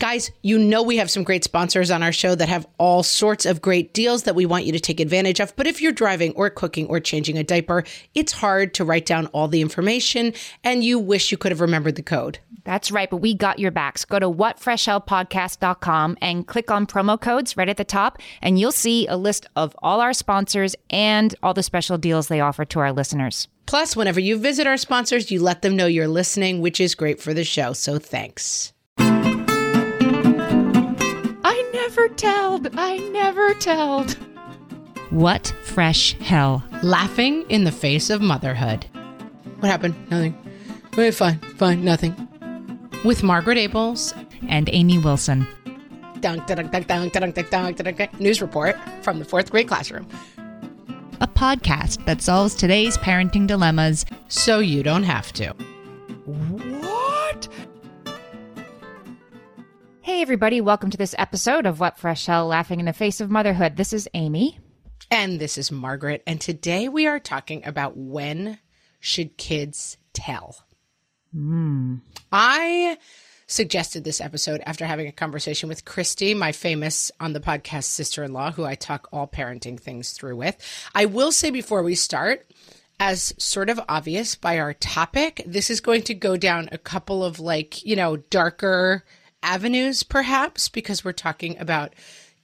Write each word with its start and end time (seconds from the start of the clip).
Guys, 0.00 0.30
you 0.42 0.60
know 0.60 0.80
we 0.80 0.96
have 0.96 1.10
some 1.10 1.24
great 1.24 1.42
sponsors 1.42 1.90
on 1.90 2.04
our 2.04 2.12
show 2.12 2.36
that 2.36 2.48
have 2.48 2.68
all 2.78 3.02
sorts 3.02 3.44
of 3.44 3.60
great 3.60 3.92
deals 3.92 4.22
that 4.22 4.36
we 4.36 4.46
want 4.46 4.64
you 4.64 4.70
to 4.70 4.78
take 4.78 5.00
advantage 5.00 5.40
of. 5.40 5.54
But 5.56 5.66
if 5.66 5.82
you're 5.82 5.90
driving 5.90 6.32
or 6.34 6.50
cooking 6.50 6.86
or 6.86 7.00
changing 7.00 7.36
a 7.36 7.42
diaper, 7.42 7.82
it's 8.14 8.30
hard 8.30 8.74
to 8.74 8.84
write 8.84 9.06
down 9.06 9.26
all 9.28 9.48
the 9.48 9.60
information 9.60 10.34
and 10.62 10.84
you 10.84 11.00
wish 11.00 11.32
you 11.32 11.36
could 11.36 11.50
have 11.50 11.60
remembered 11.60 11.96
the 11.96 12.04
code. 12.04 12.38
That's 12.62 12.92
right, 12.92 13.10
but 13.10 13.16
we 13.16 13.34
got 13.34 13.58
your 13.58 13.72
backs. 13.72 14.04
Go 14.04 14.20
to 14.20 14.30
whatfreshhellpodcast.com 14.30 16.18
and 16.20 16.46
click 16.46 16.70
on 16.70 16.86
promo 16.86 17.20
codes 17.20 17.56
right 17.56 17.68
at 17.68 17.78
the 17.78 17.84
top, 17.84 18.18
and 18.42 18.60
you'll 18.60 18.72
see 18.72 19.06
a 19.06 19.16
list 19.16 19.46
of 19.56 19.74
all 19.82 20.02
our 20.02 20.12
sponsors 20.12 20.76
and 20.90 21.34
all 21.42 21.54
the 21.54 21.62
special 21.62 21.96
deals 21.96 22.28
they 22.28 22.40
offer 22.40 22.66
to 22.66 22.80
our 22.80 22.92
listeners. 22.92 23.48
Plus, 23.64 23.96
whenever 23.96 24.20
you 24.20 24.38
visit 24.38 24.66
our 24.66 24.76
sponsors, 24.76 25.30
you 25.30 25.42
let 25.42 25.62
them 25.62 25.76
know 25.76 25.86
you're 25.86 26.08
listening, 26.08 26.60
which 26.60 26.78
is 26.78 26.94
great 26.94 27.22
for 27.22 27.32
the 27.32 27.44
show. 27.44 27.72
So 27.72 27.98
thanks 27.98 28.74
never 31.98 32.14
told. 32.14 32.68
I 32.74 32.98
never 32.98 33.54
told. 33.54 34.12
What 35.10 35.52
fresh 35.64 36.16
hell? 36.18 36.62
Laughing 36.82 37.44
in 37.48 37.64
the 37.64 37.72
face 37.72 38.10
of 38.10 38.20
motherhood. 38.20 38.84
What 39.58 39.70
happened? 39.70 39.94
Nothing. 40.10 40.36
Wait, 40.96 41.14
fine, 41.14 41.38
fine, 41.56 41.84
nothing. 41.84 42.14
With 43.04 43.22
Margaret 43.22 43.58
Ables 43.58 44.12
and 44.48 44.68
Amy 44.72 44.98
Wilson. 44.98 45.46
News 48.20 48.40
report 48.42 48.76
from 49.02 49.18
the 49.18 49.24
fourth 49.24 49.50
grade 49.50 49.68
classroom. 49.68 50.06
A 51.20 51.26
podcast 51.26 52.04
that 52.04 52.22
solves 52.22 52.54
today's 52.54 52.96
parenting 52.98 53.46
dilemmas 53.46 54.04
so 54.28 54.60
you 54.60 54.82
don't 54.82 55.04
have 55.04 55.32
to. 55.32 55.48
What? 56.26 57.48
Hey, 60.08 60.22
everybody, 60.22 60.62
welcome 60.62 60.88
to 60.88 60.96
this 60.96 61.14
episode 61.18 61.66
of 61.66 61.80
What 61.80 61.98
Fresh 61.98 62.24
Hell 62.24 62.46
Laughing 62.46 62.80
in 62.80 62.86
the 62.86 62.94
Face 62.94 63.20
of 63.20 63.30
Motherhood. 63.30 63.76
This 63.76 63.92
is 63.92 64.08
Amy. 64.14 64.58
And 65.10 65.38
this 65.38 65.58
is 65.58 65.70
Margaret. 65.70 66.22
And 66.26 66.40
today 66.40 66.88
we 66.88 67.06
are 67.06 67.20
talking 67.20 67.62
about 67.66 67.94
when 67.94 68.58
should 69.00 69.36
kids 69.36 69.98
tell? 70.14 70.64
Hmm. 71.30 71.96
I 72.32 72.96
suggested 73.46 74.02
this 74.02 74.22
episode 74.22 74.62
after 74.64 74.86
having 74.86 75.08
a 75.08 75.12
conversation 75.12 75.68
with 75.68 75.84
Christy, 75.84 76.32
my 76.32 76.52
famous 76.52 77.12
on 77.20 77.34
the 77.34 77.40
podcast 77.40 77.84
sister 77.84 78.24
in 78.24 78.32
law, 78.32 78.50
who 78.50 78.64
I 78.64 78.76
talk 78.76 79.10
all 79.12 79.28
parenting 79.28 79.78
things 79.78 80.12
through 80.12 80.36
with. 80.36 80.56
I 80.94 81.04
will 81.04 81.32
say 81.32 81.50
before 81.50 81.82
we 81.82 81.94
start, 81.94 82.50
as 82.98 83.34
sort 83.36 83.68
of 83.68 83.78
obvious 83.90 84.36
by 84.36 84.58
our 84.58 84.72
topic, 84.72 85.42
this 85.44 85.68
is 85.68 85.82
going 85.82 86.00
to 86.04 86.14
go 86.14 86.38
down 86.38 86.70
a 86.72 86.78
couple 86.78 87.22
of 87.22 87.40
like, 87.40 87.84
you 87.84 87.94
know, 87.94 88.16
darker 88.16 89.04
avenues 89.42 90.02
perhaps 90.02 90.68
because 90.68 91.04
we're 91.04 91.12
talking 91.12 91.58
about 91.58 91.94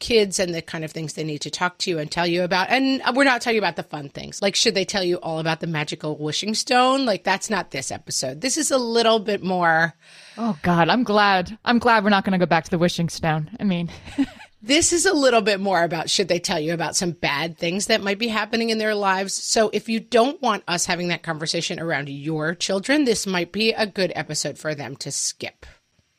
kids 0.01 0.39
and 0.39 0.55
the 0.55 0.61
kind 0.61 0.85
of 0.85 0.91
things 0.91 1.15
they 1.15 1.25
need 1.25 1.41
to 1.41 1.51
talk 1.51 1.79
to 1.79 1.91
you 1.91 1.99
and 1.99 2.11
tell 2.11 2.27
you 2.27 2.43
about. 2.43 2.69
And 2.69 3.01
we're 3.15 3.25
not 3.25 3.41
talking 3.41 3.59
about 3.59 3.77
the 3.77 3.83
fun 3.83 4.09
things. 4.09 4.43
Like, 4.43 4.55
should 4.55 4.75
they 4.75 4.85
tell 4.85 5.05
you 5.05 5.17
all 5.17 5.39
about 5.39 5.61
the 5.61 5.67
magical 5.67 6.17
wishing 6.17 6.55
stone? 6.55 7.07
Like, 7.07 7.25
that's 7.25 7.49
not 7.49 7.71
this 7.71 7.91
episode. 7.91 8.41
This 8.41 8.57
is 8.57 8.71
a 8.71 8.79
little 8.79 9.19
bit 9.19 9.43
more. 9.43 9.95
Oh, 10.37 10.59
God, 10.63 10.89
I'm 10.89 11.05
glad. 11.05 11.57
I'm 11.65 11.79
glad 11.79 12.05
we're 12.05 12.11
not 12.11 12.25
going 12.25 12.39
to 12.39 12.45
go 12.45 12.49
back 12.49 12.65
to 12.65 12.71
the 12.71 12.79
wishing 12.79 13.09
stone. 13.09 13.51
I 13.59 13.65
mean, 13.65 13.91
This 14.67 14.95
is 14.95 15.05
a 15.05 15.13
little 15.13 15.43
bit 15.43 15.61
more 15.61 15.83
about 15.83 16.09
should 16.09 16.29
they 16.29 16.39
tell 16.39 16.59
you 16.59 16.73
about 16.73 16.97
some 16.97 17.11
bad 17.11 17.59
things 17.59 17.89
that 17.89 18.01
might 18.01 18.19
be 18.19 18.29
happening 18.29 18.71
in 18.71 18.79
their 18.79 18.95
lives. 18.95 19.35
So 19.35 19.69
if 19.75 19.91
you 19.91 20.01
don't 20.01 20.41
want 20.41 20.65
us 20.67 20.87
having 20.87 21.09
that 21.09 21.23
conversation 21.23 21.79
around 21.79 22.09
your 22.09 22.55
children, 22.55 23.05
this 23.05 23.27
might 23.27 23.53
be 23.53 23.75
a 23.75 23.87
good 23.87 24.11
episode 24.15 24.57
for 24.57 24.75
them 24.75 24.97
to 24.97 25.13
skip. 25.13 25.67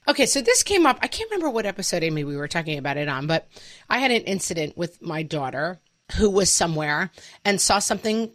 Okay, 0.08 0.26
so 0.26 0.42
this 0.42 0.64
came 0.64 0.86
up. 0.86 1.00
I 1.02 1.08
can't 1.08 1.30
remember 1.32 1.50
what 1.50 1.66
episode, 1.66 2.04
Amy, 2.04 2.24
we 2.24 2.38
were 2.38 2.48
talking 2.48 2.78
about 2.78 2.98
it 2.98 3.08
on, 3.08 3.28
but 3.28 3.48
I 3.90 4.00
had 4.00 4.12
an 4.12 4.22
incident 4.24 4.78
with 4.78 5.02
my 5.02 5.24
daughter 5.24 5.80
who 6.18 6.30
was 6.30 6.52
somewhere 6.52 7.12
and 7.44 7.60
saw 7.60 7.80
something 7.80 8.32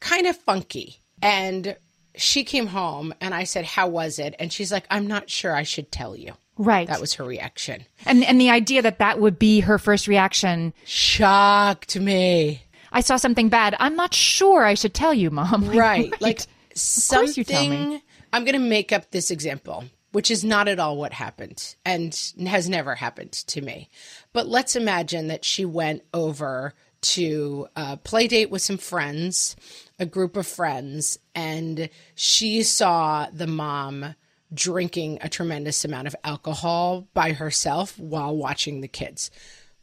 kind 0.00 0.26
of 0.26 0.36
funky. 0.36 0.98
And 1.22 1.76
she 2.16 2.44
came 2.44 2.66
home 2.66 3.14
and 3.20 3.34
I 3.34 3.44
said, 3.44 3.64
How 3.64 3.88
was 3.88 4.18
it? 4.18 4.34
And 4.38 4.52
she's 4.52 4.70
like, 4.70 4.84
I'm 4.90 5.06
not 5.06 5.30
sure 5.30 5.54
I 5.54 5.62
should 5.62 5.90
tell 5.90 6.14
you. 6.14 6.34
right. 6.58 6.86
That 6.86 7.00
was 7.00 7.14
her 7.14 7.24
reaction. 7.24 7.86
and, 8.04 8.22
and 8.22 8.40
the 8.40 8.50
idea 8.50 8.82
that 8.82 8.98
that 8.98 9.18
would 9.18 9.38
be 9.38 9.60
her 9.60 9.78
first 9.78 10.06
reaction. 10.06 10.74
Shocked 10.84 11.98
me. 11.98 12.62
I 12.92 13.00
saw 13.00 13.16
something 13.16 13.48
bad. 13.48 13.74
I'm 13.80 13.96
not 13.96 14.14
sure 14.14 14.64
I 14.64 14.74
should 14.74 14.94
tell 14.94 15.14
you, 15.14 15.30
mom. 15.30 15.64
Like, 15.68 15.76
right 15.76 16.20
like 16.20 16.46
course 16.74 17.36
you 17.36 17.44
tell 17.44 17.68
me. 17.68 17.76
something 17.76 18.02
i'm 18.32 18.44
going 18.44 18.54
to 18.54 18.58
make 18.58 18.92
up 18.92 19.10
this 19.10 19.30
example 19.30 19.84
which 20.14 20.30
is 20.30 20.44
not 20.44 20.68
at 20.68 20.78
all 20.78 20.96
what 20.96 21.12
happened 21.12 21.74
and 21.84 22.32
has 22.46 22.68
never 22.68 22.94
happened 22.94 23.32
to 23.32 23.60
me. 23.60 23.90
But 24.32 24.46
let's 24.46 24.76
imagine 24.76 25.26
that 25.26 25.44
she 25.44 25.64
went 25.64 26.04
over 26.14 26.72
to 27.00 27.66
a 27.74 27.96
play 27.96 28.28
date 28.28 28.48
with 28.48 28.62
some 28.62 28.78
friends 28.78 29.56
a 29.98 30.06
group 30.06 30.36
of 30.36 30.46
friends 30.46 31.18
and 31.34 31.88
she 32.14 32.62
saw 32.62 33.26
the 33.32 33.48
mom 33.48 34.14
drinking 34.52 35.18
a 35.20 35.28
tremendous 35.28 35.84
amount 35.84 36.06
of 36.06 36.14
alcohol 36.22 37.08
by 37.12 37.32
herself 37.32 37.98
while 37.98 38.36
watching 38.36 38.82
the 38.82 38.88
kids. 38.88 39.32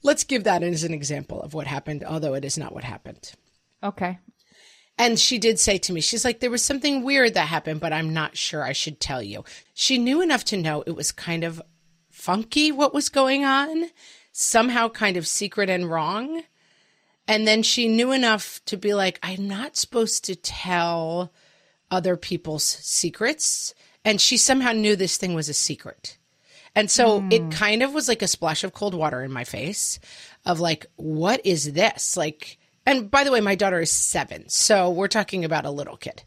Let's 0.01 0.23
give 0.23 0.45
that 0.45 0.63
as 0.63 0.85
an 0.85 0.93
example 0.93 1.41
of 1.41 1.53
what 1.53 1.67
happened 1.67 2.05
although 2.05 2.35
it 2.35 2.45
is 2.45 2.57
not 2.57 2.73
what 2.73 2.85
happened. 2.85 3.33
Okay. 3.83 4.17
And 4.97 5.19
she 5.19 5.39
did 5.39 5.59
say 5.59 5.77
to 5.79 5.93
me, 5.93 6.01
she's 6.01 6.23
like, 6.23 6.39
there 6.39 6.51
was 6.51 6.63
something 6.63 7.03
weird 7.03 7.33
that 7.33 7.47
happened, 7.47 7.79
but 7.79 7.93
I'm 7.93 8.13
not 8.13 8.37
sure 8.37 8.63
I 8.63 8.73
should 8.73 8.99
tell 8.99 9.21
you. 9.21 9.43
She 9.73 9.97
knew 9.97 10.21
enough 10.21 10.45
to 10.45 10.57
know 10.57 10.83
it 10.85 10.95
was 10.95 11.11
kind 11.11 11.43
of 11.43 11.61
funky 12.09 12.71
what 12.71 12.93
was 12.93 13.09
going 13.09 13.43
on, 13.43 13.89
somehow 14.31 14.89
kind 14.89 15.17
of 15.17 15.27
secret 15.27 15.69
and 15.69 15.89
wrong. 15.89 16.43
And 17.27 17.47
then 17.47 17.63
she 17.63 17.87
knew 17.87 18.11
enough 18.11 18.61
to 18.65 18.77
be 18.77 18.93
like, 18.93 19.19
I'm 19.23 19.47
not 19.47 19.77
supposed 19.77 20.25
to 20.25 20.35
tell 20.35 21.31
other 21.89 22.17
people's 22.17 22.63
secrets. 22.63 23.73
And 24.03 24.19
she 24.19 24.37
somehow 24.37 24.71
knew 24.71 24.95
this 24.95 25.17
thing 25.17 25.33
was 25.33 25.49
a 25.49 25.53
secret. 25.53 26.17
And 26.75 26.89
so 26.89 27.21
hmm. 27.21 27.31
it 27.31 27.51
kind 27.51 27.83
of 27.83 27.93
was 27.93 28.07
like 28.07 28.21
a 28.21 28.27
splash 28.27 28.63
of 28.63 28.73
cold 28.73 28.93
water 28.93 29.23
in 29.23 29.31
my 29.31 29.43
face 29.43 29.99
of 30.45 30.59
like, 30.59 30.85
what 30.95 31.45
is 31.45 31.73
this? 31.73 32.15
Like, 32.15 32.57
and 32.85 33.11
by 33.11 33.23
the 33.23 33.31
way, 33.31 33.41
my 33.41 33.55
daughter 33.55 33.79
is 33.79 33.91
seven. 33.91 34.49
So 34.49 34.89
we're 34.89 35.07
talking 35.07 35.45
about 35.45 35.65
a 35.65 35.71
little 35.71 35.97
kid. 35.97 36.23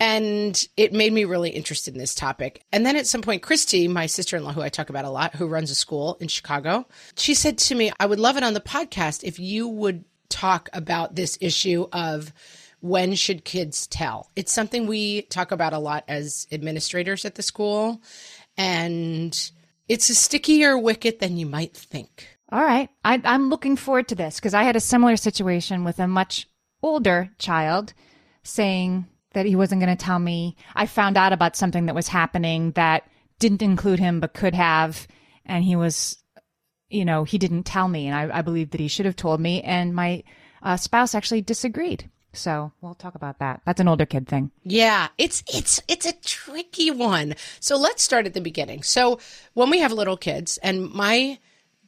And 0.00 0.62
it 0.76 0.92
made 0.92 1.12
me 1.12 1.24
really 1.24 1.50
interested 1.50 1.94
in 1.94 1.98
this 1.98 2.14
topic. 2.14 2.62
And 2.72 2.86
then 2.86 2.94
at 2.96 3.06
some 3.06 3.20
point, 3.20 3.42
Christy, 3.42 3.88
my 3.88 4.06
sister 4.06 4.36
in 4.36 4.44
law, 4.44 4.52
who 4.52 4.62
I 4.62 4.68
talk 4.68 4.90
about 4.90 5.04
a 5.04 5.10
lot, 5.10 5.34
who 5.34 5.48
runs 5.48 5.72
a 5.72 5.74
school 5.74 6.16
in 6.20 6.28
Chicago, 6.28 6.86
she 7.16 7.34
said 7.34 7.58
to 7.58 7.74
me, 7.74 7.90
I 7.98 8.06
would 8.06 8.20
love 8.20 8.36
it 8.36 8.44
on 8.44 8.54
the 8.54 8.60
podcast 8.60 9.24
if 9.24 9.40
you 9.40 9.66
would 9.66 10.04
talk 10.28 10.68
about 10.72 11.16
this 11.16 11.36
issue 11.40 11.88
of 11.92 12.32
when 12.80 13.16
should 13.16 13.44
kids 13.44 13.88
tell? 13.88 14.30
It's 14.36 14.52
something 14.52 14.86
we 14.86 15.22
talk 15.22 15.50
about 15.50 15.72
a 15.72 15.78
lot 15.78 16.04
as 16.06 16.46
administrators 16.52 17.24
at 17.24 17.34
the 17.34 17.42
school. 17.42 18.00
And 18.56 19.50
it's 19.88 20.10
a 20.10 20.14
stickier 20.14 20.78
wicket 20.78 21.18
than 21.18 21.38
you 21.38 21.46
might 21.46 21.76
think. 21.76 22.37
All 22.50 22.62
right. 22.62 22.88
I, 23.04 23.20
I'm 23.24 23.50
looking 23.50 23.76
forward 23.76 24.08
to 24.08 24.14
this 24.14 24.36
because 24.36 24.54
I 24.54 24.62
had 24.62 24.76
a 24.76 24.80
similar 24.80 25.16
situation 25.16 25.84
with 25.84 25.98
a 25.98 26.08
much 26.08 26.48
older 26.82 27.30
child 27.38 27.92
saying 28.42 29.06
that 29.34 29.46
he 29.46 29.56
wasn't 29.56 29.82
going 29.82 29.94
to 29.94 30.04
tell 30.04 30.18
me. 30.18 30.56
I 30.74 30.86
found 30.86 31.16
out 31.16 31.32
about 31.32 31.56
something 31.56 31.86
that 31.86 31.94
was 31.94 32.08
happening 32.08 32.72
that 32.72 33.04
didn't 33.38 33.62
include 33.62 33.98
him 33.98 34.20
but 34.20 34.34
could 34.34 34.54
have. 34.54 35.06
And 35.44 35.64
he 35.64 35.76
was, 35.76 36.22
you 36.88 37.04
know, 37.04 37.24
he 37.24 37.38
didn't 37.38 37.64
tell 37.64 37.88
me. 37.88 38.06
And 38.06 38.16
I, 38.32 38.38
I 38.38 38.42
believe 38.42 38.70
that 38.70 38.80
he 38.80 38.88
should 38.88 39.06
have 39.06 39.16
told 39.16 39.40
me. 39.40 39.62
And 39.62 39.94
my 39.94 40.24
uh, 40.62 40.76
spouse 40.76 41.14
actually 41.14 41.42
disagreed. 41.42 42.10
So 42.32 42.72
we'll 42.80 42.94
talk 42.94 43.14
about 43.14 43.38
that. 43.40 43.62
That's 43.64 43.80
an 43.80 43.88
older 43.88 44.06
kid 44.06 44.28
thing. 44.28 44.50
Yeah, 44.62 45.08
it's 45.16 45.42
it's 45.52 45.80
it's 45.88 46.06
a 46.06 46.12
tricky 46.12 46.90
one. 46.90 47.34
So 47.58 47.76
let's 47.76 48.02
start 48.02 48.26
at 48.26 48.34
the 48.34 48.40
beginning. 48.40 48.82
So 48.82 49.18
when 49.54 49.70
we 49.70 49.78
have 49.78 49.92
little 49.92 50.16
kids 50.16 50.58
and 50.58 50.90
my 50.90 51.38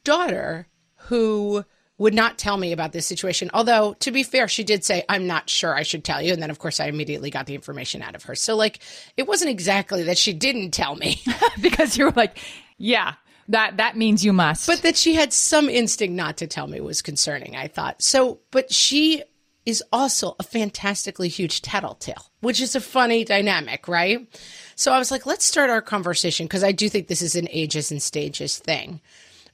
daughter 0.03 0.67
who 1.07 1.63
would 2.01 2.13
not 2.15 2.39
tell 2.39 2.57
me 2.57 2.71
about 2.71 2.93
this 2.93 3.05
situation, 3.05 3.51
although 3.53 3.93
to 3.99 4.09
be 4.09 4.23
fair, 4.23 4.47
she 4.47 4.63
did 4.63 4.83
say, 4.83 5.03
I'm 5.07 5.27
not 5.27 5.49
sure 5.51 5.75
I 5.75 5.83
should 5.83 6.03
tell 6.03 6.19
you. 6.19 6.33
And 6.33 6.41
then 6.41 6.49
of 6.49 6.57
course 6.57 6.79
I 6.79 6.87
immediately 6.87 7.29
got 7.29 7.45
the 7.45 7.53
information 7.53 8.01
out 8.01 8.15
of 8.15 8.23
her. 8.23 8.33
So 8.33 8.55
like 8.55 8.79
it 9.17 9.27
wasn't 9.27 9.51
exactly 9.51 10.01
that 10.03 10.17
she 10.17 10.33
didn't 10.33 10.71
tell 10.71 10.95
me, 10.95 11.21
because 11.61 11.97
you 11.97 12.05
were 12.05 12.13
like, 12.15 12.39
yeah, 12.79 13.13
that, 13.49 13.77
that 13.77 13.97
means 13.97 14.25
you 14.25 14.33
must. 14.33 14.65
but 14.65 14.81
that 14.81 14.97
she 14.97 15.13
had 15.13 15.31
some 15.31 15.69
instinct 15.69 16.15
not 16.15 16.37
to 16.37 16.47
tell 16.47 16.65
me 16.65 16.79
was 16.81 17.03
concerning, 17.03 17.55
I 17.55 17.67
thought. 17.67 18.01
So 18.01 18.39
but 18.49 18.73
she 18.73 19.23
is 19.65 19.83
also 19.93 20.35
a 20.39 20.43
fantastically 20.43 21.27
huge 21.27 21.61
tattletale, 21.61 22.31
which 22.39 22.59
is 22.59 22.75
a 22.75 22.81
funny 22.81 23.23
dynamic, 23.23 23.87
right? 23.87 24.27
So 24.75 24.91
I 24.91 24.97
was 24.97 25.11
like, 25.11 25.27
let's 25.27 25.45
start 25.45 25.69
our 25.69 25.83
conversation 25.83 26.47
because 26.47 26.63
I 26.63 26.71
do 26.71 26.89
think 26.89 27.07
this 27.07 27.21
is 27.21 27.35
an 27.35 27.47
ages 27.51 27.91
and 27.91 28.01
stages 28.01 28.57
thing 28.57 29.01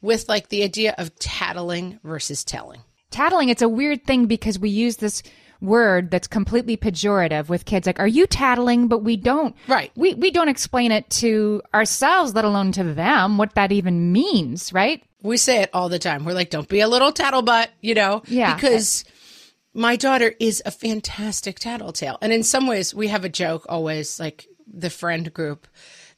with 0.07 0.27
like 0.27 0.49
the 0.49 0.63
idea 0.63 0.95
of 0.97 1.13
tattling 1.19 1.99
versus 2.03 2.43
telling. 2.43 2.81
tattling 3.11 3.49
it's 3.49 3.61
a 3.61 3.69
weird 3.69 4.05
thing 4.05 4.25
because 4.25 4.57
we 4.57 4.69
use 4.69 4.97
this 4.97 5.21
word 5.61 6.11
that's 6.11 6.27
completely 6.27 6.77
pejorative 6.77 7.49
with 7.49 7.65
kids. 7.65 7.87
Like, 7.87 7.99
are 7.99 8.07
you 8.07 8.27
tattling? 8.27 8.87
But 8.87 9.03
we 9.03 9.17
don't. 9.17 9.55
Right. 9.67 9.91
We 9.95 10.13
we 10.13 10.31
don't 10.31 10.49
explain 10.49 10.91
it 10.91 11.09
to 11.21 11.61
ourselves, 11.73 12.33
let 12.33 12.45
alone 12.45 12.71
to 12.73 12.83
them, 12.83 13.37
what 13.37 13.55
that 13.55 13.71
even 13.71 14.11
means, 14.11 14.73
right? 14.73 15.03
We 15.23 15.37
say 15.37 15.61
it 15.63 15.69
all 15.73 15.89
the 15.89 15.99
time. 15.99 16.25
We're 16.25 16.33
like, 16.33 16.51
don't 16.51 16.69
be 16.69 16.79
a 16.79 16.87
little 16.87 17.11
tattlebutt, 17.11 17.67
you 17.81 17.95
know? 17.95 18.21
Yeah. 18.27 18.53
Because 18.53 19.03
my 19.73 19.95
daughter 19.95 20.33
is 20.39 20.61
a 20.65 20.71
fantastic 20.71 21.59
tattletale. 21.59 22.17
And 22.21 22.31
in 22.31 22.43
some 22.43 22.67
ways, 22.67 22.93
we 22.93 23.07
have 23.07 23.25
a 23.25 23.29
joke 23.29 23.65
always, 23.67 24.19
like 24.19 24.47
the 24.71 24.91
friend 24.91 25.33
group, 25.33 25.67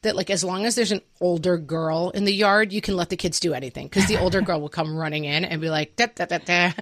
that 0.02 0.16
like 0.16 0.30
as 0.30 0.44
long 0.44 0.64
as 0.64 0.74
there's 0.74 0.92
an 0.92 1.02
older 1.20 1.58
girl 1.58 2.10
in 2.10 2.24
the 2.24 2.32
yard, 2.32 2.72
you 2.72 2.80
can 2.80 2.96
let 2.96 3.10
the 3.10 3.16
kids 3.16 3.40
do 3.40 3.54
anything. 3.54 3.86
Because 3.86 4.06
the 4.06 4.18
older 4.20 4.40
girl 4.40 4.60
will 4.60 4.68
come 4.68 4.96
running 4.96 5.24
in 5.24 5.44
and 5.44 5.60
be 5.60 5.70
like, 5.70 5.96
da, 5.96 6.06
da, 6.14 6.26
da, 6.26 6.38
da. 6.38 6.72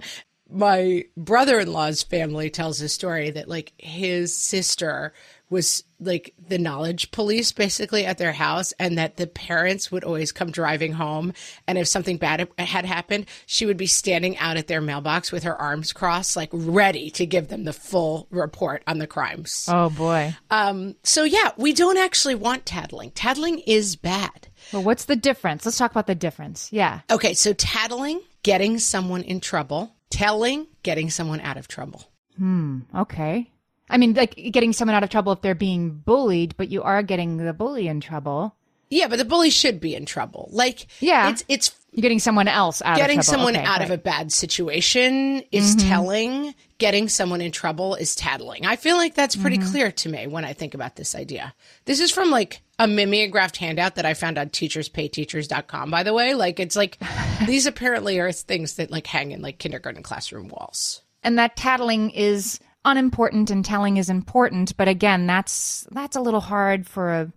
My 0.51 1.05
brother 1.15 1.59
in 1.59 1.71
law's 1.71 2.01
family 2.01 2.49
tells 2.49 2.81
a 2.81 2.89
story 2.89 3.29
that 3.31 3.47
like 3.47 3.73
his 3.77 4.35
sister 4.35 5.13
was 5.49 5.83
like 5.99 6.33
the 6.47 6.57
knowledge 6.57 7.11
police 7.11 7.51
basically 7.51 8.05
at 8.05 8.17
their 8.17 8.31
house 8.31 8.71
and 8.79 8.97
that 8.97 9.17
the 9.17 9.27
parents 9.27 9.91
would 9.91 10.03
always 10.03 10.31
come 10.31 10.51
driving 10.51 10.93
home 10.93 11.33
and 11.67 11.77
if 11.77 11.87
something 11.87 12.17
bad 12.17 12.47
had 12.57 12.85
happened 12.85 13.25
she 13.45 13.65
would 13.65 13.75
be 13.77 13.87
standing 13.87 14.37
out 14.37 14.57
at 14.57 14.67
their 14.67 14.79
mailbox 14.81 15.31
with 15.31 15.43
her 15.43 15.55
arms 15.55 15.91
crossed 15.91 16.35
like 16.35 16.49
ready 16.53 17.09
to 17.09 17.25
give 17.25 17.47
them 17.49 17.63
the 17.63 17.73
full 17.73 18.27
report 18.31 18.83
on 18.87 18.97
the 18.99 19.07
crimes 19.07 19.65
Oh 19.69 19.89
boy. 19.89 20.35
um, 20.51 20.95
so 21.03 21.23
yeah 21.23 21.51
we 21.57 21.73
don't 21.73 21.97
actually 21.97 22.35
want 22.35 22.65
tattling 22.65 23.11
tattling 23.11 23.59
is 23.59 23.95
bad 23.95 24.47
Well, 24.71 24.83
what's 24.83 25.05
the 25.05 25.15
difference? 25.15 25.65
Let's 25.65 25.77
talk 25.77 25.91
about 25.91 26.07
the 26.07 26.15
difference. 26.15 26.71
Yeah. 26.71 27.01
okay 27.11 27.33
so 27.33 27.53
tattling 27.53 28.21
getting 28.43 28.79
someone 28.79 29.23
in 29.23 29.39
trouble 29.41 29.93
telling 30.09 30.67
getting 30.83 31.09
someone 31.09 31.41
out 31.41 31.57
of 31.57 31.67
trouble 31.67 32.03
Hmm. 32.37 32.79
Okay. 32.95 33.51
I 33.89 33.97
mean, 33.97 34.13
like 34.13 34.35
getting 34.51 34.73
someone 34.73 34.95
out 34.95 35.03
of 35.03 35.09
trouble 35.09 35.31
if 35.33 35.41
they're 35.41 35.55
being 35.55 35.89
bullied, 35.91 36.55
but 36.57 36.69
you 36.69 36.83
are 36.83 37.01
getting 37.03 37.37
the 37.37 37.53
bully 37.53 37.87
in 37.87 37.99
trouble. 38.01 38.55
yeah 38.91 39.07
but 39.07 39.17
the 39.17 39.25
bully 39.25 39.49
should 39.51 39.79
be 39.79 39.93
in 39.95 40.05
trouble 40.05 40.49
like 40.51 40.87
Yeah. 40.99 41.29
it's 41.29 41.43
it's 41.47 41.71
You're 41.91 42.01
getting 42.01 42.19
someone 42.19 42.47
else 42.47 42.81
out 42.81 42.97
getting 42.97 43.19
of 43.19 43.25
trouble. 43.25 43.45
Getting 43.45 43.53
someone 43.53 43.55
Okay, 43.55 43.65
out 43.65 43.81
of 43.83 43.91
a 43.91 43.97
bad 44.01 44.31
situation 44.31 45.43
is 45.51 45.75
Mm-hmm. 45.75 45.89
telling 45.89 46.55
getting 46.79 47.07
someone 47.09 47.41
in 47.41 47.51
trouble 47.51 47.93
is 47.95 48.15
tattling 48.15 48.65
i 48.65 48.75
feel 48.77 48.95
like 48.97 49.13
that's 49.13 49.35
pretty 49.35 49.57
Mm-hmm. 49.59 49.71
clear 49.71 49.91
to 49.91 50.09
me 50.09 50.25
when 50.27 50.43
i 50.45 50.53
think 50.53 50.73
about 50.73 50.95
this 50.95 51.13
idea 51.13 51.53
this 51.85 51.99
is 51.99 52.09
from 52.11 52.31
like 52.31 52.61
a 52.79 52.87
mimeographed 52.87 53.57
handout 53.57 53.93
that 53.95 54.05
i 54.05 54.13
found 54.15 54.37
on 54.39 54.49
teacherspayteachers.com 54.49 55.91
by 55.91 56.03
the 56.03 56.13
way 56.13 56.33
like 56.33 56.59
it's 56.59 56.75
like 56.75 56.97
these 57.45 57.65
apparently 57.65 58.19
are 58.19 58.31
things 58.31 58.75
that 58.75 58.91
like 58.91 59.07
hang 59.07 59.31
in 59.31 59.41
like 59.41 59.57
kindergarten 59.59 60.03
classroom 60.03 60.47
walls 60.47 61.01
and 61.23 61.37
that 61.37 61.55
tattling 61.55 62.09
is 62.11 62.59
unimportant 62.85 63.49
and 63.51 63.65
telling 63.65 63.97
is 63.97 64.09
important 64.09 64.75
but 64.77 64.87
again 64.87 65.27
that's 65.27 65.87
that's 65.91 66.15
a 66.15 66.21
little 66.21 66.39
hard 66.39 66.87
for 66.87 67.11
a 67.11 67.31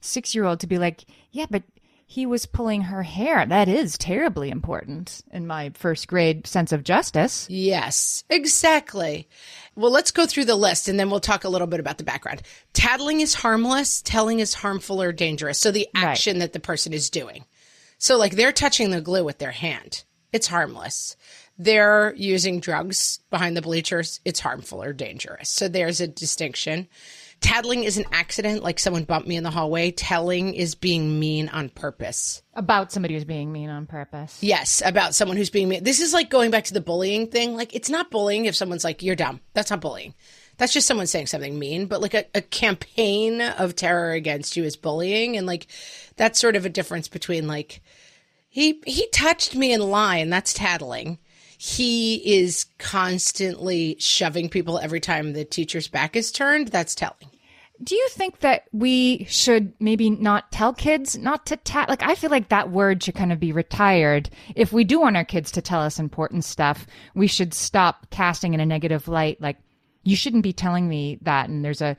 six 0.00 0.34
year 0.34 0.44
old 0.44 0.60
to 0.60 0.66
be 0.66 0.78
like 0.78 1.04
yeah 1.32 1.46
but 1.50 1.62
he 2.08 2.24
was 2.24 2.46
pulling 2.46 2.82
her 2.82 3.02
hair 3.02 3.44
that 3.44 3.68
is 3.68 3.98
terribly 3.98 4.48
important 4.48 5.22
in 5.32 5.44
my 5.44 5.70
first 5.74 6.06
grade 6.06 6.46
sense 6.46 6.70
of 6.70 6.84
justice 6.84 7.48
Yes, 7.76 8.22
exactly. 8.30 9.28
Well, 9.74 9.90
let's 9.90 10.12
go 10.12 10.24
through 10.24 10.44
the 10.46 10.54
list 10.54 10.88
and 10.88 10.98
then 10.98 11.10
we'll 11.10 11.20
talk 11.20 11.44
a 11.44 11.48
little 11.48 11.66
bit 11.66 11.80
about 11.80 11.98
the 11.98 12.04
background. 12.04 12.42
Tattling 12.72 13.20
is 13.20 13.34
harmless, 13.34 14.00
telling 14.02 14.40
is 14.40 14.54
harmful 14.54 15.02
or 15.02 15.12
dangerous. 15.12 15.58
So 15.58 15.70
the 15.70 15.88
action 15.94 16.38
that 16.38 16.52
the 16.52 16.60
person 16.60 16.92
is 16.92 17.10
doing. 17.10 17.44
So, 17.98 18.16
like, 18.16 18.36
they're 18.36 18.52
touching 18.52 18.90
the 18.90 19.00
glue 19.00 19.24
with 19.24 19.38
their 19.38 19.50
hand, 19.52 20.04
it's 20.32 20.46
harmless. 20.46 21.16
They're 21.58 22.14
using 22.16 22.60
drugs 22.60 23.20
behind 23.30 23.56
the 23.56 23.62
bleachers, 23.62 24.20
it's 24.24 24.40
harmful 24.40 24.82
or 24.82 24.92
dangerous. 24.92 25.48
So, 25.48 25.68
there's 25.68 26.00
a 26.00 26.06
distinction. 26.06 26.88
Tattling 27.40 27.84
is 27.84 27.98
an 27.98 28.06
accident, 28.12 28.62
like 28.62 28.78
someone 28.78 29.04
bumped 29.04 29.28
me 29.28 29.36
in 29.36 29.44
the 29.44 29.50
hallway. 29.50 29.90
Telling 29.90 30.54
is 30.54 30.74
being 30.74 31.20
mean 31.20 31.48
on 31.50 31.68
purpose. 31.68 32.42
about 32.54 32.92
somebody 32.92 33.14
who's 33.14 33.24
being 33.24 33.52
mean 33.52 33.68
on 33.68 33.86
purpose 33.86 34.38
Yes, 34.42 34.82
about 34.84 35.14
someone 35.14 35.36
who's 35.36 35.50
being 35.50 35.68
mean. 35.68 35.84
This 35.84 36.00
is 36.00 36.14
like 36.14 36.30
going 36.30 36.50
back 36.50 36.64
to 36.64 36.74
the 36.74 36.80
bullying 36.80 37.26
thing. 37.26 37.54
Like, 37.54 37.74
it's 37.74 37.90
not 37.90 38.10
bullying 38.10 38.46
if 38.46 38.56
someone's 38.56 38.84
like, 38.84 39.02
you're 39.02 39.16
dumb. 39.16 39.40
That's 39.52 39.70
not 39.70 39.82
bullying. 39.82 40.14
That's 40.56 40.72
just 40.72 40.86
someone 40.86 41.06
saying 41.06 41.26
something 41.26 41.58
mean. 41.58 41.86
But 41.86 42.00
like 42.00 42.14
a, 42.14 42.24
a 42.34 42.40
campaign 42.40 43.42
of 43.42 43.76
terror 43.76 44.12
against 44.12 44.56
you 44.56 44.64
is 44.64 44.76
bullying. 44.76 45.36
And 45.36 45.46
like, 45.46 45.66
that's 46.16 46.40
sort 46.40 46.56
of 46.56 46.64
a 46.64 46.70
difference 46.70 47.06
between 47.06 47.46
like, 47.46 47.82
he, 48.48 48.80
he 48.86 49.08
touched 49.08 49.54
me 49.54 49.74
in 49.74 49.80
line. 49.82 50.30
That's 50.30 50.54
tattling. 50.54 51.18
He 51.58 52.38
is 52.38 52.66
constantly 52.78 53.96
shoving 53.98 54.48
people 54.48 54.78
every 54.78 55.00
time 55.00 55.32
the 55.32 55.44
teacher's 55.44 55.88
back 55.88 56.16
is 56.16 56.30
turned. 56.30 56.68
That's 56.68 56.94
telling. 56.94 57.30
Do 57.82 57.94
you 57.94 58.08
think 58.10 58.40
that 58.40 58.64
we 58.72 59.26
should 59.28 59.72
maybe 59.78 60.08
not 60.08 60.50
tell 60.50 60.72
kids 60.72 61.18
not 61.18 61.44
to 61.46 61.56
tat? 61.56 61.90
Like, 61.90 62.02
I 62.02 62.14
feel 62.14 62.30
like 62.30 62.48
that 62.48 62.70
word 62.70 63.02
should 63.02 63.14
kind 63.14 63.32
of 63.32 63.40
be 63.40 63.52
retired. 63.52 64.30
If 64.54 64.72
we 64.72 64.84
do 64.84 65.00
want 65.00 65.16
our 65.16 65.24
kids 65.24 65.50
to 65.52 65.60
tell 65.60 65.80
us 65.80 65.98
important 65.98 66.44
stuff, 66.44 66.86
we 67.14 67.26
should 67.26 67.52
stop 67.52 68.08
casting 68.10 68.54
in 68.54 68.60
a 68.60 68.66
negative 68.66 69.08
light. 69.08 69.40
Like, 69.42 69.58
you 70.04 70.16
shouldn't 70.16 70.42
be 70.42 70.54
telling 70.54 70.88
me 70.88 71.18
that. 71.22 71.50
And 71.50 71.62
there's 71.62 71.82
a, 71.82 71.98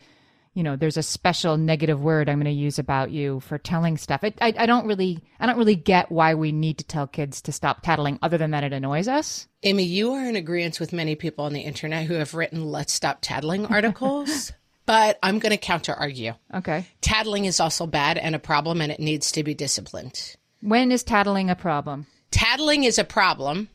you 0.57 0.63
know, 0.63 0.75
there's 0.75 0.98
a 0.98 1.04
special 1.04 1.56
negative 1.56 2.01
word 2.01 2.27
I'm 2.27 2.39
going 2.42 2.45
to 2.45 2.51
use 2.51 2.80
about 2.80 3.12
you 3.12 3.42
for 3.42 3.59
telling 3.59 3.95
stuff. 3.95 4.21
I, 4.24 4.33
I, 4.42 4.54
I 4.57 4.65
don't 4.65 4.88
really, 4.88 5.19
I 5.39 5.45
don't 5.45 5.59
really 5.59 5.75
get 5.75 6.12
why 6.12 6.33
we 6.33 6.51
need 6.51 6.80
to 6.80 6.83
tell 6.83 7.06
kids 7.06 7.44
to 7.44 7.51
stop 7.51 7.83
tattling, 7.83 8.18
other 8.24 8.39
than 8.39 8.50
that 8.50 8.63
it 8.63 8.74
annoys 8.74 9.07
us. 9.07 9.48
Amy, 9.62 9.83
you 9.83 10.13
are 10.13 10.25
in 10.25 10.36
agreement 10.36 10.80
with 10.80 10.94
many 10.94 11.13
people 11.13 11.45
on 11.45 11.54
the 11.54 11.62
internet 11.62 12.07
who 12.07 12.15
have 12.15 12.33
written 12.33 12.65
let's 12.65 12.92
stop 12.92 13.19
tattling 13.21 13.65
articles, 13.68 14.51
but 14.88 15.19
I'm 15.21 15.38
going 15.38 15.51
to 15.51 15.57
counter 15.57 15.94
argue. 15.94 16.33
Okay. 16.51 16.88
Tattling 17.01 17.45
is 17.45 17.59
also 17.59 17.86
bad 17.86 18.18
and 18.18 18.33
a 18.33 18.39
problem 18.39 18.81
and 18.81 18.92
it 18.92 19.00
needs 19.00 19.31
to 19.33 19.44
be 19.44 19.54
disciplined. 19.54 20.38
When 20.62 20.92
is 20.92 21.04
tattling 21.04 21.51
a 21.51 21.56
problem? 21.56 22.07
Tattling 22.31 22.83
is 22.83 22.98
a 22.98 23.04
problem 23.04 23.69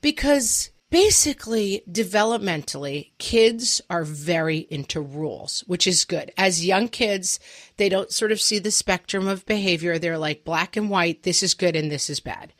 because 0.00 0.70
basically, 0.94 1.82
developmentally, 1.90 3.10
kids 3.18 3.82
are 3.90 4.04
very 4.04 4.58
into 4.70 5.00
rules, 5.00 5.64
which 5.66 5.88
is 5.88 6.04
good. 6.04 6.30
As 6.38 6.64
young 6.64 6.86
kids, 6.86 7.40
they 7.78 7.88
don't 7.88 8.12
sort 8.12 8.30
of 8.30 8.40
see 8.40 8.60
the 8.60 8.70
spectrum 8.70 9.26
of 9.26 9.44
behavior. 9.44 9.98
They're 9.98 10.16
like 10.16 10.44
black 10.44 10.76
and 10.76 10.88
white, 10.88 11.24
this 11.24 11.42
is 11.42 11.52
good 11.52 11.74
and 11.74 11.90
this 11.90 12.08
is 12.08 12.20
bad. 12.20 12.52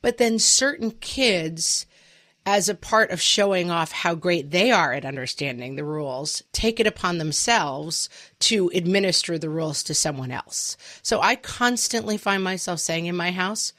But 0.00 0.16
then 0.16 0.38
certain 0.38 0.92
kids, 0.92 1.84
as 2.46 2.70
a 2.70 2.74
part 2.74 3.10
of 3.10 3.20
showing 3.20 3.70
off 3.70 3.92
how 3.92 4.14
great 4.14 4.50
they 4.50 4.70
are 4.70 4.94
at 4.94 5.04
understanding 5.04 5.76
the 5.76 5.84
rules, 5.84 6.42
take 6.52 6.80
it 6.80 6.86
upon 6.86 7.18
themselves 7.18 8.08
to 8.38 8.70
administer 8.74 9.36
the 9.36 9.50
rules 9.50 9.82
to 9.82 9.92
someone 9.92 10.30
else. 10.30 10.78
So 11.02 11.20
I 11.20 11.36
constantly 11.36 12.16
find 12.16 12.42
myself 12.42 12.80
saying 12.80 13.04
in 13.04 13.14
my 13.14 13.30
house, 13.30 13.74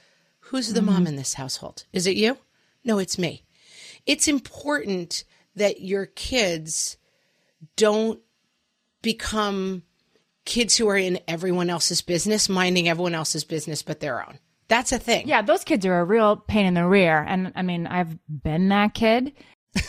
Who's 0.51 0.74
the 0.74 0.84
mom 0.84 0.98
mm-hmm. 0.98 1.08
in 1.08 1.16
this 1.16 1.34
household? 1.34 1.86
Is 1.91 2.06
it 2.06 2.18
you? 2.18 2.38
No, 2.84 3.00
it's 3.00 3.18
me. 3.18 3.45
It's 4.06 4.28
important 4.28 5.24
that 5.56 5.82
your 5.82 6.06
kids 6.06 6.98
don't 7.76 8.20
become 9.02 9.84
kids 10.46 10.78
who 10.78 10.88
are 10.88 10.98
in 10.98 11.20
everyone 11.28 11.70
else's 11.70 12.02
business, 12.02 12.50
minding 12.50 12.88
everyone 12.88 13.16
else's 13.16 13.44
business 13.44 13.82
but 13.82 14.00
their 14.00 14.26
own. 14.26 14.40
That's 14.68 14.92
a 14.92 15.00
thing. 15.00 15.28
Yeah, 15.28 15.42
those 15.42 15.64
kids 15.64 15.86
are 15.86 16.00
a 16.00 16.04
real 16.04 16.38
pain 16.38 16.66
in 16.66 16.74
the 16.74 16.86
rear. 16.86 17.24
And 17.28 17.52
I 17.56 17.62
mean, 17.62 17.88
I've 17.88 18.18
been 18.28 18.70
that 18.70 18.94
kid. 18.94 19.34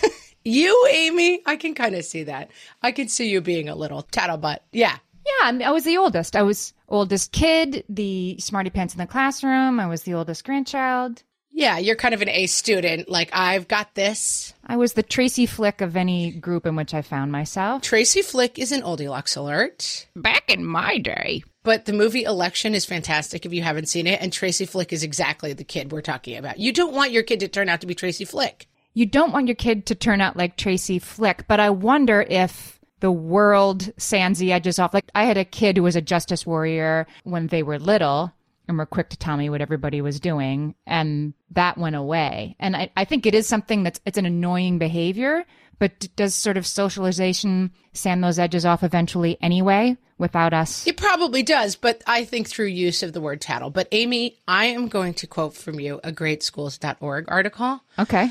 You, 0.47 0.89
Amy, 0.93 1.43
I 1.45 1.57
can 1.57 1.75
kind 1.75 1.97
of 1.97 2.05
see 2.05 2.23
that. 2.23 2.53
I 2.81 2.93
can 2.93 3.09
see 3.09 3.29
you 3.29 3.41
being 3.41 3.69
a 3.69 3.75
little 3.75 4.05
tattlebutt. 4.05 4.59
Yeah. 4.71 4.97
Yeah, 5.27 5.49
I, 5.49 5.51
mean, 5.51 5.67
I 5.67 5.73
was 5.73 5.83
the 5.83 5.97
oldest. 5.97 6.37
I 6.37 6.43
was 6.43 6.73
oldest 6.89 7.33
kid, 7.33 7.83
the 7.89 8.37
smarty 8.39 8.71
pants 8.71 8.95
in 8.95 8.99
the 8.99 9.09
classroom. 9.09 9.81
I 9.81 9.89
was 9.89 10.03
the 10.03 10.15
oldest 10.15 10.45
grandchild. 10.45 11.25
Yeah, 11.57 11.79
you're 11.79 11.97
kind 11.97 12.13
of 12.13 12.21
an 12.21 12.29
A 12.29 12.47
student. 12.49 13.09
Like, 13.09 13.31
I've 13.33 13.67
got 13.67 13.95
this. 13.95 14.53
I 14.67 14.77
was 14.77 14.93
the 14.93 15.03
Tracy 15.03 15.47
Flick 15.47 15.81
of 15.81 15.97
any 15.97 16.31
group 16.31 16.67
in 16.67 16.77
which 16.77 16.93
I 16.93 17.01
found 17.01 17.33
myself. 17.33 17.81
Tracy 17.81 18.21
Flick 18.21 18.59
is 18.59 18.73
an 18.73 18.83
Oldilux 18.83 19.39
alert. 19.39 20.07
Back 20.15 20.51
in 20.51 20.67
my 20.67 20.99
day. 20.99 21.45
But 21.63 21.87
the 21.87 21.95
movie 21.95 22.25
Election 22.25 22.75
is 22.75 22.85
fantastic 22.85 23.47
if 23.47 23.55
you 23.55 23.63
haven't 23.63 23.89
seen 23.89 24.07
it. 24.07 24.21
And 24.21 24.31
Tracy 24.31 24.67
Flick 24.67 24.93
is 24.93 25.03
exactly 25.03 25.55
the 25.55 25.65
kid 25.65 25.93
we're 25.93 26.03
talking 26.03 26.37
about. 26.37 26.59
You 26.59 26.75
don't 26.75 26.93
want 26.93 27.13
your 27.13 27.23
kid 27.23 27.41
to 27.41 27.49
turn 27.49 27.71
out 27.71 27.81
to 27.81 27.87
be 27.87 27.95
Tracy 27.95 28.27
Flick. 28.27 28.69
You 28.93 29.07
don't 29.07 29.33
want 29.33 29.49
your 29.49 29.57
kid 29.57 29.87
to 29.87 29.95
turn 29.95 30.21
out 30.21 30.37
like 30.37 30.59
Tracy 30.59 30.99
Flick, 30.99 31.47
but 31.49 31.59
I 31.59 31.71
wonder 31.71 32.21
if 32.29 32.79
the 33.01 33.11
world 33.11 33.95
sands 33.97 34.39
the 34.39 34.53
edges 34.53 34.79
off. 34.79 34.93
Like, 34.93 35.11
I 35.15 35.25
had 35.25 35.39
a 35.39 35.45
kid 35.47 35.79
who 35.79 35.85
was 35.85 35.97
a 35.97 36.03
justice 36.03 36.45
warrior 36.45 37.07
when 37.25 37.47
they 37.47 37.63
were 37.63 37.79
little 37.79 38.35
and 38.69 38.77
were 38.79 38.87
quick 38.87 39.09
to 39.11 39.17
tell 39.17 39.37
me 39.37 39.49
what 39.51 39.61
everybody 39.61 40.01
was 40.01 40.21
doing, 40.21 40.75
and 40.87 41.35
that 41.53 41.79
went 41.79 41.97
away. 41.97 42.57
And 42.59 42.77
I, 42.77 42.91
I 42.97 43.05
think 43.05 43.27
it 43.27 43.35
is 43.35 43.47
something 43.47 43.83
that's 43.83 44.01
it's 44.07 44.19
an 44.19 44.27
annoying 44.27 44.79
behavior, 44.79 45.45
but 45.79 45.99
d- 46.01 46.09
does 46.17 46.35
sort 46.35 46.57
of 46.57 46.67
socialization 46.67 47.71
sand 47.93 48.23
those 48.25 48.39
edges 48.39 48.65
off 48.67 48.83
eventually 48.83 49.39
anyway 49.41 49.97
without 50.19 50.53
us? 50.55 50.87
It 50.87 50.97
probably 50.97 51.43
does, 51.43 51.77
but 51.77 52.03
I 52.07 52.25
think 52.25 52.49
through 52.49 52.67
use 52.67 53.03
of 53.03 53.13
the 53.13 53.21
word 53.21 53.41
tattle. 53.41 53.71
But 53.71 53.89
Amy, 53.93 54.39
I 54.49 54.67
am 54.67 54.89
going 54.89 55.15
to 55.15 55.27
quote 55.27 55.55
from 55.55 55.79
you 55.81 56.01
a 56.03 56.11
greatschools.org 56.13 57.27
article 57.29 57.81
Okay. 57.99 58.31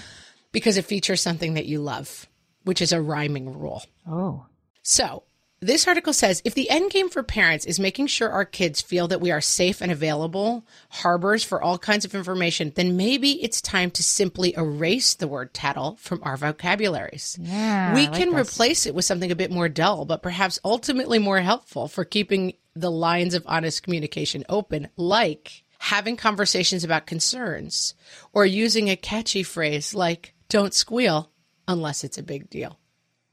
because 0.52 0.78
it 0.78 0.86
features 0.86 1.22
something 1.22 1.54
that 1.56 1.66
you 1.66 1.80
love. 1.82 2.28
which 2.64 2.82
is 2.82 2.92
a 2.92 3.00
rhyming 3.02 3.54
rule. 3.60 3.84
Oh. 4.08 4.48
So, 4.82 5.24
this 5.66 5.88
article 5.88 6.14
says 6.14 6.42
if 6.46 6.54
the 6.54 6.70
end 6.70 6.92
game 6.92 7.10
for 7.10 7.24
parents 7.24 7.66
is 7.66 7.80
making 7.80 8.08
sure 8.08 8.30
our 8.30 8.46
kids 8.46 8.82
feel 8.82 9.08
that 9.08 9.22
we 9.22 9.32
are 9.32 9.42
safe 9.42 9.82
and 9.82 9.92
available 9.92 10.66
harbors 10.90 11.44
for 11.44 11.62
all 11.62 11.78
kinds 11.78 12.06
of 12.06 12.14
information, 12.14 12.72
then 12.76 12.96
maybe 12.96 13.44
it's 13.44 13.62
time 13.62 13.90
to 13.92 14.04
simply 14.04 14.54
erase 14.56 15.16
the 15.16 15.28
word 15.28 15.54
tattle 15.54 15.98
from 16.00 16.20
our 16.24 16.38
vocabularies. 16.38 17.38
Yeah. 17.42 17.96
we 17.96 18.08
like 18.08 18.14
can 18.14 18.32
this. 18.32 18.54
replace 18.54 18.86
it 18.86 18.94
with 18.94 19.06
something 19.06 19.32
a 19.32 19.36
bit 19.36 19.52
more 19.52 19.68
dull, 19.68 20.06
but 20.06 20.22
perhaps 20.22 20.60
ultimately 20.64 21.20
more 21.20 21.40
helpful 21.40 21.88
for 21.88 22.06
keeping 22.06 22.54
the 22.76 22.92
lines 22.92 23.34
of 23.34 23.44
honest 23.48 23.82
communication 23.82 24.44
open, 24.50 24.90
like 24.98 25.64
having 25.80 26.16
conversations 26.16 26.84
about 26.84 27.08
concerns 27.08 27.96
or 28.34 28.46
using 28.46 28.90
a 28.90 28.96
catchy 28.96 29.44
phrase 29.44 29.96
like, 29.96 30.34
don't 30.50 30.74
squeal 30.74 31.32
unless 31.68 32.04
it's 32.04 32.18
a 32.18 32.24
big 32.24 32.50
deal. 32.50 32.78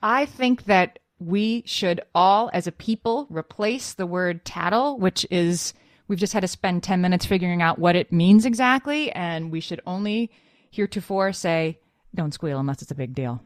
I 0.02 0.26
think 0.26 0.64
that 0.64 0.98
we 1.26 1.62
should 1.66 2.00
all, 2.14 2.50
as 2.52 2.66
a 2.66 2.72
people, 2.72 3.26
replace 3.30 3.94
the 3.94 4.06
word 4.06 4.44
tattle, 4.44 4.98
which 4.98 5.26
is, 5.30 5.74
we've 6.08 6.18
just 6.18 6.32
had 6.32 6.40
to 6.40 6.48
spend 6.48 6.82
10 6.82 7.00
minutes 7.00 7.26
figuring 7.26 7.62
out 7.62 7.78
what 7.78 7.96
it 7.96 8.12
means 8.12 8.44
exactly. 8.44 9.10
And 9.12 9.50
we 9.50 9.60
should 9.60 9.80
only 9.86 10.30
heretofore 10.70 11.32
say, 11.32 11.78
don't 12.14 12.34
squeal 12.34 12.58
unless 12.58 12.82
it's 12.82 12.90
a 12.90 12.96
big 12.96 13.14
deal. 13.14 13.42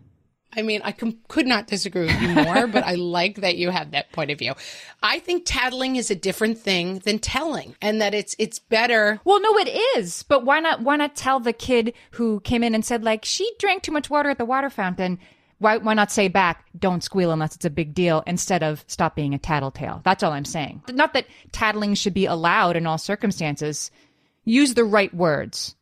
I 0.56 0.62
mean, 0.62 0.80
I 0.84 0.92
com- 0.92 1.18
could 1.28 1.46
not 1.46 1.66
disagree 1.66 2.06
with 2.06 2.20
you 2.22 2.28
more, 2.28 2.66
but 2.66 2.84
I 2.84 2.94
like 2.94 3.36
that 3.42 3.56
you 3.56 3.70
have 3.70 3.90
that 3.90 4.10
point 4.12 4.30
of 4.30 4.38
view. 4.38 4.54
I 5.02 5.18
think 5.18 5.42
tattling 5.44 5.96
is 5.96 6.10
a 6.10 6.14
different 6.14 6.58
thing 6.58 7.00
than 7.00 7.18
telling, 7.18 7.74
and 7.82 8.00
that 8.00 8.14
it's 8.14 8.34
it's 8.38 8.58
better. 8.58 9.20
Well, 9.24 9.40
no, 9.40 9.58
it 9.58 9.68
is. 9.96 10.22
But 10.22 10.46
why 10.46 10.60
not? 10.60 10.80
Why 10.80 10.96
not 10.96 11.14
tell 11.14 11.40
the 11.40 11.52
kid 11.52 11.92
who 12.12 12.40
came 12.40 12.62
in 12.62 12.74
and 12.74 12.84
said 12.84 13.04
like 13.04 13.24
she 13.24 13.50
drank 13.58 13.82
too 13.82 13.92
much 13.92 14.08
water 14.08 14.30
at 14.30 14.38
the 14.38 14.46
water 14.46 14.70
fountain? 14.70 15.18
Why 15.58 15.78
why 15.78 15.94
not 15.94 16.10
say 16.12 16.28
back, 16.28 16.66
"Don't 16.78 17.02
squeal 17.02 17.30
unless 17.30 17.54
it's 17.56 17.64
a 17.64 17.70
big 17.70 17.94
deal," 17.94 18.22
instead 18.26 18.62
of 18.62 18.84
stop 18.86 19.16
being 19.16 19.34
a 19.34 19.38
tattletale? 19.38 20.02
That's 20.04 20.22
all 20.22 20.32
I'm 20.32 20.44
saying. 20.44 20.82
Not 20.90 21.14
that 21.14 21.26
tattling 21.52 21.94
should 21.94 22.14
be 22.14 22.26
allowed 22.26 22.76
in 22.76 22.86
all 22.86 22.98
circumstances. 22.98 23.90
Use 24.44 24.74
the 24.74 24.84
right 24.84 25.12
words. 25.14 25.74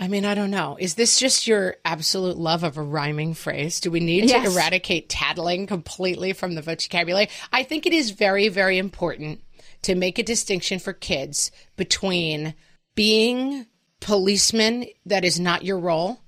I 0.00 0.06
mean, 0.06 0.24
I 0.24 0.34
don't 0.34 0.52
know. 0.52 0.76
Is 0.78 0.94
this 0.94 1.18
just 1.18 1.48
your 1.48 1.76
absolute 1.84 2.36
love 2.36 2.62
of 2.62 2.76
a 2.76 2.82
rhyming 2.82 3.34
phrase? 3.34 3.80
Do 3.80 3.90
we 3.90 3.98
need 3.98 4.28
Yes. 4.28 4.44
to 4.46 4.52
eradicate 4.54 5.08
tattling 5.08 5.66
completely 5.66 6.32
from 6.32 6.54
the 6.54 6.62
vocabulary? 6.62 7.28
I 7.52 7.64
think 7.64 7.84
it 7.84 7.92
is 7.92 8.10
very, 8.10 8.48
very 8.48 8.78
important 8.78 9.40
to 9.82 9.96
make 9.96 10.18
a 10.18 10.22
distinction 10.22 10.78
for 10.78 10.92
kids 10.92 11.50
between 11.76 12.54
being 12.94 13.66
policeman 14.00 14.86
that 15.04 15.24
is 15.24 15.40
not 15.40 15.64
your 15.64 15.78
role 15.78 16.20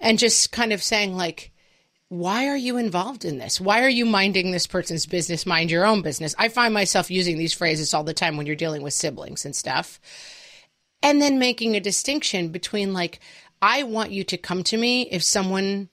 and 0.00 0.18
just 0.18 0.52
kind 0.52 0.72
of 0.72 0.82
saying 0.82 1.16
like 1.16 1.50
why 2.18 2.48
are 2.48 2.56
you 2.56 2.76
involved 2.76 3.24
in 3.24 3.38
this? 3.38 3.60
Why 3.60 3.82
are 3.82 3.88
you 3.88 4.06
minding 4.06 4.50
this 4.50 4.66
person's 4.66 5.04
business? 5.04 5.46
Mind 5.46 5.70
your 5.70 5.84
own 5.84 6.00
business. 6.02 6.34
I 6.38 6.48
find 6.48 6.72
myself 6.72 7.10
using 7.10 7.38
these 7.38 7.52
phrases 7.52 7.92
all 7.92 8.04
the 8.04 8.14
time 8.14 8.36
when 8.36 8.46
you're 8.46 8.56
dealing 8.56 8.82
with 8.82 8.94
siblings 8.94 9.44
and 9.44 9.54
stuff. 9.54 10.00
And 11.02 11.20
then 11.20 11.38
making 11.38 11.74
a 11.74 11.80
distinction 11.80 12.48
between, 12.48 12.92
like, 12.92 13.20
I 13.60 13.82
want 13.82 14.12
you 14.12 14.24
to 14.24 14.36
come 14.36 14.62
to 14.64 14.76
me 14.76 15.02
if 15.10 15.22
someone 15.22 15.88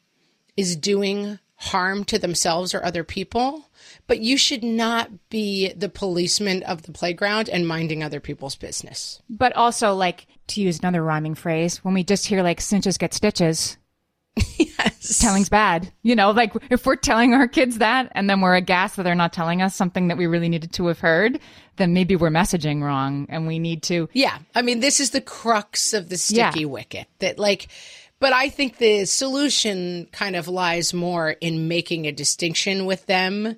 is 0.56 0.76
doing 0.76 1.40
harm 1.56 2.04
to 2.06 2.18
themselves 2.18 2.74
or 2.74 2.84
other 2.84 3.04
people, 3.04 3.70
but 4.08 4.20
you 4.20 4.38
should 4.38 4.64
not 4.64 5.10
be 5.30 5.74
the 5.74 5.90
policeman 5.90 6.64
of 6.64 6.84
the 6.84 6.92
playground 6.92 7.50
and 7.50 7.68
minding 7.68 8.04
other 8.04 8.20
people's 8.20 8.56
business. 8.56 9.22
But 9.30 9.56
also, 9.56 9.94
like 9.94 10.28
to 10.48 10.62
use 10.62 10.80
another 10.80 11.04
rhyming 11.04 11.36
phrase, 11.36 11.78
when 11.84 11.94
we 11.94 12.04
just 12.04 12.26
hear 12.26 12.42
like 12.44 12.62
cinches 12.62 12.98
get 12.98 13.14
stitches, 13.14 13.78
Yes. 14.36 15.20
telling's 15.20 15.50
bad. 15.50 15.92
You 16.04 16.16
know, 16.16 16.32
like 16.32 16.54
if 16.70 16.86
we're 16.86 16.96
telling 16.96 17.34
our 17.34 17.48
kids 17.48 17.80
that 17.80 18.12
and 18.14 18.30
then 18.30 18.42
we're 18.42 18.56
aghast 18.56 18.96
that 18.96 19.04
they're 19.04 19.16
not 19.16 19.34
telling 19.34 19.62
us 19.62 19.76
something 19.76 20.08
that 20.08 20.18
we 20.18 20.26
really 20.26 20.50
needed 20.50 20.72
to 20.74 20.88
have 20.88 21.00
heard, 21.00 21.40
then 21.78 21.94
maybe 21.94 22.16
we're 22.16 22.30
messaging 22.30 22.82
wrong 22.82 23.26
and 23.30 23.48
we 23.48 23.60
need 23.60 23.84
to. 23.84 24.08
Yeah. 24.14 24.38
I 24.56 24.62
mean, 24.62 24.80
this 24.80 25.00
is 25.00 25.10
the 25.12 25.22
crux 25.22 25.94
of 25.94 26.10
the 26.10 26.16
Yeah. 26.30 26.50
sticky 26.50 26.66
wicket 26.66 27.08
that, 27.20 27.38
like, 27.40 27.68
but 28.20 28.34
I 28.34 28.50
think 28.50 28.78
the 28.78 29.06
solution 29.06 30.08
kind 30.12 30.36
of 30.36 30.48
lies 30.48 30.94
more 30.94 31.32
in 31.32 31.68
making 31.68 32.06
a 32.08 32.12
distinction 32.12 32.86
with 32.86 33.06
them 33.08 33.56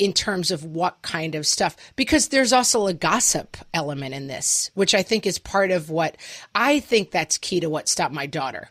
in 0.00 0.12
terms 0.14 0.50
of 0.50 0.64
what 0.64 1.02
kind 1.02 1.34
of 1.34 1.46
stuff, 1.46 1.76
because 1.94 2.28
there's 2.28 2.54
also 2.54 2.86
a 2.86 2.94
gossip 2.94 3.56
element 3.74 4.14
in 4.14 4.28
this, 4.28 4.70
which 4.74 4.94
I 4.94 5.02
think 5.02 5.26
is 5.26 5.38
part 5.38 5.70
of 5.70 5.90
what 5.90 6.16
I 6.54 6.80
think 6.80 7.10
that's 7.10 7.36
key 7.36 7.60
to 7.60 7.68
what 7.68 7.86
stopped 7.86 8.14
my 8.14 8.24
daughter. 8.24 8.70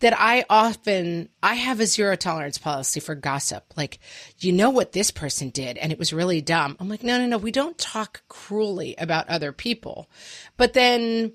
That 0.00 0.14
I 0.18 0.44
often, 0.50 1.30
I 1.42 1.54
have 1.54 1.80
a 1.80 1.86
zero 1.86 2.16
tolerance 2.16 2.58
policy 2.58 3.00
for 3.00 3.14
gossip. 3.14 3.64
Like, 3.78 3.98
you 4.38 4.52
know 4.52 4.68
what 4.68 4.92
this 4.92 5.10
person 5.10 5.48
did 5.48 5.78
and 5.78 5.90
it 5.90 5.98
was 5.98 6.12
really 6.12 6.42
dumb. 6.42 6.76
I'm 6.78 6.88
like, 6.90 7.02
no, 7.02 7.18
no, 7.18 7.26
no, 7.26 7.38
we 7.38 7.50
don't 7.50 7.78
talk 7.78 8.22
cruelly 8.28 8.94
about 8.98 9.28
other 9.30 9.52
people. 9.52 10.10
But 10.58 10.74
then 10.74 11.32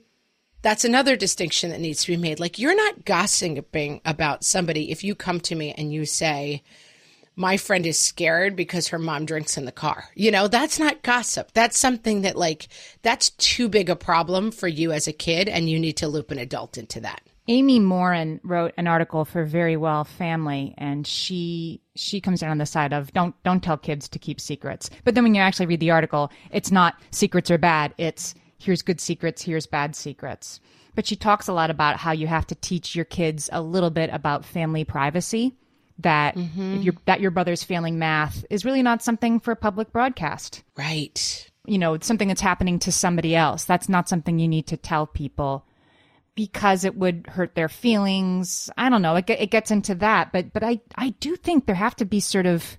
that's 0.62 0.86
another 0.86 1.16
distinction 1.16 1.72
that 1.72 1.80
needs 1.80 2.04
to 2.04 2.12
be 2.12 2.18
made. 2.18 2.40
Like, 2.40 2.60
you're 2.60 2.76
not 2.76 3.04
gossiping 3.04 4.00
about 4.06 4.44
somebody 4.44 4.92
if 4.92 5.04
you 5.04 5.16
come 5.16 5.40
to 5.42 5.56
me 5.56 5.74
and 5.76 5.92
you 5.92 6.06
say, 6.06 6.62
my 7.36 7.58
friend 7.58 7.86
is 7.86 8.00
scared 8.00 8.56
because 8.56 8.90
her 8.90 9.00
mom 9.00 9.26
drinks 9.26 9.58
in 9.58 9.66
the 9.66 9.72
car. 9.72 10.06
You 10.14 10.30
know, 10.30 10.48
that's 10.48 10.78
not 10.78 11.02
gossip. 11.02 11.52
That's 11.54 11.80
something 11.80 12.22
that, 12.22 12.36
like, 12.36 12.68
that's 13.02 13.32
too 13.32 13.70
big 13.70 13.90
a 13.90 13.96
problem 13.96 14.52
for 14.52 14.68
you 14.68 14.92
as 14.92 15.08
a 15.08 15.14
kid, 15.14 15.50
and 15.50 15.70
you 15.70 15.80
need 15.80 15.98
to 15.98 16.08
loop 16.08 16.30
an 16.30 16.38
adult 16.38 16.78
into 16.78 17.00
that. 17.00 17.22
Amy 17.52 17.82
Morin 17.82 18.40
wrote 18.44 18.74
an 18.78 18.88
article 18.88 19.26
for 19.26 19.44
Very 19.44 19.76
Well 19.76 20.06
Family, 20.06 20.74
and 20.78 21.06
she 21.06 21.82
she 21.96 22.22
comes 22.22 22.40
down 22.40 22.52
on 22.52 22.60
the 22.60 22.66
side 22.66 22.94
of 22.94 23.12
don't 23.12 23.36
don't 23.44 23.62
tell 23.62 23.78
kids 23.78 24.08
to 24.08 24.20
keep 24.20 24.40
secrets. 24.40 24.90
But 25.04 25.16
then 25.16 25.26
when 25.26 25.36
you 25.36 25.42
actually 25.42 25.66
read 25.66 25.82
the 25.82 25.92
article, 25.92 26.32
it's 26.52 26.72
not 26.72 26.96
secrets 27.12 27.52
are 27.52 27.58
bad. 27.58 27.94
It's 27.98 28.36
here's 28.58 28.82
good 28.82 29.02
secrets, 29.02 29.42
here's 29.42 29.68
bad 29.68 29.98
secrets. 29.98 30.62
But 30.96 31.06
she 31.06 31.18
talks 31.18 31.50
a 31.50 31.54
lot 31.54 31.70
about 31.70 31.98
how 31.98 32.14
you 32.14 32.26
have 32.26 32.48
to 32.48 32.56
teach 32.56 32.96
your 32.96 33.04
kids 33.04 33.50
a 33.52 33.62
little 33.62 33.90
bit 33.90 34.10
about 34.14 34.46
family 34.46 34.86
privacy. 34.86 35.54
That 36.00 36.38
mm-hmm. 36.38 36.76
if 36.78 36.84
your 36.84 36.94
that 37.04 37.20
your 37.20 37.32
brother's 37.32 37.66
failing 37.66 38.00
math 38.00 38.46
is 38.50 38.64
really 38.64 38.82
not 38.82 39.04
something 39.04 39.42
for 39.42 39.56
public 39.56 39.92
broadcast 39.92 40.64
Right. 40.78 41.52
you 41.66 41.78
know, 41.78 41.96
it's 41.96 42.08
something 42.08 42.30
that's 42.30 42.40
happening 42.40 42.80
to 42.80 42.94
somebody 42.94 43.36
else. 43.36 43.66
That's 43.66 43.90
not 43.90 44.08
something 44.08 44.40
you 44.40 44.48
need 44.48 44.68
to 44.68 44.78
tell 44.78 45.06
people 45.06 45.66
because 46.36 46.86
it 46.86 46.96
would 46.96 47.28
hurt 47.28 47.56
their 47.56 47.70
feelings. 47.70 48.70
I 48.78 48.90
don't 48.90 49.02
know. 49.02 49.16
It, 49.16 49.30
it 49.30 49.52
gets 49.52 49.72
into 49.72 49.96
that, 49.96 50.32
but 50.32 50.54
but 50.54 50.64
I 50.64 50.82
I 50.96 51.10
do 51.10 51.36
think 51.36 51.66
there 51.66 51.76
have 51.76 51.96
to 51.98 52.06
be 52.06 52.20
sort 52.20 52.46
of. 52.46 52.78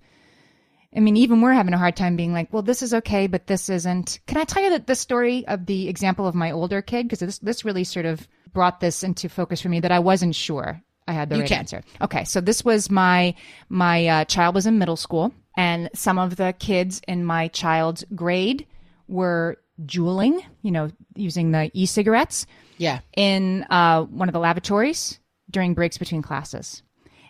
I 0.95 1.01
mean, 1.01 1.17
even 1.17 1.41
we're 1.41 1.55
having 1.55 1.73
a 1.73 1.79
hard 1.79 1.97
time 1.97 2.17
being 2.17 2.35
like, 2.35 2.53
well, 2.53 2.63
this 2.63 2.83
is 2.83 2.93
okay, 2.93 3.27
but 3.27 3.47
this 3.47 3.71
isn't. 3.71 4.21
Can 4.27 4.37
I 4.37 4.45
tell 4.45 4.63
you 4.63 4.71
that 4.71 4.87
the 4.87 4.95
story 4.95 5.47
of 5.49 5.65
the 5.65 5.89
example 5.89 6.27
of 6.27 6.35
my 6.35 6.51
older 6.51 6.83
kid? 6.83 7.05
Because 7.05 7.21
this 7.21 7.39
this 7.39 7.65
really 7.65 7.85
sort 7.85 8.07
of 8.07 8.29
brought 8.53 8.81
this 8.81 9.03
into 9.03 9.29
focus 9.29 9.61
for 9.61 9.69
me 9.69 9.81
that 9.81 9.93
I 9.93 10.01
wasn't 10.01 10.35
sure 10.35 10.83
I 11.09 11.13
had 11.13 11.31
the 11.31 11.39
right 11.39 11.49
can. 11.49 11.59
answer. 11.61 11.83
Okay, 12.01 12.25
so 12.25 12.41
this 12.41 12.65
was 12.65 12.91
my 12.91 13.35
my 13.69 14.07
uh, 14.07 14.25
child 14.27 14.55
was 14.55 14.67
in 14.67 14.79
middle 14.79 14.97
school, 14.97 15.33
and 15.57 15.91
some 15.95 16.19
of 16.19 16.37
the 16.37 16.55
kids 16.59 17.01
in 17.09 17.25
my 17.25 17.49
child's 17.49 18.05
grade 18.15 18.67
were 19.09 19.59
juuling, 19.85 20.41
you 20.63 20.71
know, 20.71 20.91
using 21.17 21.51
the 21.53 21.71
e-cigarettes 21.75 22.47
Yeah. 22.83 22.99
in 23.17 23.65
uh, 23.71 24.03
one 24.03 24.29
of 24.29 24.33
the 24.33 24.41
lavatories 24.41 25.21
during 25.49 25.75
breaks 25.75 25.99
between 25.99 26.21
classes. 26.21 26.83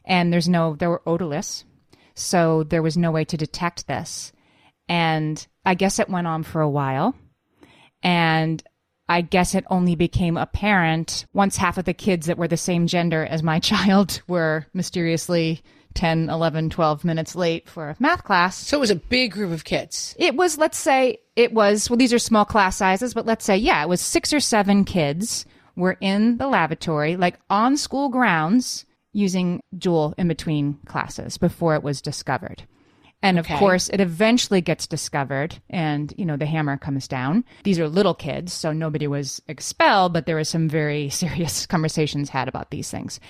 And 0.06 0.32
there's 0.32 0.49
no, 0.49 0.76
there 0.76 0.88
were 0.88 1.02
odorless. 1.06 1.64
So 2.14 2.62
there 2.62 2.82
was 2.82 2.97
no 2.97 3.11
way 3.11 3.26
to 3.26 3.37
detect 3.37 3.87
this. 3.87 4.32
And 4.88 5.47
I 5.66 5.75
guess 5.75 5.99
it 5.99 6.09
went 6.09 6.26
on 6.26 6.42
for 6.42 6.62
a 6.62 6.71
while. 6.71 7.14
And 8.02 8.62
I 9.11 9.21
guess 9.21 9.54
it 9.54 9.64
only 9.68 9.94
became 9.94 10.38
apparent 10.38 11.26
once 11.35 11.59
half 11.59 11.76
of 11.76 11.85
the 11.85 11.92
kids 11.92 12.28
that 12.28 12.38
were 12.38 12.49
the 12.49 12.56
same 12.56 12.87
gender 12.87 13.26
as 13.26 13.42
my 13.42 13.59
child 13.71 14.23
were 14.26 14.66
mysteriously 14.73 15.62
10, 15.94 16.28
11, 16.30 16.70
12 16.70 17.04
minutes 17.04 17.34
late 17.34 17.68
for 17.68 17.90
a 17.90 17.96
math 17.99 18.25
class. 18.25 18.56
So 18.56 18.76
it 18.76 18.80
was 18.80 18.90
a 18.90 18.96
big 18.96 19.32
group 19.32 19.52
of 19.52 19.64
kids. 19.64 20.14
It 20.18 20.34
was, 20.37 20.58
let's 20.58 20.78
say, 20.78 21.18
it 21.37 21.52
was, 21.52 21.88
well, 21.88 21.96
these 21.96 22.12
are 22.12 22.18
small 22.18 22.44
class 22.44 22.76
sizes, 22.76 23.14
but 23.14 23.26
let's 23.26 23.44
say, 23.44 23.56
yeah, 23.56 23.82
it 23.82 23.88
was 23.88 24.00
six 24.00 24.32
or 24.32 24.40
seven 24.40 24.84
kids 24.84 25.46
were 25.76 25.96
in 26.00 26.37
the 26.37 26.46
lavatory, 26.46 27.16
like 27.16 27.38
on 27.49 27.76
school 27.76 28.08
grounds, 28.08 28.84
using 29.12 29.61
Juul 29.76 30.14
in 30.18 30.28
between 30.28 30.75
classes 30.87 31.37
before 31.38 31.75
it 31.75 31.82
was 31.82 32.00
discovered. 32.02 32.64
And 33.25 33.38
of 33.38 33.46
Okay. 33.46 33.56
course, 33.58 33.88
it 33.88 34.00
eventually 34.00 34.61
gets 34.61 34.87
discovered 34.87 35.61
and, 35.70 36.12
you 36.16 36.25
know, 36.26 36.37
the 36.37 36.46
hammer 36.46 36.76
comes 36.76 37.06
down. 37.06 37.44
These 37.62 37.78
are 37.78 37.88
little 37.88 38.14
kids, 38.14 38.52
so 38.52 38.72
nobody 38.72 39.06
was 39.06 39.40
expelled, 39.46 40.12
but 40.12 40.26
there 40.26 40.37
was 40.37 40.49
some 40.49 40.68
very 40.68 41.08
serious 41.22 41.64
conversations 41.66 42.30
had 42.30 42.49
about 42.49 42.70
these 42.70 42.90
things. 42.90 43.20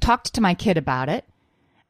Talked 0.00 0.32
to 0.34 0.40
my 0.40 0.54
kid 0.54 0.78
about 0.78 1.08
it 1.08 1.24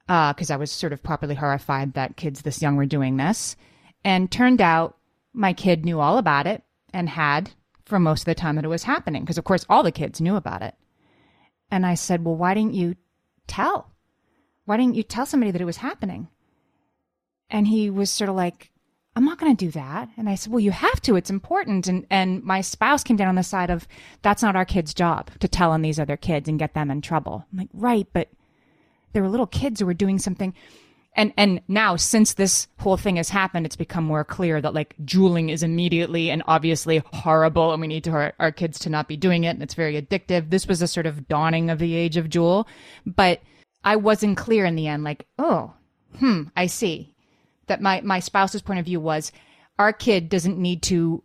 Uh, 0.09 0.32
because 0.32 0.50
I 0.50 0.56
was 0.56 0.71
sort 0.71 0.92
of 0.92 1.02
properly 1.02 1.35
horrified 1.35 1.94
that 1.94 2.16
kids 2.16 2.42
this 2.42 2.61
young 2.61 2.76
were 2.76 2.87
doing 2.87 3.16
this. 3.16 3.56
And 4.04 4.30
turned 4.30 4.61
out 4.61 4.97
my 5.32 5.52
kid 5.52 5.85
knew 5.85 6.00
all 6.00 6.18
about 6.18 6.47
it 6.47 6.62
and 6.92 7.09
had 7.09 7.52
for 7.85 7.99
most 7.99 8.23
of 8.23 8.26
the 8.26 8.35
time 8.35 8.56
that 8.56 8.64
it 8.64 8.68
was 8.68 8.82
happening, 8.82 9.23
because 9.23 9.38
of 9.38 9.44
course 9.44 9.64
all 9.68 9.82
the 9.82 9.92
kids 9.92 10.21
knew 10.21 10.37
about 10.37 10.62
it. 10.62 10.75
And 11.71 11.87
I 11.87 11.94
said, 11.94 12.25
Well, 12.25 12.37
why 12.37 12.54
didn't 12.54 12.75
you 12.75 12.97
tell? 13.47 13.92
why 14.64 14.76
didn't 14.76 14.94
you 14.94 15.02
tell 15.02 15.26
somebody 15.26 15.50
that 15.50 15.61
it 15.61 15.66
was 15.66 15.78
happening? 15.78 16.28
And 17.50 17.66
he 17.66 17.90
was 17.90 18.11
sort 18.11 18.30
of 18.30 18.37
like, 18.37 18.71
I'm 19.14 19.25
not 19.25 19.38
going 19.38 19.54
to 19.54 19.66
do 19.66 19.71
that. 19.73 20.09
And 20.16 20.28
I 20.28 20.37
said, 20.37 20.52
well, 20.52 20.61
you 20.61 20.71
have 20.71 21.02
to. 21.02 21.16
It's 21.16 21.28
important. 21.28 21.87
And, 21.87 22.06
and 22.09 22.42
my 22.42 22.62
spouse 22.62 23.04
came 23.04 23.16
down 23.16 23.28
on 23.28 23.35
the 23.35 23.42
side 23.42 23.68
of, 23.68 23.87
that's 24.23 24.42
not 24.42 24.56
our 24.56 24.64
kid's 24.64 24.94
job 24.94 25.30
to 25.40 25.49
tell 25.49 25.71
on 25.71 25.82
these 25.82 26.00
other 26.00 26.16
kids 26.16 26.49
and 26.49 26.59
get 26.59 26.73
them 26.73 26.90
in 26.90 27.02
trouble. 27.02 27.44
I'm 27.52 27.59
like, 27.59 27.68
right. 27.75 28.06
But 28.12 28.28
there 29.12 29.23
were 29.23 29.28
little 29.28 29.47
kids 29.47 29.81
who 29.81 29.87
were 29.87 29.95
doing 29.95 30.19
something. 30.19 30.54
And, 31.14 31.35
and 31.37 31.61
now 31.69 31.97
since 31.97 32.35
this 32.35 32.69
whole 32.78 32.97
thing 32.97 33.16
has 33.16 33.28
happened, 33.28 33.66
it's 33.66 33.76
become 33.76 34.04
more 34.04 34.25
clear 34.25 34.62
that 34.62 34.73
like 34.73 34.95
juuling 35.04 35.50
is 35.50 35.62
immediately 35.62 36.31
and 36.31 36.42
obviously 36.47 37.02
horrible. 37.12 37.73
And 37.73 37.83
we 37.83 37.87
need 37.87 38.04
to, 38.04 38.12
our, 38.12 38.33
our 38.38 38.50
kids 38.50 38.78
to 38.81 38.90
not 38.90 39.09
be 39.09 39.16
doing 39.19 39.45
it. 39.45 39.50
And 39.50 39.62
it's 39.62 39.75
very 39.75 40.00
addictive. 40.00 40.49
This 40.49 40.66
was 40.66 40.81
a 40.81 40.88
sort 40.88 41.04
of 41.04 41.28
dawning 41.28 41.69
of 41.69 41.78
the 41.78 41.95
age 41.95 42.16
of 42.16 42.28
Juul 42.31 42.66
but 43.04 43.42
I 43.85 43.97
wasn't 43.97 44.37
clear 44.37 44.64
in 44.64 44.76
the 44.76 44.87
end. 44.87 45.04
Like, 45.04 45.26
oh, 45.38 45.75
hmm, 46.19 46.45
I 46.57 46.66
see 46.66 47.14
that 47.66 47.81
my 47.81 48.00
my 48.02 48.21
spouse's 48.21 48.62
point 48.62 48.78
of 48.78 48.87
view 48.87 49.00
was 49.00 49.33
our 49.78 49.92
kid 49.92 50.28
doesn't 50.28 50.59
need 50.59 50.83
to 50.85 51.23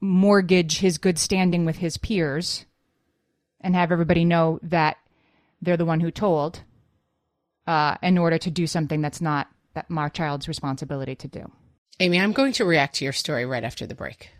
mortgage 0.00 0.78
his 0.78 0.98
good 0.98 1.18
standing 1.18 1.64
with 1.64 1.76
his 1.76 1.96
peers 1.96 2.64
and 3.60 3.74
have 3.74 3.90
everybody 3.90 4.24
know 4.24 4.60
that 4.62 4.96
they're 5.60 5.76
the 5.76 5.84
one 5.84 6.00
who 6.00 6.10
told 6.10 6.62
uh, 7.68 7.98
in 8.02 8.16
order 8.16 8.38
to 8.38 8.50
do 8.50 8.66
something 8.66 9.02
that's 9.02 9.20
not 9.20 9.46
that 9.74 9.88
my 9.90 10.08
child's 10.08 10.48
responsibility 10.48 11.14
to 11.14 11.28
do. 11.28 11.52
Amy, 12.00 12.18
I'm 12.18 12.32
going 12.32 12.52
to 12.54 12.64
react 12.64 12.96
to 12.96 13.04
your 13.04 13.12
story 13.12 13.44
right 13.44 13.62
after 13.62 13.86
the 13.86 13.94
break. 13.94 14.30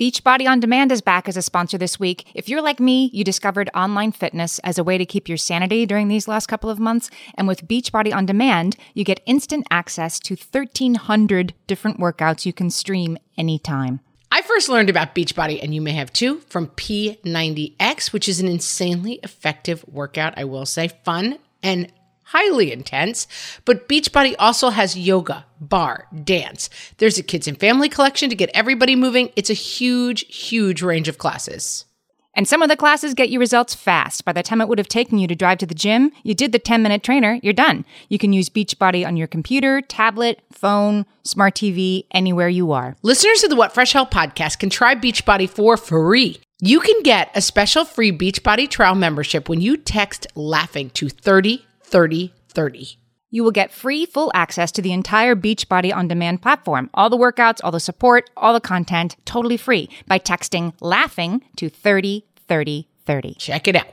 Beachbody 0.00 0.48
On 0.48 0.58
Demand 0.58 0.90
is 0.90 1.00
back 1.00 1.28
as 1.28 1.36
a 1.36 1.42
sponsor 1.42 1.78
this 1.78 2.00
week. 2.00 2.26
If 2.34 2.48
you're 2.48 2.62
like 2.62 2.80
me, 2.80 3.08
you 3.12 3.22
discovered 3.22 3.70
online 3.72 4.10
fitness 4.10 4.58
as 4.60 4.78
a 4.78 4.82
way 4.82 4.98
to 4.98 5.06
keep 5.06 5.28
your 5.28 5.36
sanity 5.36 5.86
during 5.86 6.08
these 6.08 6.26
last 6.26 6.48
couple 6.48 6.70
of 6.70 6.80
months. 6.80 7.08
And 7.36 7.46
with 7.46 7.68
Beachbody 7.68 8.12
On 8.12 8.26
Demand, 8.26 8.76
you 8.94 9.04
get 9.04 9.22
instant 9.26 9.64
access 9.70 10.18
to 10.20 10.34
1,300 10.34 11.54
different 11.68 12.00
workouts 12.00 12.44
you 12.44 12.52
can 12.52 12.70
stream 12.70 13.16
anytime. 13.38 14.00
I 14.32 14.42
first 14.42 14.68
learned 14.68 14.90
about 14.90 15.14
Beachbody, 15.14 15.62
and 15.62 15.72
you 15.72 15.80
may 15.80 15.92
have 15.92 16.12
too, 16.12 16.40
from 16.48 16.68
P90X, 16.68 18.12
which 18.12 18.28
is 18.28 18.40
an 18.40 18.48
insanely 18.48 19.20
effective 19.22 19.84
workout, 19.86 20.34
I 20.36 20.44
will 20.44 20.66
say, 20.66 20.88
fun 21.04 21.38
and 21.62 21.92
highly 22.24 22.72
intense, 22.72 23.26
but 23.64 23.88
Beachbody 23.88 24.34
also 24.38 24.70
has 24.70 24.96
yoga, 24.96 25.44
bar, 25.60 26.06
dance. 26.24 26.70
There's 26.96 27.18
a 27.18 27.22
kids 27.22 27.46
and 27.46 27.60
family 27.60 27.88
collection 27.88 28.30
to 28.30 28.36
get 28.36 28.50
everybody 28.54 28.96
moving. 28.96 29.30
It's 29.36 29.50
a 29.50 29.54
huge, 29.54 30.24
huge 30.34 30.82
range 30.82 31.08
of 31.08 31.18
classes. 31.18 31.84
And 32.34 32.48
some 32.48 32.62
of 32.62 32.68
the 32.68 32.76
classes 32.76 33.14
get 33.14 33.28
you 33.28 33.38
results 33.38 33.74
fast. 33.74 34.24
By 34.24 34.32
the 34.32 34.42
time 34.42 34.60
it 34.60 34.68
would 34.68 34.78
have 34.78 34.88
taken 34.88 35.18
you 35.18 35.26
to 35.28 35.34
drive 35.34 35.58
to 35.58 35.66
the 35.66 35.74
gym, 35.74 36.12
you 36.22 36.34
did 36.34 36.52
the 36.52 36.58
10 36.58 36.82
minute 36.82 37.02
trainer, 37.02 37.38
you're 37.42 37.52
done. 37.52 37.84
You 38.08 38.18
can 38.18 38.32
use 38.32 38.48
Beachbody 38.48 39.06
on 39.06 39.16
your 39.16 39.26
computer, 39.26 39.80
tablet, 39.82 40.40
phone, 40.50 41.04
smart 41.24 41.54
TV, 41.54 42.06
anywhere 42.12 42.48
you 42.48 42.72
are. 42.72 42.96
Listeners 43.02 43.44
of 43.44 43.50
the 43.50 43.56
What 43.56 43.74
Fresh 43.74 43.92
Hell 43.92 44.06
podcast 44.06 44.58
can 44.58 44.70
try 44.70 44.94
Beachbody 44.94 45.48
for 45.48 45.76
free. 45.76 46.40
You 46.60 46.80
can 46.80 47.02
get 47.02 47.30
a 47.34 47.42
special 47.42 47.84
free 47.84 48.16
Beachbody 48.16 48.68
trial 48.68 48.94
membership 48.94 49.48
when 49.48 49.60
you 49.60 49.76
text 49.76 50.26
laughing 50.34 50.90
to 50.90 51.08
30 51.08 51.66
30 51.82 52.32
30. 52.48 53.01
You 53.32 53.42
will 53.42 53.50
get 53.50 53.72
free 53.72 54.04
full 54.04 54.30
access 54.34 54.70
to 54.72 54.82
the 54.82 54.92
entire 54.92 55.34
Beachbody 55.34 55.92
on 55.92 56.06
demand 56.06 56.42
platform. 56.42 56.90
All 56.92 57.08
the 57.08 57.16
workouts, 57.16 57.60
all 57.64 57.72
the 57.72 57.80
support, 57.80 58.28
all 58.36 58.52
the 58.52 58.60
content, 58.60 59.16
totally 59.24 59.56
free 59.56 59.88
by 60.06 60.18
texting 60.18 60.74
laughing 60.80 61.42
to 61.56 61.70
30 61.70 62.26
30 62.46 62.88
30. 63.06 63.34
Check 63.34 63.66
it 63.66 63.76
out. 63.76 63.86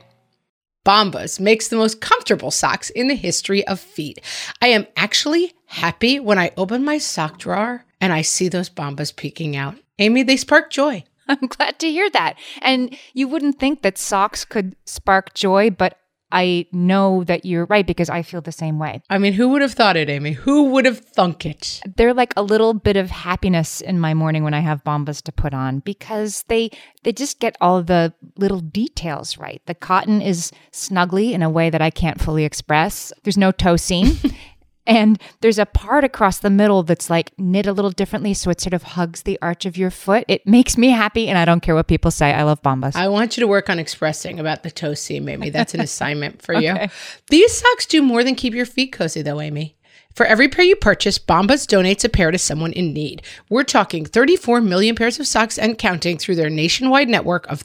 Bombas 0.84 1.40
makes 1.40 1.68
the 1.68 1.76
most 1.76 2.00
comfortable 2.02 2.50
socks 2.50 2.90
in 2.90 3.08
the 3.08 3.14
history 3.14 3.66
of 3.66 3.80
feet. 3.80 4.20
I 4.60 4.68
am 4.68 4.86
actually 4.94 5.54
happy 5.66 6.20
when 6.20 6.38
I 6.38 6.52
open 6.58 6.84
my 6.84 6.98
sock 6.98 7.38
drawer 7.38 7.84
and 8.00 8.12
I 8.12 8.22
see 8.22 8.48
those 8.48 8.68
Bombas 8.68 9.14
peeking 9.16 9.56
out. 9.56 9.76
Amy, 9.98 10.22
they 10.22 10.36
spark 10.36 10.70
joy. 10.70 11.04
I'm 11.28 11.46
glad 11.46 11.78
to 11.78 11.90
hear 11.90 12.10
that. 12.10 12.36
And 12.60 12.96
you 13.14 13.28
wouldn't 13.28 13.58
think 13.58 13.82
that 13.82 13.98
socks 13.98 14.44
could 14.44 14.76
spark 14.84 15.32
joy, 15.32 15.70
but 15.70 15.98
I 16.32 16.66
know 16.72 17.24
that 17.24 17.44
you're 17.44 17.66
right 17.66 17.86
because 17.86 18.08
I 18.08 18.22
feel 18.22 18.40
the 18.40 18.52
same 18.52 18.78
way. 18.78 19.02
I 19.10 19.18
mean, 19.18 19.32
who 19.32 19.48
would 19.48 19.62
have 19.62 19.74
thought 19.74 19.96
it, 19.96 20.08
Amy? 20.08 20.32
Who 20.32 20.64
would 20.70 20.84
have 20.84 20.98
thunk 20.98 21.44
it? 21.46 21.80
They're 21.96 22.14
like 22.14 22.32
a 22.36 22.42
little 22.42 22.74
bit 22.74 22.96
of 22.96 23.10
happiness 23.10 23.80
in 23.80 23.98
my 23.98 24.14
morning 24.14 24.44
when 24.44 24.54
I 24.54 24.60
have 24.60 24.84
bombas 24.84 25.22
to 25.22 25.32
put 25.32 25.54
on 25.54 25.80
because 25.80 26.44
they 26.48 26.70
they 27.02 27.12
just 27.12 27.40
get 27.40 27.56
all 27.60 27.82
the 27.82 28.12
little 28.36 28.60
details 28.60 29.38
right. 29.38 29.62
The 29.66 29.74
cotton 29.74 30.20
is 30.20 30.52
snugly 30.70 31.34
in 31.34 31.42
a 31.42 31.50
way 31.50 31.70
that 31.70 31.82
I 31.82 31.90
can't 31.90 32.20
fully 32.20 32.44
express. 32.44 33.12
There's 33.22 33.38
no 33.38 33.52
toe 33.52 33.76
seam. 33.76 34.16
And 34.86 35.20
there's 35.40 35.58
a 35.58 35.66
part 35.66 36.04
across 36.04 36.38
the 36.38 36.50
middle 36.50 36.82
that's 36.82 37.10
like 37.10 37.32
knit 37.38 37.66
a 37.66 37.72
little 37.72 37.90
differently. 37.90 38.34
So 38.34 38.50
it 38.50 38.60
sort 38.60 38.74
of 38.74 38.82
hugs 38.82 39.22
the 39.22 39.38
arch 39.40 39.66
of 39.66 39.76
your 39.76 39.90
foot. 39.90 40.24
It 40.26 40.46
makes 40.46 40.76
me 40.76 40.88
happy. 40.88 41.28
And 41.28 41.38
I 41.38 41.44
don't 41.44 41.60
care 41.60 41.74
what 41.74 41.86
people 41.86 42.10
say. 42.10 42.32
I 42.32 42.42
love 42.42 42.62
Bombas. 42.62 42.96
I 42.96 43.08
want 43.08 43.36
you 43.36 43.42
to 43.42 43.46
work 43.46 43.70
on 43.70 43.78
expressing 43.78 44.40
about 44.40 44.62
the 44.62 44.70
toe 44.70 44.94
seam, 44.94 45.28
Amy. 45.28 45.50
That's 45.50 45.74
an 45.74 45.80
assignment 45.80 46.42
for 46.42 46.56
okay. 46.56 46.84
you. 46.84 46.88
These 47.28 47.58
socks 47.60 47.86
do 47.86 48.02
more 48.02 48.24
than 48.24 48.34
keep 48.34 48.54
your 48.54 48.66
feet 48.66 48.92
cozy, 48.92 49.22
though, 49.22 49.40
Amy. 49.40 49.76
For 50.14 50.26
every 50.26 50.48
pair 50.48 50.64
you 50.64 50.76
purchase, 50.76 51.18
Bombas 51.18 51.66
donates 51.66 52.04
a 52.04 52.08
pair 52.08 52.30
to 52.30 52.38
someone 52.38 52.72
in 52.72 52.92
need. 52.92 53.22
We're 53.48 53.62
talking 53.62 54.04
34 54.04 54.60
million 54.60 54.96
pairs 54.96 55.20
of 55.20 55.26
socks 55.26 55.56
and 55.56 55.78
counting 55.78 56.18
through 56.18 56.34
their 56.34 56.50
nationwide 56.50 57.08
network 57.08 57.46
of 57.46 57.60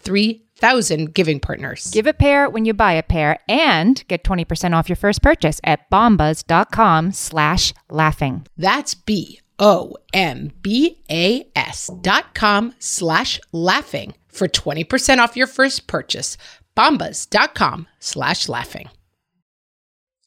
3,000 0.60 1.14
giving 1.14 1.40
partners. 1.40 1.92
Give 1.92 2.08
a 2.08 2.14
pair 2.14 2.50
when 2.50 2.66
you 2.66 2.74
buy 2.74 2.94
a 2.94 3.04
pair 3.04 3.40
and 3.48 4.04
get 4.08 4.24
20% 4.24 4.74
off 4.76 4.90
your 4.90 4.96
first 4.96 5.22
purchase 5.22 5.60
at 5.64 5.90
bombas.com 5.90 7.12
slash 7.12 7.74
laughing. 7.90 8.46
That's 8.58 8.94
B 8.94 9.42
O 9.60 9.96
M 10.14 10.52
B 10.62 11.02
A 11.10 11.50
S 11.56 11.90
dot 12.02 12.34
com 12.34 12.74
slash 12.80 13.40
laughing 13.52 14.14
for 14.28 14.48
20% 14.48 15.20
off 15.20 15.38
your 15.38 15.48
first 15.48 15.88
purchase. 15.88 16.38
Bombas.com 16.76 17.88
slash 18.00 18.50
laughing. 18.50 18.90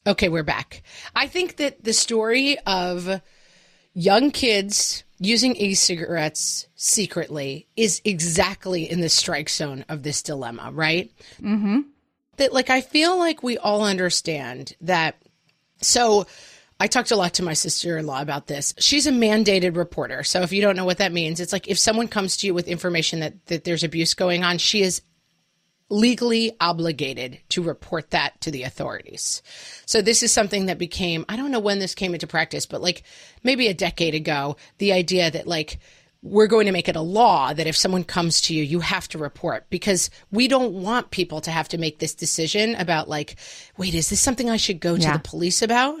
Okay, 0.07 0.29
we're 0.29 0.43
back. 0.43 0.81
I 1.15 1.27
think 1.27 1.57
that 1.57 1.83
the 1.83 1.93
story 1.93 2.57
of 2.65 3.21
young 3.93 4.31
kids 4.31 5.03
using 5.19 5.55
e 5.55 5.73
cigarettes 5.73 6.67
secretly 6.75 7.67
is 7.75 8.01
exactly 8.05 8.89
in 8.89 9.01
the 9.01 9.09
strike 9.09 9.49
zone 9.49 9.85
of 9.89 10.03
this 10.03 10.21
dilemma, 10.21 10.71
right? 10.73 11.11
Mm-hmm. 11.41 11.81
That, 12.37 12.53
like, 12.53 12.69
I 12.69 12.81
feel 12.81 13.17
like 13.17 13.43
we 13.43 13.57
all 13.57 13.83
understand 13.83 14.73
that. 14.81 15.21
So, 15.81 16.25
I 16.81 16.87
talked 16.87 17.11
a 17.11 17.17
lot 17.17 17.33
to 17.35 17.43
my 17.43 17.53
sister 17.53 17.97
in 17.97 18.07
law 18.07 18.21
about 18.21 18.47
this. 18.47 18.73
She's 18.79 19.07
a 19.07 19.11
mandated 19.11 19.75
reporter. 19.75 20.23
So, 20.23 20.41
if 20.41 20.53
you 20.53 20.61
don't 20.61 20.77
know 20.77 20.85
what 20.85 20.99
that 20.99 21.11
means, 21.11 21.39
it's 21.41 21.51
like 21.53 21.67
if 21.67 21.77
someone 21.77 22.07
comes 22.07 22.37
to 22.37 22.47
you 22.47 22.53
with 22.53 22.67
information 22.67 23.19
that, 23.19 23.45
that 23.47 23.65
there's 23.65 23.83
abuse 23.83 24.13
going 24.13 24.43
on, 24.43 24.57
she 24.57 24.81
is 24.81 25.01
legally 25.89 26.55
obligated 26.61 27.39
to 27.49 27.63
report 27.63 28.11
that 28.11 28.39
to 28.41 28.51
the 28.51 28.63
authorities. 28.63 29.41
So 29.85 30.01
this 30.01 30.23
is 30.23 30.31
something 30.31 30.67
that 30.67 30.77
became, 30.77 31.25
I 31.27 31.35
don't 31.35 31.51
know 31.51 31.59
when 31.59 31.79
this 31.79 31.95
came 31.95 32.13
into 32.13 32.27
practice, 32.27 32.65
but 32.65 32.81
like 32.81 33.03
maybe 33.43 33.67
a 33.67 33.73
decade 33.73 34.13
ago, 34.13 34.55
the 34.77 34.93
idea 34.93 35.31
that 35.31 35.47
like, 35.47 35.79
we're 36.21 36.47
going 36.47 36.65
to 36.65 36.73
make 36.73 36.89
it 36.89 36.97
a 36.97 37.01
law 37.01 37.53
that 37.53 37.65
if 37.65 37.77
someone 37.77 38.03
comes 38.03 38.41
to 38.41 38.53
you, 38.53 38.61
you 38.61 38.81
have 38.81 39.07
to 39.07 39.17
report 39.17 39.65
because 39.69 40.09
we 40.31 40.49
don't 40.49 40.73
want 40.73 41.11
people 41.11 41.39
to 41.39 41.49
have 41.49 41.69
to 41.69 41.77
make 41.77 41.99
this 41.99 42.13
decision 42.13 42.75
about, 42.75 43.07
like, 43.07 43.37
wait, 43.77 43.93
is 43.93 44.09
this 44.09 44.19
something 44.19 44.49
I 44.49 44.57
should 44.57 44.81
go 44.81 44.95
yeah. 44.95 45.13
to 45.13 45.17
the 45.17 45.23
police 45.23 45.61
about? 45.61 45.97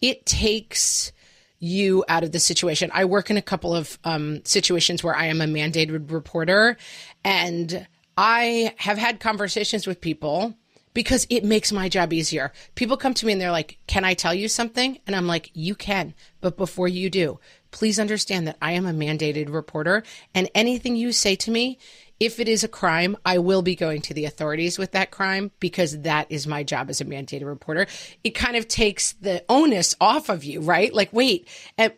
It 0.00 0.26
takes 0.26 1.12
you 1.60 2.04
out 2.08 2.24
of 2.24 2.32
the 2.32 2.40
situation. 2.40 2.90
I 2.92 3.04
work 3.04 3.30
in 3.30 3.36
a 3.36 3.42
couple 3.42 3.76
of 3.76 3.96
um, 4.02 4.44
situations 4.44 5.04
where 5.04 5.14
I 5.14 5.26
am 5.26 5.40
a 5.40 5.44
mandated 5.44 6.10
reporter, 6.10 6.76
and 7.22 7.86
I 8.20 8.74
have 8.78 8.98
had 8.98 9.20
conversations 9.20 9.86
with 9.86 10.00
people 10.00 10.56
because 10.92 11.24
it 11.30 11.44
makes 11.44 11.70
my 11.70 11.88
job 11.88 12.12
easier. 12.12 12.52
People 12.74 12.96
come 12.96 13.14
to 13.14 13.24
me 13.24 13.30
and 13.30 13.40
they're 13.40 13.52
like, 13.52 13.78
Can 13.86 14.04
I 14.04 14.14
tell 14.14 14.34
you 14.34 14.48
something? 14.48 14.98
And 15.06 15.14
I'm 15.14 15.28
like, 15.28 15.52
You 15.54 15.76
can. 15.76 16.14
But 16.40 16.56
before 16.56 16.88
you 16.88 17.10
do, 17.10 17.38
please 17.70 18.00
understand 18.00 18.48
that 18.48 18.56
I 18.60 18.72
am 18.72 18.86
a 18.86 18.92
mandated 18.92 19.54
reporter. 19.54 20.02
And 20.34 20.50
anything 20.52 20.96
you 20.96 21.12
say 21.12 21.36
to 21.36 21.52
me, 21.52 21.78
if 22.18 22.40
it 22.40 22.48
is 22.48 22.64
a 22.64 22.68
crime, 22.68 23.16
I 23.24 23.38
will 23.38 23.62
be 23.62 23.76
going 23.76 24.02
to 24.02 24.14
the 24.14 24.24
authorities 24.24 24.78
with 24.78 24.90
that 24.90 25.12
crime 25.12 25.52
because 25.60 26.00
that 26.00 26.26
is 26.28 26.48
my 26.48 26.64
job 26.64 26.90
as 26.90 27.00
a 27.00 27.04
mandated 27.04 27.46
reporter. 27.46 27.86
It 28.24 28.30
kind 28.30 28.56
of 28.56 28.66
takes 28.66 29.12
the 29.12 29.44
onus 29.48 29.94
off 30.00 30.28
of 30.28 30.42
you, 30.42 30.60
right? 30.60 30.92
Like, 30.92 31.12
wait, 31.12 31.46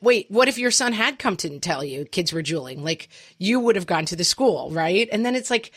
wait, 0.02 0.30
what 0.30 0.48
if 0.48 0.58
your 0.58 0.70
son 0.70 0.92
had 0.92 1.18
come 1.18 1.38
to 1.38 1.58
tell 1.60 1.82
you 1.82 2.04
kids 2.04 2.34
were 2.34 2.42
juuling? 2.42 2.84
Like, 2.84 3.08
you 3.38 3.58
would 3.60 3.76
have 3.76 3.86
gone 3.86 4.04
to 4.06 4.16
the 4.16 4.24
school, 4.24 4.70
right? 4.70 5.08
And 5.10 5.24
then 5.24 5.34
it's 5.34 5.50
like, 5.50 5.72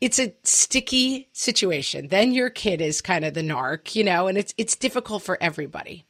it's 0.00 0.18
a 0.18 0.34
sticky 0.42 1.28
situation. 1.32 2.08
Then 2.08 2.32
your 2.32 2.50
kid 2.50 2.80
is 2.80 3.00
kind 3.00 3.24
of 3.24 3.34
the 3.34 3.42
narc, 3.42 3.94
you 3.94 4.04
know, 4.04 4.26
and 4.26 4.36
it's 4.36 4.54
it's 4.58 4.76
difficult 4.76 5.22
for 5.22 5.38
everybody. 5.40 6.04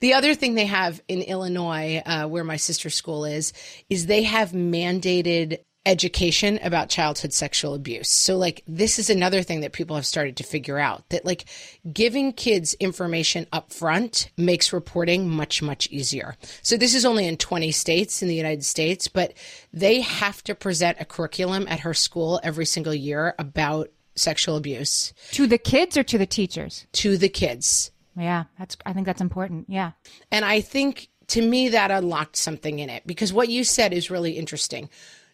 The 0.00 0.14
other 0.14 0.34
thing 0.34 0.54
they 0.54 0.66
have 0.66 1.02
in 1.08 1.20
Illinois, 1.20 2.02
uh, 2.06 2.26
where 2.26 2.44
my 2.44 2.56
sister's 2.56 2.94
school 2.94 3.26
is, 3.26 3.52
is 3.90 4.06
they 4.06 4.22
have 4.22 4.52
mandated 4.52 5.58
education 5.90 6.60
about 6.62 6.88
childhood 6.88 7.32
sexual 7.32 7.74
abuse. 7.74 8.08
So 8.08 8.36
like 8.36 8.62
this 8.68 8.98
is 8.98 9.10
another 9.10 9.42
thing 9.42 9.60
that 9.60 9.72
people 9.72 9.96
have 9.96 10.06
started 10.06 10.36
to 10.36 10.44
figure 10.44 10.78
out 10.78 11.08
that 11.08 11.24
like 11.24 11.44
giving 11.92 12.32
kids 12.32 12.74
information 12.74 13.46
up 13.52 13.72
front 13.72 14.30
makes 14.36 14.72
reporting 14.72 15.28
much 15.28 15.60
much 15.62 15.88
easier. 15.90 16.36
So 16.62 16.76
this 16.76 16.94
is 16.94 17.04
only 17.04 17.26
in 17.26 17.36
20 17.36 17.72
states 17.72 18.22
in 18.22 18.28
the 18.28 18.34
United 18.36 18.64
States, 18.64 19.08
but 19.08 19.34
they 19.72 20.00
have 20.00 20.44
to 20.44 20.54
present 20.54 20.98
a 21.00 21.04
curriculum 21.04 21.66
at 21.68 21.80
her 21.80 21.92
school 21.94 22.38
every 22.44 22.66
single 22.66 22.94
year 22.94 23.34
about 23.38 23.88
sexual 24.14 24.56
abuse 24.56 25.12
To 25.32 25.46
the 25.46 25.58
kids 25.58 25.96
or 25.96 26.04
to 26.04 26.18
the 26.18 26.26
teachers? 26.26 26.86
to 26.92 27.16
the 27.16 27.28
kids. 27.28 27.90
Yeah, 28.16 28.44
that's 28.58 28.76
I 28.86 28.92
think 28.92 29.06
that's 29.06 29.20
important. 29.20 29.66
Yeah. 29.68 29.92
And 30.30 30.44
I 30.44 30.60
think 30.60 31.08
to 31.28 31.42
me 31.42 31.68
that 31.70 31.90
unlocked 31.90 32.36
something 32.36 32.78
in 32.80 32.90
it 32.90 33.06
because 33.06 33.32
what 33.32 33.48
you 33.48 33.64
said 33.64 33.92
is 33.92 34.10
really 34.10 34.32
interesting. 34.32 34.88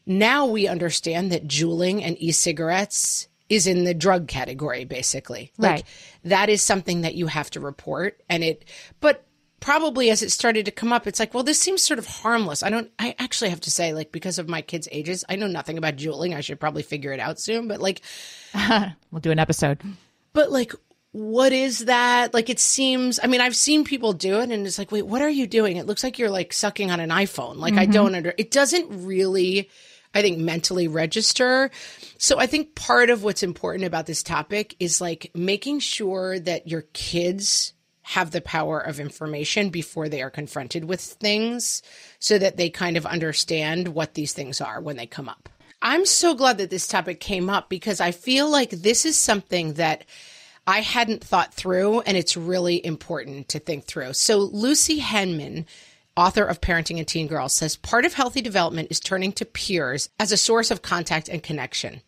Now 0.06 0.46
we 0.46 0.68
understand 0.68 1.32
that 1.32 1.48
juuling 1.48 2.02
and 2.02 2.16
e-cigarettes 2.20 3.28
is 3.48 3.66
in 3.66 3.84
the 3.84 3.94
drug 3.94 4.28
category 4.28 4.84
basically. 4.84 5.52
Like 5.58 5.70
Right. 5.70 5.84
that 6.24 6.48
is 6.48 6.62
something 6.62 7.02
that 7.02 7.14
you 7.14 7.26
have 7.26 7.50
to 7.50 7.60
report 7.60 8.22
and 8.28 8.42
it 8.44 8.64
but 9.00 9.24
probably 9.58 10.10
as 10.10 10.22
it 10.22 10.30
started 10.30 10.64
to 10.66 10.70
come 10.70 10.92
up 10.92 11.06
it's 11.06 11.18
like 11.18 11.32
well 11.34 11.42
this 11.42 11.58
seems 11.58 11.82
sort 11.82 11.98
of 11.98 12.06
harmless. 12.06 12.62
I 12.62 12.70
don't 12.70 12.90
I 12.98 13.14
actually 13.18 13.50
have 13.50 13.60
to 13.62 13.70
say 13.70 13.92
like 13.92 14.12
because 14.12 14.38
of 14.38 14.48
my 14.48 14.62
kids 14.62 14.88
ages 14.92 15.24
I 15.28 15.36
know 15.36 15.46
nothing 15.46 15.78
about 15.78 15.96
juuling. 15.96 16.34
I 16.34 16.40
should 16.40 16.60
probably 16.60 16.82
figure 16.82 17.12
it 17.12 17.20
out 17.20 17.38
soon 17.40 17.68
but 17.68 17.80
like 17.80 18.00
We'll 19.10 19.20
do 19.20 19.30
an 19.30 19.38
episode. 19.38 19.80
but 20.32 20.50
like, 20.50 20.72
what 21.12 21.52
is 21.52 21.86
that? 21.86 22.34
Like, 22.34 22.50
it 22.50 22.58
seems, 22.60 23.18
I 23.22 23.26
mean, 23.26 23.40
I've 23.40 23.56
seen 23.56 23.84
people 23.84 24.12
do 24.12 24.40
it 24.40 24.50
and 24.50 24.66
it's 24.66 24.78
like, 24.78 24.92
wait, 24.92 25.06
what 25.06 25.22
are 25.22 25.30
you 25.30 25.46
doing? 25.46 25.78
It 25.78 25.86
looks 25.86 26.04
like 26.04 26.18
you're 26.18 26.28
like 26.30 26.52
sucking 26.52 26.90
on 26.90 27.00
an 27.00 27.08
iPhone. 27.08 27.56
Like, 27.56 27.74
I 27.74 27.84
mm-hmm. 27.84 27.92
don't 27.92 28.14
under, 28.14 28.34
it 28.36 28.50
doesn't 28.50 29.06
really, 29.06 29.70
I 30.16 30.22
think, 30.22 30.38
mentally 30.38 30.88
register. 30.88 31.70
So 32.18 32.38
I 32.38 32.46
think 32.46 32.74
part 32.74 33.10
of 33.10 33.22
what's 33.22 33.42
important 33.42 33.84
about 33.84 34.06
this 34.06 34.22
topic 34.22 34.74
is 34.80 35.00
like 35.00 35.30
making 35.34 35.80
sure 35.80 36.38
that 36.40 36.66
your 36.66 36.82
kids 36.92 37.74
have 38.02 38.30
the 38.30 38.40
power 38.40 38.78
of 38.78 39.00
information 39.00 39.68
before 39.68 40.08
they 40.08 40.22
are 40.22 40.30
confronted 40.30 40.84
with 40.84 41.00
things 41.00 41.82
so 42.18 42.38
that 42.38 42.56
they 42.56 42.70
kind 42.70 42.96
of 42.96 43.04
understand 43.04 43.88
what 43.88 44.14
these 44.14 44.32
things 44.32 44.60
are 44.60 44.80
when 44.80 44.96
they 44.96 45.06
come 45.06 45.28
up. 45.28 45.48
I'm 45.82 46.06
so 46.06 46.34
glad 46.34 46.58
that 46.58 46.70
this 46.70 46.86
topic 46.86 47.20
came 47.20 47.50
up 47.50 47.68
because 47.68 48.00
I 48.00 48.12
feel 48.12 48.48
like 48.48 48.70
this 48.70 49.04
is 49.04 49.18
something 49.18 49.74
that 49.74 50.04
I 50.66 50.80
hadn't 50.80 51.22
thought 51.22 51.52
through 51.52 52.00
and 52.00 52.16
it's 52.16 52.36
really 52.36 52.84
important 52.84 53.48
to 53.50 53.58
think 53.58 53.84
through. 53.84 54.14
So 54.14 54.38
Lucy 54.38 55.00
Hemmen, 55.00 55.66
author 56.16 56.44
of 56.44 56.60
Parenting 56.60 56.98
and 56.98 57.06
Teen 57.06 57.26
Girls, 57.26 57.54
says 57.54 57.76
part 57.76 58.04
of 58.04 58.14
healthy 58.14 58.40
development 58.40 58.88
is 58.90 59.00
turning 59.00 59.32
to 59.32 59.44
peers 59.44 60.08
as 60.18 60.32
a 60.32 60.36
source 60.36 60.70
of 60.70 60.82
contact 60.82 61.28
and 61.28 61.42
connection. 61.42 62.02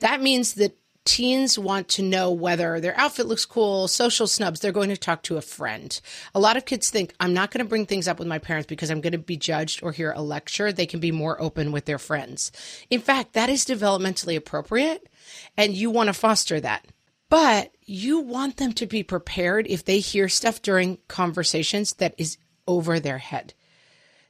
That 0.00 0.22
means 0.22 0.54
that 0.54 0.76
teens 1.04 1.58
want 1.58 1.88
to 1.88 2.02
know 2.02 2.30
whether 2.30 2.80
their 2.80 2.98
outfit 2.98 3.26
looks 3.26 3.44
cool, 3.44 3.88
social 3.88 4.26
snubs, 4.26 4.60
they're 4.60 4.72
going 4.72 4.90
to 4.90 4.96
talk 4.96 5.22
to 5.22 5.36
a 5.36 5.42
friend. 5.42 6.00
A 6.34 6.40
lot 6.40 6.56
of 6.56 6.66
kids 6.66 6.90
think, 6.90 7.14
I'm 7.18 7.32
not 7.32 7.50
going 7.50 7.64
to 7.64 7.68
bring 7.68 7.86
things 7.86 8.06
up 8.06 8.18
with 8.18 8.28
my 8.28 8.38
parents 8.38 8.66
because 8.66 8.90
I'm 8.90 9.00
going 9.00 9.12
to 9.12 9.18
be 9.18 9.36
judged 9.36 9.82
or 9.82 9.92
hear 9.92 10.12
a 10.12 10.22
lecture. 10.22 10.72
They 10.72 10.86
can 10.86 11.00
be 11.00 11.12
more 11.12 11.40
open 11.40 11.72
with 11.72 11.86
their 11.86 11.98
friends. 11.98 12.52
In 12.90 13.00
fact, 13.00 13.32
that 13.32 13.48
is 13.48 13.64
developmentally 13.64 14.36
appropriate 14.36 15.08
and 15.56 15.74
you 15.74 15.90
want 15.90 16.08
to 16.08 16.12
foster 16.12 16.60
that. 16.60 16.86
But 17.28 17.72
you 17.84 18.20
want 18.20 18.56
them 18.56 18.72
to 18.74 18.86
be 18.86 19.02
prepared 19.02 19.66
if 19.68 19.84
they 19.84 20.00
hear 20.00 20.28
stuff 20.28 20.62
during 20.62 20.98
conversations 21.06 21.94
that 21.94 22.14
is 22.18 22.36
over 22.66 23.00
their 23.00 23.18
head, 23.18 23.54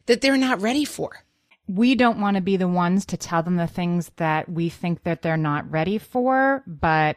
that 0.06 0.20
they're 0.20 0.36
not 0.36 0.60
ready 0.60 0.84
for. 0.84 1.24
we 1.68 1.94
don't 1.94 2.20
want 2.20 2.34
to 2.34 2.40
be 2.40 2.56
the 2.56 2.66
ones 2.66 3.06
to 3.06 3.16
tell 3.16 3.42
them 3.42 3.56
the 3.56 3.66
things 3.66 4.10
that 4.16 4.48
we 4.48 4.68
think 4.68 5.04
that 5.04 5.22
they're 5.22 5.36
not 5.36 5.70
ready 5.70 5.98
for, 5.98 6.64
but 6.66 7.16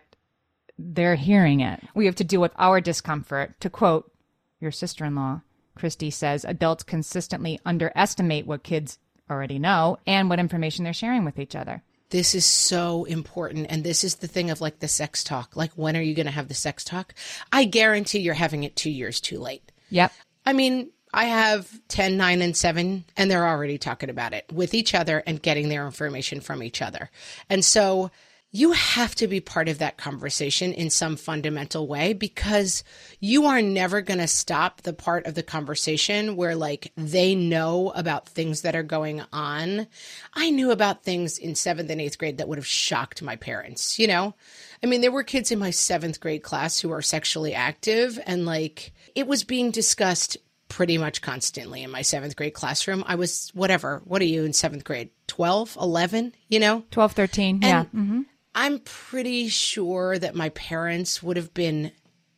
they're 0.77 1.15
hearing 1.15 1.59
it. 1.59 1.81
We 1.95 2.05
have 2.05 2.15
to 2.15 2.23
deal 2.23 2.41
with 2.41 2.51
our 2.57 2.79
discomfort. 2.79 3.59
To 3.61 3.69
quote 3.69 4.11
your 4.59 4.71
sister 4.71 5.05
in 5.05 5.15
law, 5.15 5.41
Christy 5.75 6.11
says 6.11 6.45
adults 6.45 6.83
consistently 6.83 7.59
underestimate 7.65 8.45
what 8.45 8.63
kids 8.63 8.99
already 9.29 9.57
know 9.57 9.97
and 10.05 10.29
what 10.29 10.39
information 10.39 10.83
they're 10.83 10.93
sharing 10.93 11.25
with 11.25 11.39
each 11.39 11.55
other. 11.55 11.81
This 12.11 12.35
is 12.35 12.45
so 12.45 13.05
important. 13.05 13.67
And 13.69 13.83
this 13.83 14.03
is 14.03 14.15
the 14.15 14.27
thing 14.27 14.51
of 14.51 14.61
like 14.61 14.79
the 14.79 14.87
sex 14.87 15.23
talk. 15.23 15.55
Like, 15.55 15.71
when 15.71 15.97
are 15.97 16.01
you 16.01 16.13
going 16.13 16.27
to 16.27 16.31
have 16.31 16.47
the 16.47 16.53
sex 16.53 16.83
talk? 16.83 17.15
I 17.51 17.63
guarantee 17.63 18.19
you're 18.19 18.35
having 18.35 18.63
it 18.63 18.75
two 18.75 18.91
years 18.91 19.19
too 19.19 19.39
late. 19.39 19.71
Yep. 19.89 20.11
I 20.45 20.53
mean, 20.53 20.91
I 21.13 21.25
have 21.25 21.69
10, 21.89 22.17
9, 22.17 22.41
and 22.41 22.57
7, 22.57 23.05
and 23.15 23.29
they're 23.29 23.47
already 23.47 23.77
talking 23.77 24.09
about 24.09 24.33
it 24.33 24.45
with 24.51 24.73
each 24.73 24.95
other 24.95 25.21
and 25.27 25.41
getting 25.41 25.69
their 25.69 25.85
information 25.85 26.41
from 26.41 26.63
each 26.63 26.81
other. 26.81 27.11
And 27.49 27.63
so 27.63 28.09
you 28.55 28.71
have 28.73 29.15
to 29.15 29.27
be 29.27 29.39
part 29.39 29.67
of 29.67 29.79
that 29.79 29.97
conversation 29.97 30.73
in 30.73 30.91
some 30.91 31.15
fundamental 31.15 31.87
way 31.87 32.13
because 32.13 32.83
you 33.19 33.45
are 33.45 33.63
never 33.63 33.99
going 33.99 34.19
to 34.19 34.27
stop 34.27 34.83
the 34.83 34.93
part 34.93 35.25
of 35.25 35.33
the 35.33 35.41
conversation 35.41 36.35
where 36.35 36.55
like 36.55 36.91
they 36.95 37.33
know 37.33 37.91
about 37.95 38.29
things 38.29 38.61
that 38.61 38.75
are 38.75 38.83
going 38.83 39.23
on. 39.33 39.87
I 40.35 40.51
knew 40.51 40.69
about 40.69 41.03
things 41.03 41.39
in 41.39 41.55
seventh 41.55 41.89
and 41.89 41.99
eighth 41.99 42.19
grade 42.19 42.37
that 42.37 42.47
would 42.47 42.59
have 42.59 42.67
shocked 42.67 43.23
my 43.23 43.35
parents, 43.37 43.97
you 43.97 44.05
know? 44.05 44.35
I 44.83 44.85
mean, 44.85 45.01
there 45.01 45.11
were 45.11 45.23
kids 45.23 45.51
in 45.51 45.57
my 45.57 45.71
seventh 45.71 46.19
grade 46.19 46.43
class 46.43 46.79
who 46.79 46.91
are 46.91 47.01
sexually 47.01 47.55
active 47.55 48.19
and 48.27 48.45
like 48.45 48.93
it 49.15 49.25
was 49.25 49.43
being 49.43 49.71
discussed 49.71 50.37
pretty 50.73 50.97
much 50.97 51.21
constantly 51.21 51.83
in 51.83 51.91
my 51.91 52.01
seventh 52.01 52.35
grade 52.35 52.55
classroom. 52.55 53.03
I 53.05 53.13
was 53.13 53.51
whatever. 53.53 54.01
What 54.05 54.23
are 54.23 54.25
you 54.25 54.43
in 54.43 54.53
seventh 54.53 54.83
grade? 54.83 55.11
12, 55.27 55.77
11, 55.79 56.33
you 56.47 56.59
know? 56.59 56.83
12, 56.89 57.11
13. 57.11 57.59
yeah. 57.61 57.83
hmm 57.85 58.21
I'm 58.55 58.79
pretty 58.79 59.47
sure 59.49 60.17
that 60.17 60.35
my 60.35 60.49
parents 60.49 61.21
would 61.23 61.37
have 61.37 61.53
been 61.53 61.91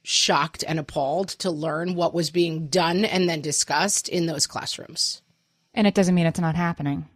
shocked 0.04 0.64
and 0.68 0.80
appalled 0.80 1.30
to 1.30 1.50
learn 1.50 1.96
what 1.96 2.14
was 2.14 2.30
being 2.30 2.68
done 2.68 3.06
and 3.06 3.28
then 3.30 3.42
discussed 3.42 4.08
in 4.10 4.26
those 4.26 4.48
classrooms. 4.48 5.22
And 5.74 5.88
it 5.88 5.94
doesn't 5.94 6.16
mean 6.16 6.26
it's 6.26 6.40
not 6.40 6.56
happening. 6.56 7.08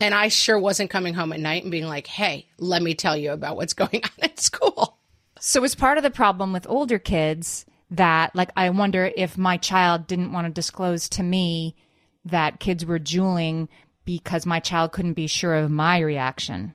And 0.00 0.14
I 0.14 0.28
sure 0.28 0.58
wasn't 0.58 0.90
coming 0.90 1.12
home 1.14 1.32
at 1.32 1.40
night 1.40 1.62
and 1.62 1.70
being 1.70 1.86
like, 1.86 2.06
hey, 2.06 2.46
let 2.58 2.82
me 2.82 2.94
tell 2.94 3.16
you 3.16 3.32
about 3.32 3.56
what's 3.56 3.74
going 3.74 4.02
on 4.04 4.10
at 4.22 4.40
school. 4.40 4.98
So 5.38 5.64
it's 5.64 5.74
part 5.74 5.98
of 5.98 6.02
the 6.02 6.10
problem 6.10 6.52
with 6.52 6.66
older 6.68 6.98
kids 6.98 7.64
that, 7.90 8.34
like, 8.34 8.50
I 8.56 8.70
wonder 8.70 9.10
if 9.16 9.36
my 9.36 9.56
child 9.56 10.06
didn't 10.06 10.32
want 10.32 10.46
to 10.46 10.52
disclose 10.52 11.08
to 11.10 11.22
me 11.22 11.76
that 12.24 12.60
kids 12.60 12.84
were 12.84 12.98
juuling 12.98 13.68
because 14.04 14.46
my 14.46 14.60
child 14.60 14.92
couldn't 14.92 15.14
be 15.14 15.26
sure 15.26 15.54
of 15.54 15.70
my 15.70 15.98
reaction. 15.98 16.72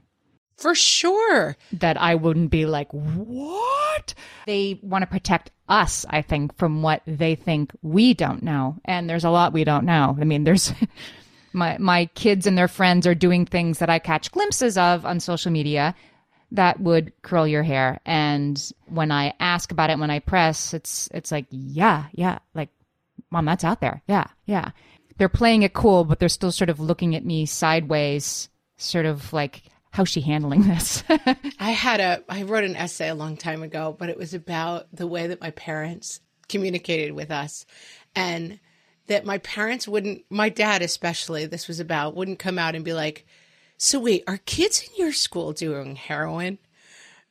For 0.57 0.73
sure. 0.73 1.57
That 1.73 1.99
I 2.01 2.15
wouldn't 2.15 2.49
be 2.49 2.65
like, 2.65 2.89
what? 2.91 4.13
They 4.45 4.79
want 4.81 5.01
to 5.03 5.07
protect 5.07 5.51
us, 5.67 6.05
I 6.09 6.21
think, 6.21 6.57
from 6.57 6.81
what 6.81 7.01
they 7.05 7.35
think 7.35 7.71
we 7.81 8.13
don't 8.13 8.43
know. 8.43 8.77
And 8.85 9.09
there's 9.09 9.25
a 9.25 9.29
lot 9.29 9.53
we 9.53 9.63
don't 9.63 9.85
know. 9.85 10.17
I 10.19 10.23
mean, 10.23 10.43
there's. 10.43 10.73
My, 11.53 11.77
my 11.77 12.07
kids 12.15 12.45
and 12.47 12.57
their 12.57 12.67
friends 12.67 13.07
are 13.07 13.15
doing 13.15 13.45
things 13.45 13.79
that 13.79 13.89
I 13.89 13.97
catch 13.97 14.29
glimpses 14.29 14.77
of 14.77 15.05
on 15.05 15.21
social 15.21 15.53
media 15.53 15.95
that 16.55 16.79
would 16.79 17.13
curl 17.21 17.47
your 17.47 17.63
hair. 17.63 17.99
And 18.05 18.61
when 18.87 19.11
I 19.11 19.33
ask 19.39 19.71
about 19.71 19.89
it, 19.89 19.99
when 19.99 20.09
I 20.11 20.19
press, 20.19 20.73
it's 20.73 21.09
it's 21.13 21.31
like, 21.31 21.45
yeah, 21.49 22.05
yeah, 22.13 22.39
like, 22.53 22.69
mom, 23.31 23.45
that's 23.45 23.63
out 23.63 23.81
there. 23.81 24.01
Yeah, 24.07 24.27
yeah. 24.45 24.71
They're 25.17 25.29
playing 25.29 25.63
it 25.63 25.73
cool, 25.73 26.03
but 26.03 26.19
they're 26.19 26.29
still 26.29 26.51
sort 26.51 26.69
of 26.69 26.79
looking 26.79 27.15
at 27.15 27.25
me 27.25 27.45
sideways, 27.45 28.49
sort 28.77 29.05
of 29.05 29.31
like, 29.31 29.63
how's 29.91 30.09
she 30.09 30.21
handling 30.21 30.67
this? 30.67 31.03
I 31.59 31.71
had 31.71 32.01
a 32.01 32.23
I 32.27 32.43
wrote 32.43 32.65
an 32.65 32.75
essay 32.75 33.09
a 33.09 33.15
long 33.15 33.37
time 33.37 33.63
ago, 33.63 33.95
but 33.97 34.09
it 34.09 34.17
was 34.17 34.33
about 34.33 34.87
the 34.93 35.07
way 35.07 35.27
that 35.27 35.41
my 35.41 35.51
parents 35.51 36.19
communicated 36.49 37.13
with 37.13 37.31
us 37.31 37.65
and 38.15 38.59
that 39.07 39.25
my 39.25 39.37
parents 39.39 39.87
wouldn't 39.87 40.23
my 40.29 40.49
dad 40.49 40.81
especially 40.81 41.45
this 41.45 41.67
was 41.67 41.79
about 41.79 42.15
wouldn't 42.15 42.39
come 42.39 42.59
out 42.59 42.75
and 42.75 42.83
be 42.83 42.93
like, 42.93 43.25
"So 43.77 43.99
wait, 43.99 44.23
are 44.27 44.37
kids 44.37 44.81
in 44.81 44.95
your 44.97 45.13
school 45.13 45.53
doing 45.53 45.95
heroin?" 45.95 46.59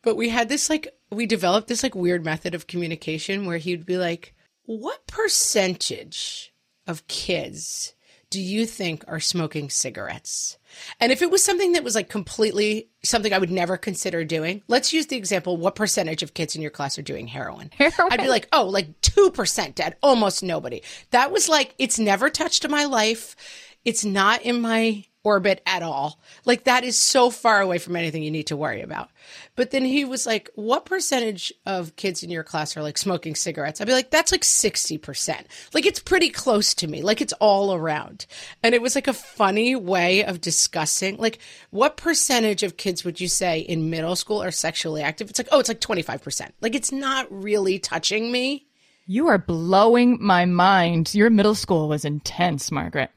But 0.03 0.17
we 0.17 0.29
had 0.29 0.49
this 0.49 0.69
like 0.69 0.89
we 1.11 1.27
developed 1.27 1.69
this 1.69 1.83
like 1.83 1.95
weird 1.95 2.25
method 2.25 2.55
of 2.55 2.67
communication 2.67 3.47
where 3.47 3.59
he'd 3.59 3.87
be 3.87 3.97
like, 3.97 4.35
"What 4.65 5.07
percentage 5.07 6.53
of 6.87 7.07
kids 7.09 7.95
do 8.31 8.41
you 8.41 8.67
think 8.67 9.05
are 9.07 9.21
smoking 9.21 9.71
cigarettes?" 9.71 10.59
And 11.01 11.13
if 11.13 11.23
it 11.23 11.31
was 11.31 11.43
something 11.43 11.73
that 11.73 11.85
was 11.85 11.95
like 11.95 12.09
completely 12.09 12.89
something 13.03 13.33
I 13.33 13.39
would 13.39 13.51
never 13.51 13.77
consider 13.77 14.25
doing, 14.25 14.63
let's 14.69 14.93
use 14.93 15.07
the 15.07 15.17
example 15.17 15.57
what 15.57 15.75
percentage 15.75 16.23
of 16.23 16.35
kids 16.35 16.55
in 16.55 16.63
your 16.63 16.71
class 16.71 16.99
are 16.99 17.03
doing 17.03 17.29
heroin? 17.29 17.71
Heroin? 17.73 18.13
I'd 18.13 18.21
be 18.21 18.29
like, 18.29 18.49
oh, 18.53 18.67
like 18.67 19.01
2%, 19.03 19.75
Dad, 19.75 19.97
almost 20.03 20.43
nobody. 20.43 20.83
That 21.11 21.31
was 21.31 21.49
like, 21.49 21.75
it's 21.79 21.99
never 21.99 22.29
touched 22.29 22.69
my 22.69 22.85
life. 22.85 23.37
It's 23.85 24.05
not 24.05 24.43
in 24.43 24.61
my 24.61 25.05
orbit 25.25 25.63
at 25.67 25.83
all. 25.83 26.21
Like 26.45 26.65
that 26.65 26.85
is 26.85 26.99
so 26.99 27.31
far 27.31 27.61
away 27.61 27.79
from 27.79 27.97
anything 27.97 28.23
you 28.23 28.31
need 28.31 28.47
to 28.49 28.57
worry 28.57 28.83
about. 28.83 29.09
But 29.57 29.71
then 29.71 29.85
he 29.85 30.05
was 30.05 30.27
like, 30.27 30.51
what 30.55 30.85
percentage 30.85 31.53
of 31.67 31.97
kids 31.97 32.23
in 32.23 32.31
your 32.31 32.45
class 32.45 32.77
are 32.77 32.83
like 32.83 32.99
smoking 32.99 33.35
cigarettes? 33.35 33.81
I'd 33.81 33.87
be 33.87 33.93
like, 33.93 34.11
that's 34.11 34.31
like 34.31 34.43
60%. 34.43 35.47
Like 35.73 35.87
it's 35.87 35.99
pretty 35.99 36.29
close 36.29 36.75
to 36.75 36.87
me. 36.87 37.03
Like 37.03 37.21
it's 37.21 37.33
all 37.35 37.75
around. 37.75 38.27
And 38.63 38.75
it 38.75 38.83
was 38.83 38.95
like 38.95 39.09
a 39.09 39.13
funny 39.13 39.75
way 39.75 40.25
of 40.25 40.41
discussing, 40.41 41.17
like, 41.17 41.39
what 41.71 41.97
percentage 41.97 42.63
of 42.63 42.77
kids 42.77 43.05
would 43.05 43.21
you 43.21 43.29
say 43.29 43.61
in 43.61 43.91
middle 43.91 44.17
school 44.17 44.43
are 44.43 44.51
sexually 44.51 45.03
active? 45.03 45.31
It's 45.31 45.39
like, 45.39 45.49
oh, 45.51 45.59
it's 45.59 45.69
like 45.69 45.81
25%. 45.81 46.51
Like 46.61 46.75
it's 46.75 46.93
not 46.93 47.27
really 47.31 47.79
touching 47.79 48.31
me. 48.31 48.67
You 49.07 49.29
are 49.29 49.39
blowing 49.39 50.19
my 50.21 50.45
mind. 50.45 51.15
Your 51.15 51.31
middle 51.31 51.55
school 51.55 51.89
was 51.89 52.05
intense, 52.05 52.71
Margaret. 52.71 53.11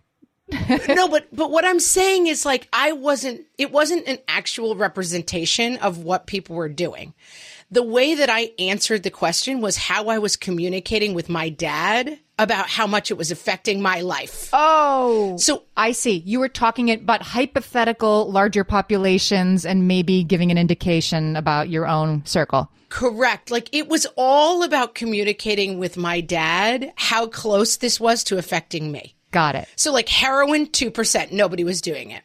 No, 0.90 1.10
but 1.10 1.28
but 1.34 1.52
what 1.52 1.66
I'm 1.66 1.80
saying 1.80 2.28
is 2.28 2.46
like 2.46 2.68
I 2.72 2.94
wasn't 2.94 3.42
it 3.58 3.72
wasn't 3.72 4.08
an 4.08 4.20
actual 4.28 4.76
representation 4.76 5.78
of 5.78 6.00
what 6.00 6.28
people 6.28 6.56
were 6.56 6.70
doing. 6.70 7.14
The 7.70 7.84
way 7.84 8.16
that 8.16 8.30
I 8.30 8.52
answered 8.58 9.04
the 9.04 9.12
question 9.12 9.60
was 9.60 9.76
how 9.76 10.08
I 10.08 10.20
was 10.20 10.38
communicating 10.38 11.14
with 11.14 11.28
my 11.28 11.50
dad 11.50 12.18
about 12.40 12.70
how 12.70 12.88
much 12.88 13.12
it 13.12 13.18
was 13.18 13.30
affecting 13.30 13.82
my 13.82 14.00
life. 14.00 14.50
Oh. 14.54 15.36
So 15.38 15.64
I 15.76 15.92
see. 15.92 16.24
You 16.26 16.40
were 16.40 16.48
talking 16.48 16.92
about 16.92 17.22
hypothetical 17.22 18.32
larger 18.32 18.64
populations 18.64 19.66
and 19.66 19.86
maybe 19.86 20.24
giving 20.24 20.50
an 20.50 20.58
indication 20.58 21.36
about 21.36 21.68
your 21.68 21.88
own 21.88 22.26
circle. 22.26 22.72
Correct. 22.88 23.52
Like 23.52 23.68
it 23.74 23.90
was 23.90 24.08
all 24.16 24.64
about 24.64 24.96
communicating 24.96 25.78
with 25.78 25.98
my 25.98 26.22
dad 26.22 26.94
how 26.96 27.28
close 27.28 27.76
this 27.76 28.00
was 28.00 28.24
to 28.26 28.38
affecting 28.38 28.94
me. 28.94 29.17
Got 29.32 29.56
it. 29.56 29.68
So 29.76 29.92
like 29.92 30.10
heroin, 30.10 30.68
2%, 30.68 31.32
nobody 31.32 31.64
was 31.64 31.82
doing 31.82 32.12
it. 32.12 32.24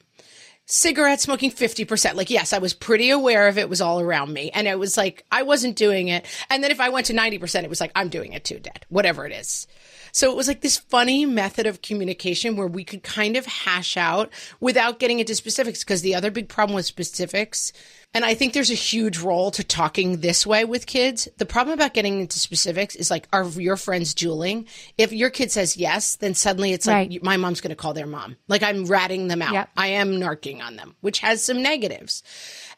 Cigarette 0.67 1.21
smoking, 1.21 1.51
50%. 1.51 2.15
Like, 2.15 2.31
yes, 2.31 2.53
I 2.53 2.59
was 2.59 2.73
pretty 2.73 3.11
aware 3.11 3.49
of 3.49 3.59
it 3.59 3.69
was 3.69 3.81
all 3.81 4.01
around 4.01 4.33
me. 4.33 4.51
And 4.55 4.69
it 4.69 4.79
was 4.79 4.97
like, 4.97 5.25
I 5.31 5.43
wasn't 5.43 5.77
doing 5.77 6.09
it. 6.09 6.25
And 6.49 6.63
then 6.63 6.71
if 6.71 6.81
I 6.81 6.89
went 6.89 7.07
to 7.07 7.13
90%, 7.13 7.65
it 7.65 7.69
was 7.69 7.81
like, 7.81 7.93
I'm 7.97 8.09
doing 8.09 8.33
it 8.33 8.45
too, 8.45 8.61
dad, 8.61 8.87
whatever 8.89 9.27
it 9.27 9.33
is. 9.33 9.67
So 10.13 10.31
it 10.31 10.37
was 10.37 10.47
like 10.47 10.61
this 10.61 10.77
funny 10.77 11.27
method 11.27 11.67
of 11.67 11.83
communication 11.83 12.57
where 12.57 12.67
we 12.67 12.85
could 12.85 13.03
kind 13.03 13.37
of 13.37 13.47
hash 13.47 13.97
out 13.97 14.31
without 14.61 14.99
getting 14.99 15.19
into 15.19 15.35
specifics. 15.35 15.83
Because 15.83 16.03
the 16.03 16.15
other 16.15 16.31
big 16.31 16.49
problem 16.49 16.77
with 16.77 16.87
specifics 16.87 17.73
and 18.15 18.25
I 18.25 18.35
think 18.35 18.53
there's 18.53 18.71
a 18.71 18.75
huge 18.75 19.19
role 19.19 19.51
to 19.53 19.65
talking 19.65 20.21
this 20.21 20.47
way 20.47 20.65
with 20.65 20.87
kids. 20.87 21.29
The 21.39 21.47
problem 21.47 21.73
about 21.73 21.95
getting 21.95 22.21
into 22.21 22.39
specifics 22.39 22.95
is 22.95 23.11
like, 23.11 23.27
are 23.33 23.45
your 23.45 23.79
friends 23.79 24.15
juuling? 24.15 24.67
If 24.99 25.13
your 25.13 25.31
kid 25.31 25.51
says 25.51 25.79
yes, 25.79 26.17
then 26.17 26.35
suddenly 26.35 26.73
it's 26.73 26.87
like, 26.87 27.23
my 27.23 27.39
mom's 27.39 27.63
going 27.63 27.71
to 27.71 27.77
call 27.77 27.95
their 27.95 28.07
mom. 28.07 28.37
Like 28.49 28.63
I'm 28.63 28.85
ratting 28.85 29.29
them 29.29 29.41
out. 29.41 29.55
Yep. 29.55 29.71
I 29.77 29.87
am 29.89 30.13
narking 30.13 30.61
on 30.61 30.77
them, 30.77 30.95
which 31.01 31.21
has 31.21 31.43
some 31.43 31.63
negatives. 31.63 32.23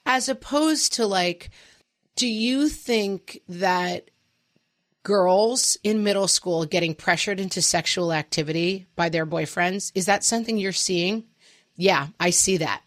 As 0.07 0.29
opposed 0.29 0.93
to 0.95 1.07
like, 1.07 1.51
do 2.15 2.29
you 2.29 2.69
think 2.69 3.41
that 3.49 4.11
girls 5.05 5.79
in 5.85 6.03
middle 6.03 6.27
school 6.27 6.65
getting 6.65 6.95
pressured 6.95 7.39
into 7.39 7.63
sexual 7.63 8.13
activity 8.13 8.87
by 8.97 9.09
their 9.09 9.25
boyfriends, 9.25 9.93
is 9.95 10.07
that 10.07 10.25
something 10.25 10.59
you're 10.59 10.73
seeing? 10.73 11.25
Yeah, 11.77 12.09
I 12.19 12.31
see 12.31 12.57
that 12.57 12.83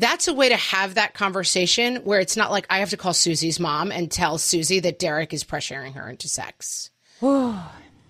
that's 0.00 0.28
a 0.28 0.34
way 0.34 0.48
to 0.48 0.56
have 0.56 0.94
that 0.94 1.14
conversation 1.14 1.96
where 1.96 2.20
it's 2.20 2.36
not 2.36 2.50
like 2.50 2.66
I 2.70 2.78
have 2.78 2.90
to 2.90 2.96
call 2.96 3.12
Susie's 3.12 3.60
mom 3.60 3.92
and 3.92 4.10
tell 4.10 4.38
Susie 4.38 4.80
that 4.80 4.98
Derek 4.98 5.34
is 5.34 5.44
pressuring 5.44 5.94
her 5.94 6.08
into 6.08 6.26
sex. 6.26 6.90
and 7.20 7.60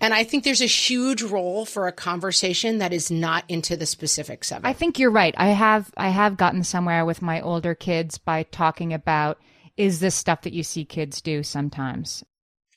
I 0.00 0.22
think 0.22 0.44
there's 0.44 0.62
a 0.62 0.66
huge 0.66 1.22
role 1.22 1.66
for 1.66 1.88
a 1.88 1.92
conversation 1.92 2.78
that 2.78 2.92
is 2.92 3.10
not 3.10 3.44
into 3.48 3.76
the 3.76 3.86
specifics 3.86 4.52
of 4.52 4.58
it. 4.58 4.68
I 4.68 4.72
think 4.72 4.98
you're 4.98 5.10
right. 5.10 5.34
I 5.36 5.48
have 5.48 5.92
I 5.96 6.10
have 6.10 6.36
gotten 6.36 6.62
somewhere 6.62 7.04
with 7.04 7.22
my 7.22 7.40
older 7.40 7.74
kids 7.74 8.18
by 8.18 8.44
talking 8.44 8.94
about 8.94 9.38
is 9.76 9.98
this 9.98 10.14
stuff 10.14 10.42
that 10.42 10.52
you 10.52 10.62
see 10.62 10.84
kids 10.84 11.20
do 11.20 11.42
sometimes. 11.42 12.24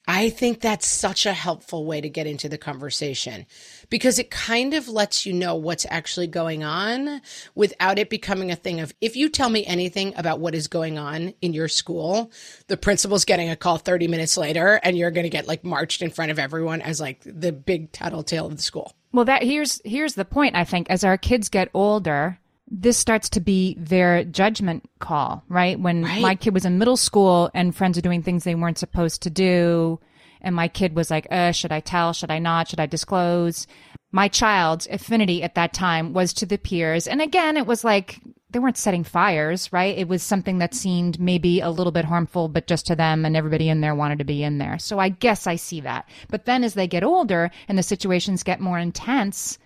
I 0.07 0.29
think 0.29 0.59
that's 0.59 0.85
such 0.85 1.25
a 1.25 1.31
helpful 1.31 1.85
way 1.85 2.01
to 2.01 2.09
get 2.09 2.27
into 2.27 2.49
the 2.49 2.57
conversation 2.57 3.45
because 3.89 4.19
it 4.19 4.29
kind 4.29 4.73
of 4.73 4.89
lets 4.89 5.25
you 5.25 5.31
know 5.31 5.55
what's 5.55 5.85
actually 5.89 6.27
going 6.27 6.61
on 6.63 7.21
without 7.55 7.97
it 7.97 8.09
becoming 8.09 8.51
a 8.51 8.55
thing 8.57 8.81
of 8.81 8.93
if 8.99 9.15
you 9.15 9.29
tell 9.29 9.49
me 9.49 9.65
anything 9.65 10.13
about 10.17 10.41
what 10.41 10.55
is 10.55 10.67
going 10.67 10.97
on 10.97 11.33
in 11.41 11.53
your 11.53 11.69
school, 11.69 12.31
the 12.67 12.75
principal's 12.75 13.23
getting 13.23 13.49
a 13.49 13.55
call 13.55 13.77
30 13.77 14.09
minutes 14.09 14.35
later 14.35 14.79
and 14.83 14.97
you're 14.97 15.11
going 15.11 15.23
to 15.23 15.29
get 15.29 15.47
like 15.47 15.63
marched 15.63 16.01
in 16.01 16.09
front 16.09 16.31
of 16.31 16.39
everyone 16.39 16.81
as 16.81 16.99
like 16.99 17.21
the 17.25 17.53
big 17.53 17.91
tattletale 17.93 18.47
of 18.47 18.57
the 18.57 18.61
school. 18.61 18.93
Well, 19.13 19.25
that 19.25 19.43
here's 19.43 19.79
here's 19.85 20.15
the 20.15 20.25
point 20.25 20.55
I 20.55 20.65
think 20.65 20.89
as 20.89 21.03
our 21.03 21.17
kids 21.17 21.47
get 21.47 21.69
older, 21.73 22.39
this 22.67 22.97
starts 22.97 23.29
to 23.29 23.39
be 23.39 23.75
their 23.79 24.23
judgment 24.23 24.89
call, 24.99 25.43
right? 25.49 25.79
When 25.79 26.03
right. 26.03 26.21
my 26.21 26.35
kid 26.35 26.53
was 26.53 26.65
in 26.65 26.77
middle 26.77 26.97
school 26.97 27.51
and 27.53 27.75
friends 27.75 27.97
are 27.97 28.01
doing 28.01 28.23
things 28.23 28.43
they 28.43 28.55
weren't 28.55 28.77
supposed 28.77 29.21
to 29.23 29.29
do, 29.29 29.99
and 30.41 30.55
my 30.55 30.67
kid 30.67 30.95
was 30.95 31.09
like, 31.09 31.27
uh, 31.31 31.51
should 31.51 31.71
I 31.71 31.79
tell? 31.79 32.13
Should 32.13 32.31
I 32.31 32.39
not? 32.39 32.67
Should 32.67 32.79
I 32.79 32.85
disclose? 32.85 33.67
My 34.11 34.27
child's 34.27 34.87
affinity 34.87 35.41
at 35.41 35.55
that 35.55 35.73
time 35.73 36.13
was 36.13 36.33
to 36.33 36.45
the 36.45 36.57
peers. 36.57 37.07
And 37.07 37.21
again, 37.21 37.57
it 37.57 37.65
was 37.65 37.83
like 37.83 38.21
they 38.51 38.59
weren't 38.59 38.77
setting 38.77 39.03
fires, 39.03 39.71
right? 39.73 39.97
It 39.97 40.07
was 40.07 40.21
something 40.21 40.59
that 40.59 40.75
seemed 40.75 41.19
maybe 41.19 41.59
a 41.59 41.71
little 41.71 41.91
bit 41.91 42.05
harmful, 42.05 42.47
but 42.47 42.67
just 42.67 42.85
to 42.87 42.95
them 42.95 43.25
and 43.25 43.35
everybody 43.35 43.69
in 43.69 43.81
there 43.81 43.95
wanted 43.95 44.19
to 44.19 44.25
be 44.25 44.43
in 44.43 44.59
there. 44.59 44.77
So 44.77 44.99
I 44.99 45.09
guess 45.09 45.47
I 45.47 45.55
see 45.55 45.81
that. 45.81 46.07
But 46.29 46.45
then 46.45 46.63
as 46.63 46.75
they 46.75 46.87
get 46.87 47.03
older 47.03 47.49
and 47.67 47.77
the 47.77 47.83
situations 47.83 48.43
get 48.43 48.59
more 48.59 48.77
intense, 48.77 49.57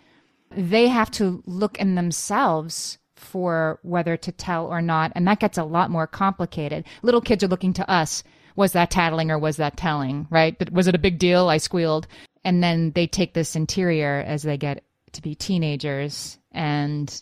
they 0.58 0.88
have 0.88 1.12
to 1.12 1.44
look 1.46 1.78
in 1.78 1.94
themselves 1.96 2.98
for 3.16 3.80
whether 3.84 4.18
to 4.18 4.32
tell 4.32 4.66
or 4.66 4.82
not. 4.82 5.12
And 5.16 5.28
that 5.28 5.40
gets 5.40 5.58
a 5.58 5.64
lot 5.64 5.92
more 5.92 6.08
complicated. 6.08 6.86
Little 7.04 7.22
kids 7.22 7.44
are 7.44 7.48
looking 7.48 7.74
to 7.74 7.90
us. 7.90 8.24
Was 8.56 8.74
that 8.74 8.90
tattling 8.90 9.30
or 9.30 9.38
was 9.38 9.58
that 9.58 9.78
telling, 9.78 10.28
right? 10.32 10.72
Was 10.72 10.88
it 10.88 10.96
a 10.96 11.00
big 11.00 11.20
deal? 11.20 11.48
I 11.48 11.58
squealed. 11.58 12.08
And 12.44 12.64
then 12.64 12.92
they 12.92 13.06
take 13.06 13.36
this 13.36 13.56
interior 13.56 14.24
as 14.26 14.42
they 14.42 14.58
get 14.58 14.84
to 15.12 15.22
be 15.22 15.36
teenagers. 15.36 16.40
And 16.52 17.22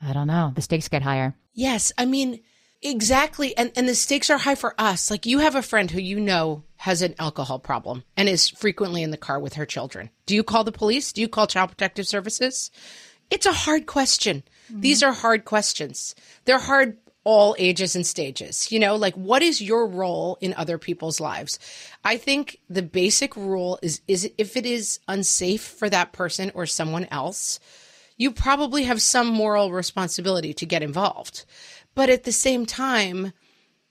I 0.00 0.12
don't 0.12 0.28
know, 0.28 0.52
the 0.54 0.62
stakes 0.62 0.86
get 0.86 1.02
higher. 1.02 1.34
Yes. 1.54 1.92
I 1.98 2.04
mean, 2.04 2.40
exactly. 2.82 3.56
And, 3.56 3.72
and 3.76 3.88
the 3.88 3.94
stakes 3.94 4.30
are 4.30 4.38
high 4.38 4.54
for 4.54 4.74
us. 4.78 5.10
Like 5.10 5.26
you 5.26 5.38
have 5.40 5.54
a 5.54 5.62
friend 5.62 5.90
who 5.90 6.00
you 6.00 6.20
know 6.20 6.64
has 6.76 7.02
an 7.02 7.14
alcohol 7.18 7.58
problem 7.58 8.04
and 8.16 8.28
is 8.28 8.48
frequently 8.48 9.02
in 9.02 9.10
the 9.10 9.16
car 9.16 9.40
with 9.40 9.54
her 9.54 9.66
children. 9.66 10.10
Do 10.26 10.34
you 10.34 10.42
call 10.42 10.64
the 10.64 10.72
police? 10.72 11.12
Do 11.12 11.20
you 11.20 11.28
call 11.28 11.46
Child 11.46 11.70
Protective 11.70 12.06
Services? 12.06 12.70
It's 13.30 13.46
a 13.46 13.52
hard 13.52 13.86
question. 13.86 14.42
Mm-hmm. 14.70 14.80
These 14.80 15.02
are 15.02 15.12
hard 15.12 15.44
questions. 15.44 16.14
They're 16.44 16.58
hard 16.58 16.96
all 17.24 17.54
ages 17.58 17.94
and 17.94 18.06
stages. 18.06 18.72
You 18.72 18.78
know, 18.78 18.96
like 18.96 19.14
what 19.14 19.42
is 19.42 19.60
your 19.60 19.86
role 19.86 20.38
in 20.40 20.54
other 20.54 20.78
people's 20.78 21.20
lives? 21.20 21.58
I 22.02 22.16
think 22.16 22.58
the 22.70 22.82
basic 22.82 23.36
rule 23.36 23.78
is 23.82 24.00
is 24.08 24.30
if 24.38 24.56
it 24.56 24.64
is 24.64 25.00
unsafe 25.08 25.62
for 25.62 25.90
that 25.90 26.12
person 26.12 26.50
or 26.54 26.64
someone 26.64 27.06
else, 27.10 27.60
you 28.16 28.32
probably 28.32 28.84
have 28.84 29.02
some 29.02 29.26
moral 29.26 29.72
responsibility 29.72 30.54
to 30.54 30.64
get 30.64 30.82
involved. 30.82 31.44
But 31.98 32.10
at 32.10 32.22
the 32.22 32.30
same 32.30 32.64
time, 32.64 33.32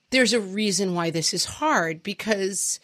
there's 0.08 0.32
a 0.32 0.40
reason 0.40 0.94
why 0.94 1.10
this 1.10 1.34
is 1.34 1.44
hard 1.44 2.02
because 2.02 2.80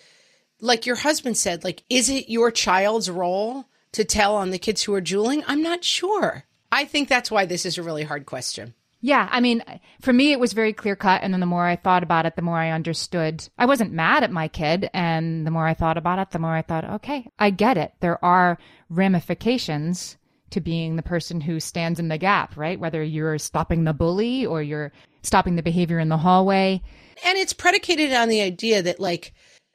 like 0.61 0.85
your 0.85 0.97
husband 0.97 1.39
said, 1.39 1.65
like 1.65 1.83
is 1.89 2.11
it 2.11 2.29
your 2.29 2.51
child's 2.51 3.09
role 3.11 3.65
to 3.93 4.05
tell 4.05 4.37
on 4.37 4.51
the 4.51 4.59
kids 4.59 4.83
who 4.83 4.93
are 4.93 5.01
juuling? 5.01 5.43
I'm 5.47 5.63
not 5.63 5.83
sure. 5.83 6.45
I 6.71 6.85
think 6.85 7.09
that's 7.09 7.31
why 7.31 7.47
this 7.47 7.65
is 7.65 7.79
a 7.79 7.83
really 7.83 8.03
hard 8.03 8.27
question. 8.27 8.75
Yeah, 9.01 9.27
I 9.33 9.41
mean, 9.41 9.65
for 10.03 10.13
me, 10.13 10.31
it 10.33 10.41
was 10.41 10.53
very 10.53 10.75
clear 10.75 10.95
cut. 10.95 11.23
And 11.23 11.33
then 11.33 11.41
the 11.41 11.47
more 11.47 11.67
I 11.67 11.77
thought 11.77 12.03
about 12.03 12.27
it, 12.27 12.37
the 12.37 12.43
more 12.43 12.59
I 12.59 12.73
understood. 12.73 13.49
I 13.57 13.65
wasn't 13.65 13.95
mad 13.95 14.25
at 14.25 14.31
my 14.31 14.49
kid. 14.49 14.91
And 14.93 15.47
the 15.47 15.51
more 15.51 15.67
I 15.67 15.73
thought 15.73 15.97
about 15.97 16.19
it, 16.19 16.33
the 16.33 16.39
more 16.39 16.55
I 16.55 16.61
thought, 16.61 16.85
okay, 16.85 17.31
I 17.39 17.49
get 17.49 17.79
it. 17.79 17.95
There 18.01 18.23
are 18.23 18.59
ramifications 18.91 20.19
to 20.51 20.61
being 20.61 20.97
the 20.97 21.03
person 21.03 21.41
who 21.41 21.61
stands 21.61 21.99
in 21.99 22.09
the 22.09 22.19
gap, 22.19 22.59
right? 22.59 22.79
Whether 22.79 23.03
you're 23.03 23.39
stopping 23.39 23.85
the 23.85 23.95
bully 23.95 24.45
or 24.45 24.63
you're 24.63 24.93
stopping 25.25 25.57
the 25.57 25.63
behavior 25.63 25.99
in 25.99 26.09
the 26.09 26.19
hallway. 26.19 26.83
And 27.25 27.39
it's 27.39 27.53
predicated 27.53 28.13
on 28.13 28.29
the 28.29 28.41
idea 28.41 28.83
that, 28.83 29.01
like, 29.01 29.33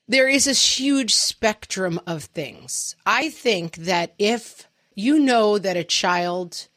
there 0.08 0.28
is 0.28 0.46
this 0.46 0.80
huge 0.80 1.14
spectrum 1.14 2.00
of 2.08 2.24
things. 2.24 2.96
I 3.06 3.30
think 3.30 3.76
that 3.78 4.14
if 4.18 4.68
you 4.96 5.20
know 5.20 5.58
that 5.58 5.78
a 5.78 5.84
child 5.84 6.68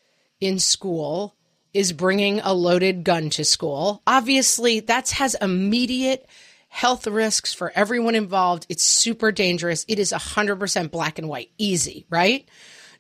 in 0.41 0.59
school 0.59 1.35
is 1.73 1.93
bringing 1.93 2.41
a 2.41 2.53
loaded 2.53 3.05
gun 3.05 3.31
to 3.31 3.45
school, 3.45 4.03
obviously 4.07 4.81
that 4.81 5.11
has 5.13 5.35
immediate 5.41 6.27
health 6.69 7.07
risks 7.07 7.53
for 7.53 7.73
everyone 7.75 8.15
involved. 8.15 8.67
It's 8.69 8.83
super 8.83 9.33
dangerous. 9.33 9.85
It 9.89 9.99
is 9.99 10.13
100% 10.13 10.91
black 10.91 11.19
and 11.19 11.29
white, 11.29 11.51
easy, 11.59 12.07
right? 12.11 12.49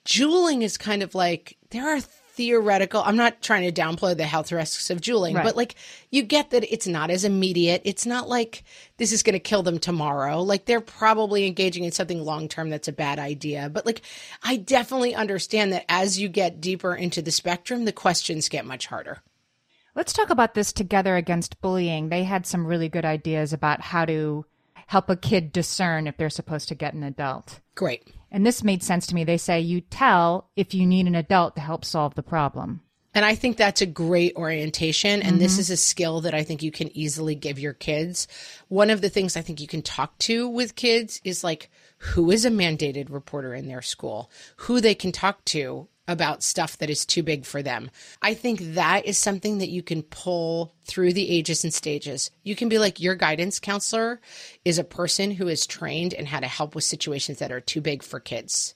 Juuling 0.04 0.62
is 0.62 0.76
kind 0.76 1.02
of 1.02 1.14
like 1.14 1.56
there 1.70 1.88
are 1.96 2.00
theoretical. 2.34 3.02
I'm 3.04 3.16
not 3.16 3.42
trying 3.42 3.70
to 3.70 3.80
downplay 3.80 4.16
the 4.16 4.24
health 4.24 4.52
risks 4.52 4.90
of 4.90 5.00
juuling, 5.00 5.34
Right. 5.34 5.44
but 5.44 5.56
like 5.56 5.74
you 6.10 6.22
get 6.22 6.50
that 6.50 6.64
it's 6.72 6.86
not 6.86 7.10
as 7.10 7.24
immediate. 7.24 7.82
It's 7.84 8.06
not 8.06 8.28
like 8.28 8.64
this 8.96 9.12
is 9.12 9.22
going 9.22 9.34
to 9.34 9.38
kill 9.40 9.62
them 9.62 9.78
tomorrow. 9.78 10.40
Like 10.42 10.64
they're 10.64 10.80
probably 10.80 11.46
engaging 11.46 11.84
in 11.84 11.92
something 11.92 12.22
long 12.22 12.48
term 12.48 12.70
that's 12.70 12.88
a 12.88 12.92
bad 12.92 13.18
idea. 13.18 13.68
But 13.70 13.84
like 13.86 14.02
I 14.42 14.56
definitely 14.56 15.14
understand 15.14 15.72
that 15.72 15.84
as 15.88 16.18
you 16.18 16.28
get 16.28 16.60
deeper 16.60 16.94
into 16.94 17.22
the 17.22 17.30
spectrum, 17.30 17.84
the 17.84 17.92
questions 17.92 18.48
get 18.48 18.64
much 18.64 18.86
harder. 18.86 19.20
Let's 19.94 20.14
talk 20.14 20.30
about 20.30 20.54
this 20.54 20.72
together 20.72 21.16
against 21.16 21.60
bullying. 21.60 22.08
They 22.08 22.24
had 22.24 22.46
some 22.46 22.66
really 22.66 22.88
good 22.88 23.04
ideas 23.04 23.52
about 23.52 23.82
how 23.82 24.06
to 24.06 24.46
help 24.86 25.10
a 25.10 25.16
kid 25.16 25.52
discern 25.52 26.06
if 26.06 26.16
they're 26.16 26.30
supposed 26.30 26.68
to 26.68 26.74
get 26.74 26.94
an 26.94 27.02
adult. 27.02 27.60
Great. 27.74 28.08
And 28.32 28.44
this 28.44 28.64
made 28.64 28.82
sense 28.82 29.06
to 29.08 29.14
me. 29.14 29.22
They 29.24 29.36
say 29.36 29.60
you 29.60 29.82
tell 29.82 30.50
if 30.56 30.74
you 30.74 30.86
need 30.86 31.06
an 31.06 31.14
adult 31.14 31.54
to 31.54 31.60
help 31.60 31.84
solve 31.84 32.14
the 32.14 32.22
problem. 32.22 32.80
And 33.14 33.26
I 33.26 33.34
think 33.34 33.58
that's 33.58 33.82
a 33.82 33.86
great 33.86 34.34
orientation. 34.36 35.20
And 35.20 35.38
this 35.38 35.52
mm-hmm. 35.52 35.60
is 35.60 35.70
a 35.70 35.76
skill 35.76 36.22
that 36.22 36.32
I 36.32 36.42
think 36.42 36.62
you 36.62 36.72
can 36.72 36.96
easily 36.96 37.34
give 37.34 37.58
your 37.58 37.74
kids. 37.74 38.26
One 38.68 38.88
of 38.88 39.02
the 39.02 39.10
things 39.10 39.36
I 39.36 39.42
think 39.42 39.60
you 39.60 39.66
can 39.66 39.82
talk 39.82 40.16
to 40.20 40.48
with 40.48 40.76
kids 40.76 41.20
is 41.22 41.44
like, 41.44 41.70
who 41.98 42.30
is 42.30 42.46
a 42.46 42.50
mandated 42.50 43.10
reporter 43.10 43.54
in 43.54 43.68
their 43.68 43.82
school? 43.82 44.30
Who 44.56 44.80
they 44.80 44.94
can 44.94 45.12
talk 45.12 45.44
to 45.46 45.88
about 46.12 46.44
stuff 46.44 46.78
that 46.78 46.90
is 46.90 47.04
too 47.04 47.24
big 47.24 47.44
for 47.44 47.62
them. 47.62 47.90
I 48.20 48.34
think 48.34 48.60
that 48.74 49.06
is 49.06 49.18
something 49.18 49.58
that 49.58 49.70
you 49.70 49.82
can 49.82 50.02
pull 50.02 50.74
through 50.84 51.14
the 51.14 51.28
ages 51.30 51.64
and 51.64 51.74
stages. 51.74 52.30
You 52.44 52.54
can 52.54 52.68
be 52.68 52.78
like, 52.78 53.00
your 53.00 53.16
guidance 53.16 53.58
counselor 53.58 54.20
is 54.64 54.78
a 54.78 54.84
person 54.84 55.32
who 55.32 55.48
is 55.48 55.66
trained 55.66 56.12
in 56.12 56.26
how 56.26 56.38
to 56.40 56.46
help 56.46 56.74
with 56.74 56.84
situations 56.84 57.38
that 57.40 57.50
are 57.50 57.60
too 57.60 57.80
big 57.80 58.02
for 58.04 58.20
kids. 58.20 58.74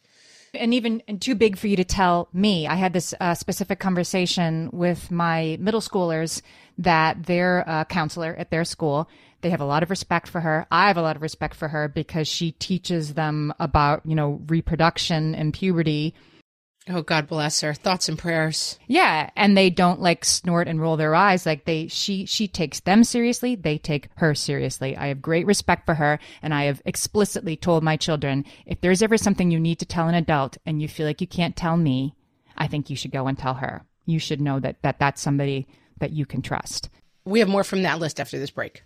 and 0.54 0.72
even 0.72 1.02
and 1.06 1.20
too 1.20 1.34
big 1.34 1.58
for 1.58 1.66
you 1.68 1.76
to 1.76 1.84
tell 1.84 2.28
me. 2.32 2.66
I 2.66 2.76
had 2.76 2.92
this 2.92 3.14
uh, 3.20 3.34
specific 3.34 3.78
conversation 3.78 4.70
with 4.72 5.10
my 5.10 5.58
middle 5.60 5.82
schoolers 5.82 6.40
that 6.78 7.24
their 7.26 7.68
uh, 7.68 7.84
counselor 7.84 8.34
at 8.36 8.50
their 8.50 8.64
school. 8.64 9.08
They 9.42 9.50
have 9.50 9.60
a 9.60 9.66
lot 9.66 9.82
of 9.82 9.90
respect 9.90 10.28
for 10.28 10.40
her. 10.40 10.66
I 10.70 10.88
have 10.88 10.96
a 10.96 11.02
lot 11.02 11.16
of 11.16 11.22
respect 11.22 11.54
for 11.54 11.68
her 11.68 11.88
because 11.88 12.26
she 12.26 12.52
teaches 12.52 13.14
them 13.14 13.52
about 13.60 14.00
you 14.06 14.14
know 14.14 14.40
reproduction 14.46 15.34
and 15.34 15.52
puberty. 15.52 16.14
Oh, 16.88 17.02
God 17.02 17.26
bless 17.26 17.62
her. 17.62 17.74
Thoughts 17.74 18.08
and 18.08 18.16
prayers. 18.16 18.78
Yeah, 18.86 19.30
and 19.34 19.56
they 19.56 19.70
don't 19.70 20.00
like 20.00 20.24
snort 20.24 20.68
and 20.68 20.80
roll 20.80 20.96
their 20.96 21.16
eyes 21.16 21.44
like 21.44 21.64
they 21.64 21.88
she 21.88 22.26
she 22.26 22.46
takes 22.46 22.78
them 22.80 23.02
seriously, 23.02 23.56
they 23.56 23.76
take 23.76 24.08
her 24.16 24.36
seriously. 24.36 24.96
I 24.96 25.08
have 25.08 25.20
great 25.20 25.46
respect 25.46 25.84
for 25.84 25.94
her 25.94 26.20
and 26.42 26.54
I 26.54 26.64
have 26.64 26.80
explicitly 26.84 27.56
told 27.56 27.82
my 27.82 27.96
children 27.96 28.44
if 28.66 28.80
there's 28.80 29.02
ever 29.02 29.16
something 29.16 29.50
you 29.50 29.58
need 29.58 29.80
to 29.80 29.86
tell 29.86 30.06
an 30.06 30.14
adult 30.14 30.58
and 30.64 30.80
you 30.80 30.86
feel 30.86 31.06
like 31.06 31.20
you 31.20 31.26
can't 31.26 31.56
tell 31.56 31.76
me, 31.76 32.14
I 32.56 32.68
think 32.68 32.88
you 32.88 32.94
should 32.94 33.10
go 33.10 33.26
and 33.26 33.36
tell 33.36 33.54
her. 33.54 33.82
You 34.04 34.20
should 34.20 34.40
know 34.40 34.60
that, 34.60 34.80
that 34.82 35.00
that's 35.00 35.20
somebody 35.20 35.66
that 35.98 36.12
you 36.12 36.24
can 36.24 36.40
trust. 36.40 36.88
We 37.24 37.40
have 37.40 37.48
more 37.48 37.64
from 37.64 37.82
that 37.82 37.98
list 37.98 38.20
after 38.20 38.38
this 38.38 38.52
break. 38.52 38.84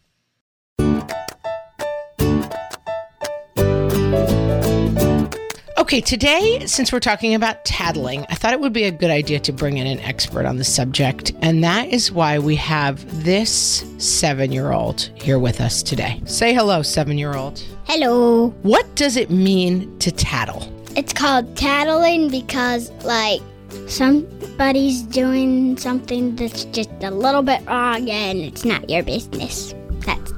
Okay, 5.80 6.02
today, 6.02 6.66
since 6.66 6.92
we're 6.92 7.00
talking 7.00 7.34
about 7.34 7.64
tattling, 7.64 8.26
I 8.28 8.34
thought 8.34 8.52
it 8.52 8.60
would 8.60 8.74
be 8.74 8.84
a 8.84 8.90
good 8.90 9.10
idea 9.10 9.40
to 9.40 9.50
bring 9.50 9.78
in 9.78 9.86
an 9.86 9.98
expert 10.00 10.44
on 10.44 10.58
the 10.58 10.64
subject. 10.64 11.32
And 11.40 11.64
that 11.64 11.88
is 11.88 12.12
why 12.12 12.38
we 12.38 12.54
have 12.56 13.24
this 13.24 13.82
seven 13.96 14.52
year 14.52 14.72
old 14.72 15.10
here 15.14 15.38
with 15.38 15.58
us 15.58 15.82
today. 15.82 16.20
Say 16.26 16.52
hello, 16.52 16.82
seven 16.82 17.16
year 17.16 17.34
old. 17.34 17.64
Hello. 17.86 18.48
What 18.60 18.94
does 18.94 19.16
it 19.16 19.30
mean 19.30 19.98
to 20.00 20.12
tattle? 20.12 20.70
It's 20.96 21.14
called 21.14 21.56
tattling 21.56 22.28
because, 22.28 22.90
like, 23.02 23.40
somebody's 23.88 25.00
doing 25.00 25.78
something 25.78 26.36
that's 26.36 26.66
just 26.66 26.90
a 27.00 27.10
little 27.10 27.42
bit 27.42 27.66
wrong 27.66 28.10
and 28.10 28.38
it's 28.38 28.66
not 28.66 28.90
your 28.90 29.02
business. 29.02 29.74
That's 30.04 30.30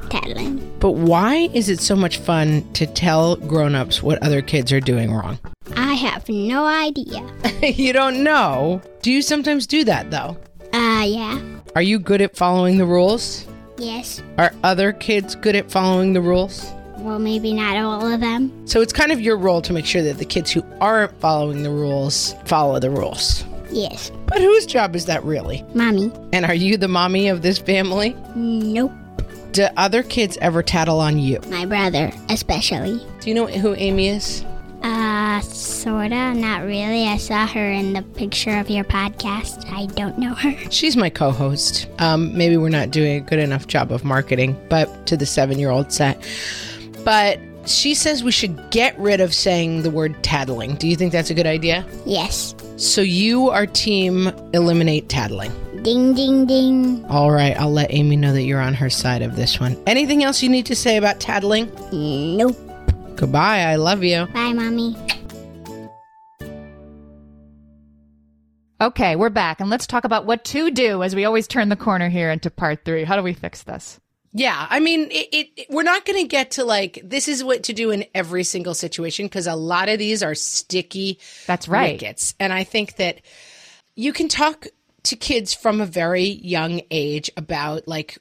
But 0.79 0.93
why 0.93 1.49
is 1.55 1.69
it 1.69 1.81
so 1.81 1.95
much 1.95 2.19
fun 2.19 2.71
to 2.73 2.87
tell 2.87 3.37
grown 3.37 3.75
ups 3.75 4.03
what 4.03 4.23
other 4.23 4.43
kids 4.43 4.73
are 4.73 4.81
doing 4.81 5.13
wrong? 5.13 5.39
I 5.77 5.95
have 5.95 6.29
no 6.29 6.65
idea. 6.67 7.25
you 7.63 7.93
don't 7.93 8.23
know. 8.23 8.83
Do 9.03 9.13
you 9.13 9.23
sometimes 9.23 9.67
do 9.67 9.85
that 9.85 10.11
though? 10.11 10.37
Uh, 10.73 11.05
yeah. 11.07 11.41
Are 11.77 11.83
you 11.83 11.99
good 11.99 12.21
at 12.21 12.37
following 12.37 12.79
the 12.79 12.85
rules? 12.85 13.47
Yes. 13.79 14.23
Are 14.39 14.53
other 14.63 14.93
kids 14.93 15.35
good 15.35 15.57
at 15.57 15.71
following 15.71 16.13
the 16.13 16.21
rules? 16.21 16.71
Well, 16.99 17.19
maybe 17.19 17.53
not 17.53 17.77
all 17.77 18.07
of 18.07 18.21
them. 18.21 18.67
So 18.67 18.81
it's 18.81 18.93
kind 18.93 19.13
of 19.13 19.21
your 19.21 19.37
role 19.37 19.61
to 19.63 19.73
make 19.73 19.87
sure 19.87 20.03
that 20.03 20.19
the 20.19 20.25
kids 20.25 20.51
who 20.51 20.65
aren't 20.81 21.19
following 21.21 21.63
the 21.63 21.71
rules 21.71 22.35
follow 22.45 22.79
the 22.79 22.91
rules. 22.91 23.45
Yes. 23.71 24.13
But 24.27 24.41
whose 24.41 24.67
job 24.67 24.95
is 24.95 25.07
that 25.07 25.25
really? 25.25 25.65
Mommy. 25.75 26.13
And 26.33 26.45
are 26.45 26.55
you 26.55 26.77
the 26.77 26.89
mommy 26.89 27.29
of 27.29 27.43
this 27.43 27.59
family? 27.59 28.15
Nope. 28.37 28.93
Do 29.53 29.67
other 29.77 30.03
kids 30.03 30.39
ever 30.41 30.63
tattle 30.63 30.99
on 30.99 31.19
you? 31.19 31.39
My 31.49 31.67
brother, 31.67 32.11
especially. 32.31 33.05
Do 33.21 33.29
you 33.29 33.35
know 33.35 33.47
who 33.47 33.75
Amy 33.75 34.09
is? 34.09 34.45
Uh, 34.83 35.41
sorta. 35.43 36.33
Not 36.35 36.63
really. 36.63 37.07
I 37.07 37.19
saw 37.19 37.47
her 37.47 37.71
in 37.71 37.93
the 37.93 38.01
picture 38.01 38.59
of 38.59 38.71
your 38.71 38.85
podcast. 38.85 39.71
I 39.71 39.87
don't 39.95 40.19
know 40.19 40.35
her. 40.35 40.57
She's 40.71 40.97
my 40.97 41.11
co 41.11 41.31
host. 41.31 41.87
Um, 41.99 42.37
maybe 42.37 42.57
we're 42.57 42.71
not 42.71 42.91
doing 42.91 43.17
a 43.17 43.21
good 43.21 43.39
enough 43.39 43.67
job 43.67 43.93
of 43.93 44.05
marketing, 44.05 44.59
but 44.71 45.07
to 45.07 45.19
the 45.19 45.27
seven 45.27 45.59
year 45.59 45.71
old 45.71 45.93
set. 45.93 46.27
But 47.05 47.39
she 47.67 47.95
says 47.95 48.25
we 48.25 48.33
should 48.33 48.71
get 48.71 48.99
rid 48.99 49.21
of 49.21 49.35
saying 49.35 49.83
the 49.83 49.91
word 49.91 50.17
tattling. 50.25 50.77
Do 50.77 50.89
you 50.89 50.97
think 50.97 51.13
that's 51.13 51.31
a 51.31 51.35
good 51.35 51.47
idea? 51.47 51.87
Yes. 52.07 52.55
So 52.77 53.03
you 53.03 53.51
are 53.51 53.67
team 53.67 54.29
eliminate 54.55 55.09
tattling. 55.11 55.53
Ding, 55.83 56.15
ding, 56.15 56.47
ding. 56.47 57.05
All 57.07 57.33
right, 57.33 57.59
I'll 57.59 57.73
let 57.73 57.93
Amy 57.93 58.17
know 58.17 58.33
that 58.33 58.43
you're 58.43 58.61
on 58.61 58.75
her 58.75 58.89
side 58.89 59.21
of 59.21 59.35
this 59.35 59.59
one. 59.59 59.77
Anything 59.85 60.23
else 60.23 60.41
you 60.41 60.49
need 60.49 60.67
to 60.67 60.77
say 60.77 60.97
about 60.97 61.19
tattling? 61.19 61.73
Nope. 61.93 62.57
Goodbye. 63.17 63.63
I 63.63 63.75
love 63.75 64.05
you. 64.05 64.27
Bye, 64.27 64.53
Mommy. 64.53 64.97
Okay, 68.81 69.17
we're 69.17 69.31
back 69.31 69.61
and 69.61 69.71
let's 69.71 69.87
talk 69.89 70.05
about 70.05 70.25
what 70.25 70.45
to 70.47 70.71
do 70.71 71.03
as 71.03 71.17
we 71.17 71.25
always 71.25 71.49
turn 71.49 71.69
the 71.69 71.77
corner 71.77 72.09
here 72.09 72.31
into 72.31 72.51
part 72.51 72.85
three. 72.85 73.03
How 73.03 73.17
do 73.17 73.23
we 73.23 73.33
fix 73.33 73.65
this? 73.65 73.99
Yeah, 74.33 74.67
I 74.71 74.79
mean, 74.79 75.09
it, 75.11 75.29
it 75.33 75.67
we're 75.69 75.83
not 75.83 76.05
going 76.05 76.21
to 76.23 76.29
get 76.29 76.53
to 76.53 76.65
like 76.65 77.01
this 77.05 77.27
is 77.27 77.43
what 77.43 77.65
to 77.65 77.73
do 77.73 77.91
in 77.91 78.05
every 78.15 78.45
single 78.45 78.75
situation 78.75 79.27
because 79.27 79.49
a 79.49 79.57
lot 79.57 79.89
of 79.89 79.99
these 79.99 80.23
are 80.23 80.35
sticky 80.37 81.19
That's 81.47 81.67
right. 81.69 81.95
wickets, 81.95 82.35
and 82.39 82.53
I 82.53 82.65
think 82.65 82.97
that 82.97 83.21
you 83.95 84.13
can 84.13 84.29
talk 84.29 84.67
to 85.05 85.17
kids 85.17 85.55
from 85.55 85.81
a 85.81 85.87
very 85.87 86.25
young 86.25 86.81
age 86.91 87.31
about 87.37 87.89
like 87.89 88.19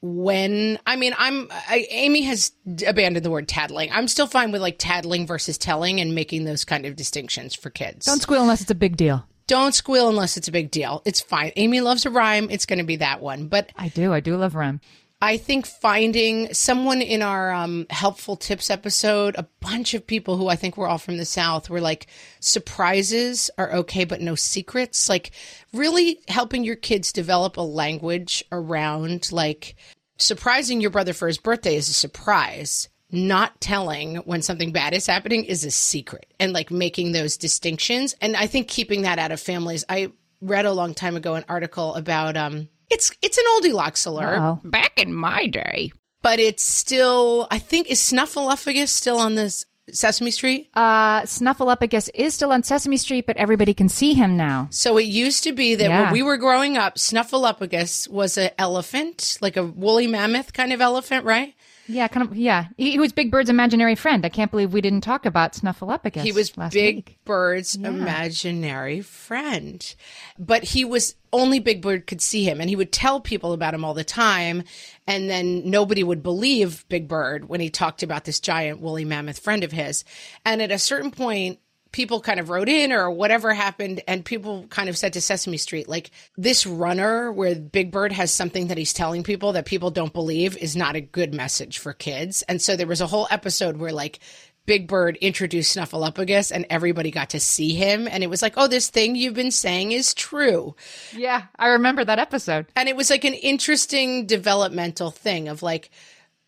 when 0.00 0.78
I 0.86 0.96
mean 0.96 1.14
I'm 1.18 1.48
I, 1.50 1.86
Amy 1.90 2.22
has 2.22 2.52
abandoned 2.86 3.24
the 3.24 3.30
word 3.30 3.48
tattling. 3.48 3.90
I'm 3.92 4.08
still 4.08 4.26
fine 4.26 4.52
with 4.52 4.60
like 4.60 4.76
tattling 4.78 5.26
versus 5.26 5.58
telling 5.58 6.00
and 6.00 6.14
making 6.14 6.44
those 6.44 6.64
kind 6.64 6.86
of 6.86 6.96
distinctions 6.96 7.54
for 7.54 7.70
kids. 7.70 8.06
Don't 8.06 8.22
squeal 8.22 8.42
unless 8.42 8.60
it's 8.60 8.70
a 8.70 8.76
big 8.76 8.96
deal. 8.96 9.26
Don't 9.46 9.74
squeal 9.74 10.08
unless 10.10 10.36
it's 10.36 10.48
a 10.48 10.52
big 10.52 10.70
deal. 10.70 11.02
It's 11.06 11.22
fine. 11.22 11.52
Amy 11.56 11.80
loves 11.80 12.04
a 12.04 12.10
rhyme. 12.10 12.48
It's 12.50 12.66
going 12.66 12.80
to 12.80 12.84
be 12.84 12.96
that 12.96 13.22
one. 13.22 13.48
But 13.48 13.72
I 13.76 13.88
do. 13.88 14.12
I 14.12 14.20
do 14.20 14.36
love 14.36 14.54
rhyme. 14.54 14.80
I 15.20 15.36
think 15.36 15.66
finding 15.66 16.54
someone 16.54 17.02
in 17.02 17.22
our 17.22 17.50
um, 17.50 17.86
helpful 17.90 18.36
tips 18.36 18.70
episode, 18.70 19.34
a 19.36 19.48
bunch 19.60 19.94
of 19.94 20.06
people 20.06 20.36
who 20.36 20.46
I 20.46 20.54
think 20.54 20.76
were 20.76 20.86
all 20.86 20.98
from 20.98 21.16
the 21.16 21.24
South 21.24 21.68
were 21.68 21.80
like, 21.80 22.06
surprises 22.38 23.50
are 23.58 23.72
okay, 23.72 24.04
but 24.04 24.20
no 24.20 24.36
secrets. 24.36 25.08
Like, 25.08 25.32
really 25.72 26.20
helping 26.28 26.62
your 26.62 26.76
kids 26.76 27.12
develop 27.12 27.56
a 27.56 27.62
language 27.62 28.44
around 28.52 29.32
like 29.32 29.74
surprising 30.18 30.80
your 30.80 30.90
brother 30.90 31.12
for 31.12 31.26
his 31.26 31.38
birthday 31.38 31.74
is 31.74 31.88
a 31.88 31.94
surprise. 31.94 32.88
Not 33.10 33.60
telling 33.60 34.16
when 34.16 34.42
something 34.42 34.70
bad 34.70 34.92
is 34.92 35.06
happening 35.06 35.44
is 35.44 35.64
a 35.64 35.70
secret, 35.70 36.32
and 36.38 36.52
like 36.52 36.70
making 36.70 37.12
those 37.12 37.38
distinctions. 37.38 38.14
And 38.20 38.36
I 38.36 38.46
think 38.46 38.68
keeping 38.68 39.02
that 39.02 39.18
out 39.18 39.32
of 39.32 39.40
families. 39.40 39.84
I 39.88 40.12
read 40.42 40.66
a 40.66 40.72
long 40.72 40.94
time 40.94 41.16
ago 41.16 41.34
an 41.34 41.44
article 41.48 41.94
about 41.94 42.36
um, 42.36 42.68
it's 42.90 43.10
it's 43.22 43.38
an 43.38 43.44
oldie 43.56 43.72
lox 43.72 44.04
alert 44.06 44.38
Uh-oh. 44.38 44.60
back 44.64 44.92
in 45.00 45.12
my 45.14 45.46
day. 45.46 45.92
But 46.20 46.40
it's 46.40 46.64
still, 46.64 47.46
I 47.50 47.58
think, 47.60 47.88
is 47.90 48.00
Snuffleupagus 48.00 48.88
still 48.88 49.18
on 49.18 49.36
this 49.36 49.64
Sesame 49.92 50.32
Street? 50.32 50.68
Uh, 50.74 51.22
Snuffleupagus 51.22 52.10
is 52.12 52.34
still 52.34 52.50
on 52.52 52.62
Sesame 52.64 52.96
Street, 52.96 53.24
but 53.24 53.36
everybody 53.36 53.72
can 53.72 53.88
see 53.88 54.14
him 54.14 54.36
now. 54.36 54.66
So 54.70 54.98
it 54.98 55.04
used 55.04 55.44
to 55.44 55.52
be 55.52 55.76
that 55.76 55.88
Yeah. 55.88 56.02
when 56.02 56.12
we 56.12 56.22
were 56.22 56.36
growing 56.36 56.76
up, 56.76 56.96
Snuffleupagus 56.96 58.08
was 58.08 58.36
an 58.36 58.50
elephant, 58.58 59.38
like 59.40 59.56
a 59.56 59.62
woolly 59.64 60.06
mammoth 60.08 60.52
kind 60.52 60.72
of 60.72 60.80
elephant, 60.80 61.24
right? 61.24 61.54
Yeah, 61.88 62.06
kind 62.08 62.28
of. 62.28 62.36
Yeah, 62.36 62.66
he, 62.76 62.92
he 62.92 62.98
was 62.98 63.12
Big 63.12 63.30
Bird's 63.30 63.48
imaginary 63.48 63.94
friend. 63.94 64.24
I 64.24 64.28
can't 64.28 64.50
believe 64.50 64.72
we 64.72 64.82
didn't 64.82 65.00
talk 65.00 65.24
about 65.24 65.54
Snuffleupagus. 65.54 66.22
He 66.22 66.32
was 66.32 66.50
Big 66.70 66.96
week. 66.96 67.18
Bird's 67.24 67.74
imaginary 67.76 69.00
friend. 69.00 69.94
But 70.38 70.64
he 70.64 70.84
was 70.84 71.14
only 71.32 71.60
Big 71.60 71.80
Bird 71.80 72.06
could 72.06 72.20
see 72.20 72.44
him 72.44 72.60
and 72.60 72.68
he 72.68 72.76
would 72.76 72.92
tell 72.92 73.20
people 73.20 73.52
about 73.52 73.74
him 73.74 73.84
all 73.84 73.94
the 73.94 74.04
time. 74.04 74.64
And 75.06 75.30
then 75.30 75.68
nobody 75.68 76.04
would 76.04 76.22
believe 76.22 76.84
Big 76.88 77.08
Bird 77.08 77.48
when 77.48 77.60
he 77.60 77.70
talked 77.70 78.02
about 78.02 78.24
this 78.24 78.40
giant 78.40 78.80
woolly 78.80 79.04
mammoth 79.04 79.38
friend 79.38 79.64
of 79.64 79.72
his. 79.72 80.04
And 80.44 80.60
at 80.60 80.70
a 80.70 80.78
certain 80.78 81.10
point, 81.10 81.58
people 81.92 82.20
kind 82.20 82.38
of 82.38 82.50
wrote 82.50 82.68
in 82.68 82.92
or 82.92 83.10
whatever 83.10 83.54
happened 83.54 84.02
and 84.06 84.24
people 84.24 84.66
kind 84.68 84.88
of 84.88 84.96
said 84.96 85.12
to 85.14 85.20
Sesame 85.20 85.56
Street 85.56 85.88
like 85.88 86.10
this 86.36 86.66
runner 86.66 87.32
where 87.32 87.54
Big 87.54 87.90
Bird 87.90 88.12
has 88.12 88.32
something 88.32 88.68
that 88.68 88.78
he's 88.78 88.92
telling 88.92 89.22
people 89.22 89.52
that 89.52 89.64
people 89.64 89.90
don't 89.90 90.12
believe 90.12 90.56
is 90.56 90.76
not 90.76 90.96
a 90.96 91.00
good 91.00 91.32
message 91.32 91.78
for 91.78 91.92
kids. 91.92 92.42
And 92.42 92.60
so 92.60 92.76
there 92.76 92.86
was 92.86 93.00
a 93.00 93.06
whole 93.06 93.26
episode 93.30 93.78
where 93.78 93.92
like 93.92 94.18
Big 94.66 94.86
Bird 94.86 95.16
introduced 95.22 95.74
Snuffleupagus 95.74 96.52
and 96.52 96.66
everybody 96.68 97.10
got 97.10 97.30
to 97.30 97.40
see 97.40 97.72
him 97.72 98.06
and 98.06 98.22
it 98.22 98.28
was 98.28 98.42
like, 98.42 98.52
"Oh, 98.58 98.66
this 98.66 98.90
thing 98.90 99.16
you've 99.16 99.32
been 99.32 99.50
saying 99.50 99.92
is 99.92 100.12
true." 100.12 100.76
Yeah, 101.16 101.44
I 101.58 101.68
remember 101.68 102.04
that 102.04 102.18
episode. 102.18 102.66
And 102.76 102.86
it 102.86 102.94
was 102.94 103.08
like 103.08 103.24
an 103.24 103.32
interesting 103.32 104.26
developmental 104.26 105.10
thing 105.10 105.48
of 105.48 105.62
like 105.62 105.90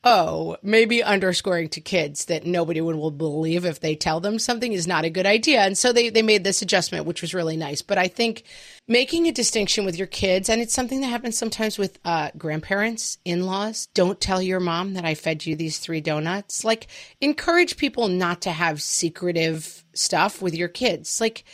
oh, 0.02 0.56
maybe 0.62 1.02
underscoring 1.02 1.68
to 1.68 1.80
kids 1.80 2.24
that 2.26 2.46
nobody 2.46 2.80
will 2.80 3.10
believe 3.10 3.66
if 3.66 3.80
they 3.80 3.94
tell 3.94 4.18
them 4.18 4.38
something 4.38 4.72
is 4.72 4.86
not 4.86 5.04
a 5.04 5.10
good 5.10 5.26
idea. 5.26 5.60
And 5.60 5.76
so 5.76 5.92
they, 5.92 6.08
they 6.08 6.22
made 6.22 6.42
this 6.42 6.62
adjustment, 6.62 7.04
which 7.04 7.20
was 7.20 7.34
really 7.34 7.56
nice. 7.56 7.82
But 7.82 7.98
I 7.98 8.08
think 8.08 8.44
making 8.88 9.26
a 9.26 9.32
distinction 9.32 9.84
with 9.84 9.98
your 9.98 10.06
kids, 10.06 10.48
and 10.48 10.62
it's 10.62 10.72
something 10.72 11.02
that 11.02 11.08
happens 11.08 11.36
sometimes 11.36 11.76
with 11.76 11.98
uh, 12.04 12.30
grandparents, 12.38 13.18
in 13.26 13.44
laws, 13.44 13.88
don't 13.92 14.20
tell 14.20 14.40
your 14.40 14.60
mom 14.60 14.94
that 14.94 15.04
I 15.04 15.14
fed 15.14 15.44
you 15.44 15.54
these 15.54 15.78
three 15.78 16.00
donuts. 16.00 16.64
Like, 16.64 16.86
encourage 17.20 17.76
people 17.76 18.08
not 18.08 18.40
to 18.42 18.52
have 18.52 18.80
secretive 18.80 19.84
stuff 19.94 20.40
with 20.40 20.54
your 20.54 20.68
kids. 20.68 21.20
Like, 21.20 21.44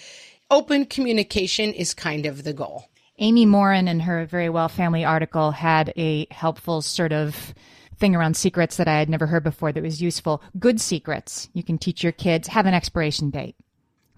open 0.53 0.86
communication 0.86 1.72
is 1.72 1.94
kind 1.94 2.26
of 2.26 2.44
the 2.44 2.53
goal. 2.53 2.88
Amy 3.18 3.47
Morin, 3.47 3.88
in 3.88 4.01
her 4.01 4.26
Very 4.26 4.51
Well 4.51 4.68
Family 4.68 5.05
article, 5.05 5.51
had 5.51 5.92
a 5.97 6.28
helpful 6.30 6.82
sort 6.82 7.12
of 7.12 7.55
thing 7.99 8.14
around 8.14 8.36
secrets 8.36 8.76
that 8.76 8.88
I 8.88 8.99
had 8.99 9.09
never 9.09 9.26
heard 9.26 9.44
before 9.44 9.72
that 9.72 9.82
was 9.82 10.03
useful. 10.03 10.42
Good 10.59 10.80
secrets. 10.80 11.49
You 11.53 11.62
can 11.62 11.78
teach 11.78 12.03
your 12.03 12.12
kids 12.12 12.49
have 12.49 12.66
an 12.66 12.74
expiration 12.74 13.30
date. 13.30 13.57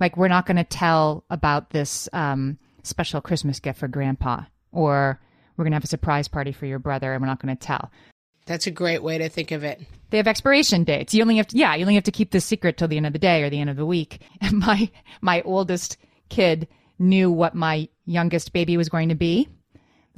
Like 0.01 0.16
we're 0.16 0.29
not 0.29 0.47
going 0.47 0.57
to 0.57 0.64
tell 0.64 1.24
about 1.31 1.70
this 1.70 2.09
um, 2.12 2.59
special 2.83 3.20
Christmas 3.20 3.61
gift 3.61 3.81
for 3.81 3.89
grandpa, 3.89 4.43
or 4.72 5.20
we're 5.57 5.64
going 5.64 5.72
to 5.72 5.76
have 5.76 5.85
a 5.85 5.89
surprise 5.89 6.29
party 6.29 6.53
for 6.53 6.66
your 6.66 6.79
brother, 6.79 7.12
and 7.12 7.20
we're 7.20 7.29
not 7.29 7.43
going 7.43 7.57
to 7.57 7.66
tell. 7.66 7.91
That's 8.47 8.66
a 8.66 8.70
great 8.70 9.03
way 9.03 9.18
to 9.18 9.29
think 9.29 9.51
of 9.51 9.64
it. 9.64 9.81
They 10.11 10.16
have 10.16 10.29
expiration 10.29 10.85
dates. 10.85 11.12
You 11.12 11.22
only 11.22 11.37
have 11.37 11.49
to, 11.49 11.59
yeah, 11.59 11.74
you 11.74 11.83
only 11.83 11.97
have 11.97 12.05
to 12.05 12.12
keep 12.12 12.31
this 12.31 12.45
secret 12.45 12.79
till 12.79 12.89
the 12.89 12.97
end 12.97 13.07
of 13.07 13.12
the 13.12 13.18
day 13.18 13.43
or 13.43 13.51
the 13.51 13.61
end 13.61 13.68
of 13.70 13.76
the 13.76 13.85
week. 13.85 14.20
And 14.41 14.59
my 14.59 14.91
my 15.20 15.43
oldest 15.43 15.99
kid 16.29 16.68
knew 16.99 17.31
what 17.31 17.55
my 17.55 17.89
youngest 18.07 18.53
baby 18.53 18.76
was 18.76 18.89
going 18.89 19.09
to 19.11 19.14
be 19.14 19.49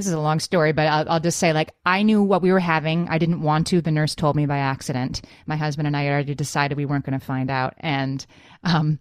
this 0.00 0.06
is 0.06 0.14
a 0.14 0.20
long 0.20 0.40
story, 0.40 0.72
but 0.72 0.86
I'll, 0.86 1.10
I'll, 1.10 1.20
just 1.20 1.38
say, 1.38 1.52
like, 1.52 1.74
I 1.84 2.02
knew 2.02 2.22
what 2.22 2.40
we 2.40 2.52
were 2.52 2.58
having. 2.58 3.06
I 3.08 3.18
didn't 3.18 3.42
want 3.42 3.66
to. 3.66 3.82
The 3.82 3.90
nurse 3.90 4.14
told 4.14 4.34
me 4.34 4.46
by 4.46 4.56
accident. 4.56 5.20
My 5.46 5.56
husband 5.56 5.86
and 5.86 5.94
I 5.94 6.08
already 6.08 6.34
decided 6.34 6.78
we 6.78 6.86
weren't 6.86 7.04
going 7.04 7.18
to 7.18 7.24
find 7.24 7.50
out. 7.50 7.74
And 7.80 8.24
um, 8.64 8.98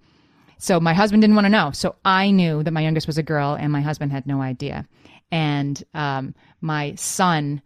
so 0.57 0.81
my 0.81 0.93
husband 0.93 1.21
didn't 1.21 1.37
want 1.37 1.45
to 1.45 1.49
know. 1.49 1.71
So 1.71 1.95
I 2.03 2.31
knew 2.31 2.63
that 2.63 2.71
my 2.71 2.81
youngest 2.81 3.07
was 3.07 3.17
a 3.17 3.23
girl, 3.23 3.53
and 3.53 3.71
my 3.71 3.79
husband 3.79 4.11
had 4.11 4.27
no 4.27 4.41
idea. 4.41 4.85
And 5.31 5.81
um, 5.93 6.35
my 6.59 6.95
son, 6.95 7.61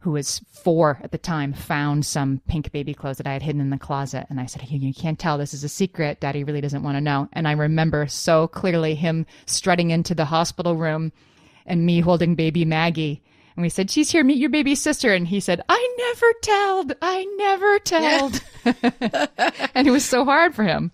who 0.00 0.10
was 0.10 0.40
four 0.50 0.98
at 1.00 1.12
the 1.12 1.18
time, 1.18 1.52
found 1.52 2.04
some 2.04 2.40
pink 2.48 2.72
baby 2.72 2.92
clothes 2.92 3.18
that 3.18 3.28
I 3.28 3.34
had 3.34 3.42
hidden 3.42 3.60
in 3.60 3.70
the 3.70 3.78
closet. 3.78 4.26
And 4.30 4.40
I 4.40 4.46
said, 4.46 4.68
You 4.68 4.92
can't 4.92 5.18
tell. 5.18 5.38
This 5.38 5.54
is 5.54 5.62
a 5.62 5.68
secret. 5.68 6.18
Daddy 6.18 6.42
really 6.42 6.60
doesn't 6.60 6.82
want 6.82 6.96
to 6.96 7.00
know. 7.00 7.28
And 7.34 7.46
I 7.46 7.52
remember 7.52 8.08
so 8.08 8.48
clearly 8.48 8.96
him 8.96 9.26
strutting 9.46 9.90
into 9.90 10.16
the 10.16 10.24
hospital 10.24 10.74
room 10.74 11.12
and 11.66 11.84
me 11.84 12.00
holding 12.00 12.34
baby 12.34 12.64
Maggie. 12.64 13.22
And 13.56 13.62
we 13.62 13.68
said, 13.68 13.90
She's 13.90 14.10
here, 14.10 14.24
meet 14.24 14.38
your 14.38 14.50
baby 14.50 14.74
sister. 14.74 15.12
And 15.12 15.28
he 15.28 15.40
said, 15.40 15.62
I 15.68 15.96
never 15.98 16.32
telled. 16.42 16.92
I 17.00 17.24
never 17.36 17.78
telled. 17.78 18.42
Yeah. 18.64 19.26
and 19.74 19.86
it 19.86 19.90
was 19.90 20.04
so 20.04 20.24
hard 20.24 20.54
for 20.54 20.64
him. 20.64 20.90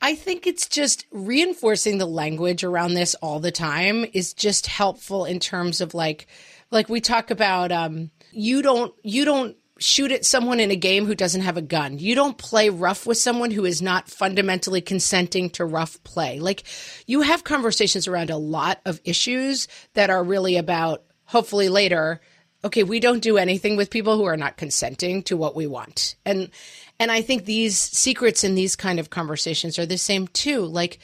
I 0.00 0.14
think 0.14 0.46
it's 0.46 0.68
just 0.68 1.06
reinforcing 1.10 1.98
the 1.98 2.06
language 2.06 2.64
around 2.64 2.94
this 2.94 3.14
all 3.16 3.40
the 3.40 3.50
time 3.50 4.04
is 4.12 4.34
just 4.34 4.66
helpful 4.66 5.24
in 5.24 5.40
terms 5.40 5.80
of 5.80 5.94
like 5.94 6.26
like 6.70 6.88
we 6.88 7.00
talk 7.00 7.30
about 7.30 7.72
um 7.72 8.10
you 8.30 8.60
don't 8.60 8.94
you 9.02 9.24
don't 9.24 9.56
shoot 9.78 10.10
at 10.10 10.24
someone 10.24 10.60
in 10.60 10.70
a 10.70 10.76
game 10.76 11.06
who 11.06 11.14
doesn't 11.14 11.42
have 11.42 11.56
a 11.56 11.62
gun. 11.62 11.98
You 11.98 12.14
don't 12.14 12.38
play 12.38 12.70
rough 12.70 13.06
with 13.06 13.18
someone 13.18 13.50
who 13.50 13.64
is 13.64 13.82
not 13.82 14.08
fundamentally 14.08 14.80
consenting 14.80 15.50
to 15.50 15.64
rough 15.64 16.02
play. 16.02 16.40
Like 16.40 16.64
you 17.06 17.22
have 17.22 17.44
conversations 17.44 18.08
around 18.08 18.30
a 18.30 18.38
lot 18.38 18.80
of 18.84 19.00
issues 19.04 19.68
that 19.94 20.10
are 20.10 20.24
really 20.24 20.56
about 20.56 21.04
hopefully 21.26 21.68
later 21.68 22.20
okay, 22.66 22.82
we 22.82 22.98
don't 22.98 23.22
do 23.22 23.38
anything 23.38 23.76
with 23.76 23.90
people 23.90 24.16
who 24.16 24.24
are 24.24 24.36
not 24.36 24.56
consenting 24.56 25.22
to 25.22 25.36
what 25.36 25.54
we 25.54 25.66
want. 25.66 26.16
And 26.24 26.50
and 26.98 27.12
I 27.12 27.22
think 27.22 27.44
these 27.44 27.78
secrets 27.78 28.42
in 28.42 28.54
these 28.54 28.74
kind 28.74 28.98
of 28.98 29.10
conversations 29.10 29.78
are 29.78 29.86
the 29.86 29.98
same 29.98 30.26
too. 30.28 30.62
Like 30.62 30.98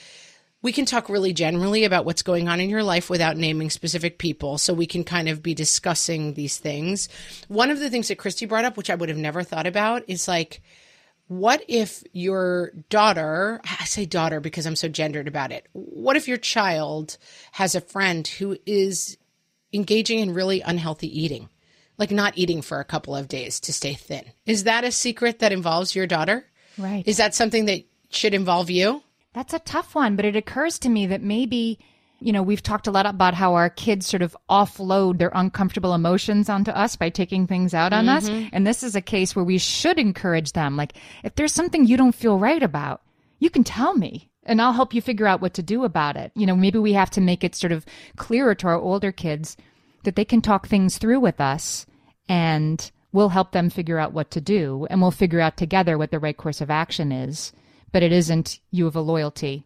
we 0.63 0.73
can 0.73 0.87
talk 0.87 1.09
really 1.09 1.33
generally 1.33 1.85
about 1.85 2.05
what's 2.05 2.23
going 2.23 2.49
on 2.49 2.61
in 2.61 2.71
your 2.71 2.85
life 2.85 3.11
without 3.11 3.37
naming 3.37 3.69
specific 3.69 4.19
people. 4.19 4.59
So 4.59 4.73
we 4.73 4.87
can 4.87 5.05
kind 5.05 5.29
of 5.29 5.43
be 5.43 5.55
discussing 5.55 6.35
these 6.35 6.57
things. 6.57 7.09
One 7.49 7.71
of 7.71 7.81
the 7.81 7.91
things 7.91 8.09
that 8.09 8.19
Christy 8.19 8.47
brought 8.47 8.65
up, 8.65 8.77
which 8.77 8.89
I 8.89 8.95
would 8.95 9.09
have 9.09 9.19
never 9.19 9.43
thought 9.43 9.67
about, 9.67 10.05
is 10.07 10.29
like, 10.29 10.63
what 11.27 11.65
if 11.67 12.05
your 12.13 12.71
daughter, 12.91 13.61
I 13.65 13.85
say 13.85 14.07
daughter 14.07 14.41
because 14.41 14.67
I'm 14.67 14.77
so 14.77 14.89
gendered 14.89 15.29
about 15.29 15.51
it. 15.51 15.67
What 15.73 16.17
if 16.17 16.29
your 16.29 16.37
child 16.37 17.19
has 17.53 17.75
a 17.75 17.81
friend 17.81 18.27
who 18.27 18.57
is 18.65 19.17
engaging 19.73 20.21
in 20.21 20.35
really 20.35 20.61
unhealthy 20.61 21.21
eating? 21.21 21.49
Like 21.99 22.11
not 22.11 22.37
eating 22.37 22.63
for 22.63 22.81
a 22.81 22.85
couple 22.85 23.17
of 23.17 23.29
days 23.29 23.61
to 23.61 23.73
stay 23.73 23.95
thin. 23.95 24.25
Is 24.47 24.65
that 24.65 24.85
a 24.85 24.93
secret 24.93 25.41
that 25.41 25.53
involves 25.53 25.95
your 25.95 26.07
daughter? 26.07 26.45
Right. 26.79 27.07
Is 27.07 27.19
that 27.19 27.35
something 27.35 27.67
that 27.67 27.85
should 28.11 28.35
involve 28.35 28.71
you? 28.71 29.03
That's 29.35 29.55
a 29.55 29.59
tough 29.61 29.95
one, 29.95 30.17
but 30.17 30.25
it 30.25 30.37
occurs 30.37 30.79
to 30.81 30.89
me 30.89 31.07
that 31.07 31.23
maybe, 31.23 31.79
you 32.21 32.33
know, 32.33 32.43
we've 32.43 32.63
talked 32.63 32.87
a 32.87 32.91
lot 32.91 33.07
about 33.07 33.35
how 33.35 33.55
our 33.55 33.71
kids 33.71 34.07
sort 34.07 34.23
of 34.23 34.37
offload 34.51 35.19
their 35.19 35.33
uncomfortable 35.35 35.95
emotions 35.95 36.49
onto 36.49 36.71
us 36.71 36.97
by 36.97 37.09
taking 37.09 37.47
things 37.47 37.73
out 37.73 37.93
on 37.93 38.07
mm-hmm. 38.07 38.45
us. 38.45 38.51
And 38.53 38.67
this 38.67 38.83
is 38.83 38.95
a 38.95 39.01
case 39.01 39.35
where 39.35 39.45
we 39.45 39.59
should 39.59 39.99
encourage 39.99 40.53
them. 40.53 40.77
Like, 40.77 40.95
if 41.25 41.35
there's 41.35 41.53
something 41.53 41.87
you 41.87 41.97
don't 41.97 42.15
feel 42.15 42.39
right 42.39 42.63
about, 42.63 43.01
you 43.39 43.49
can 43.49 43.65
tell 43.65 43.95
me 43.95 44.29
and 44.45 44.61
I'll 44.61 44.73
help 44.73 44.93
you 44.93 45.01
figure 45.01 45.27
out 45.27 45.41
what 45.41 45.55
to 45.55 45.63
do 45.63 45.85
about 45.85 46.17
it. 46.17 46.33
You 46.35 46.47
know, 46.47 46.57
maybe 46.57 46.79
we 46.79 46.93
have 46.93 47.11
to 47.11 47.21
make 47.21 47.45
it 47.45 47.55
sort 47.55 47.73
of 47.73 47.87
clearer 48.17 48.55
to 48.57 48.67
our 48.67 48.77
older 48.77 49.13
kids 49.13 49.57
that 50.05 50.17
they 50.17 50.25
can 50.25 50.43
talk 50.43 50.67
things 50.67 50.99
through 50.99 51.21
with 51.21 51.41
us 51.41 51.87
and 52.29 52.91
we'll 53.13 53.29
help 53.29 53.53
them 53.53 53.71
figure 53.71 53.99
out 53.99 54.13
what 54.13 54.31
to 54.33 54.41
do 54.41 54.87
and 54.91 55.01
we'll 55.01 55.11
figure 55.11 55.41
out 55.41 55.57
together 55.57 55.97
what 55.97 56.11
the 56.11 56.19
right 56.19 56.37
course 56.37 56.61
of 56.61 56.71
action 56.71 57.13
is 57.13 57.53
but 57.93 58.03
it 58.03 58.13
isn't 58.13 58.61
you 58.71 58.87
have 58.87 58.97
a 58.97 59.01
loyalty. 59.01 59.65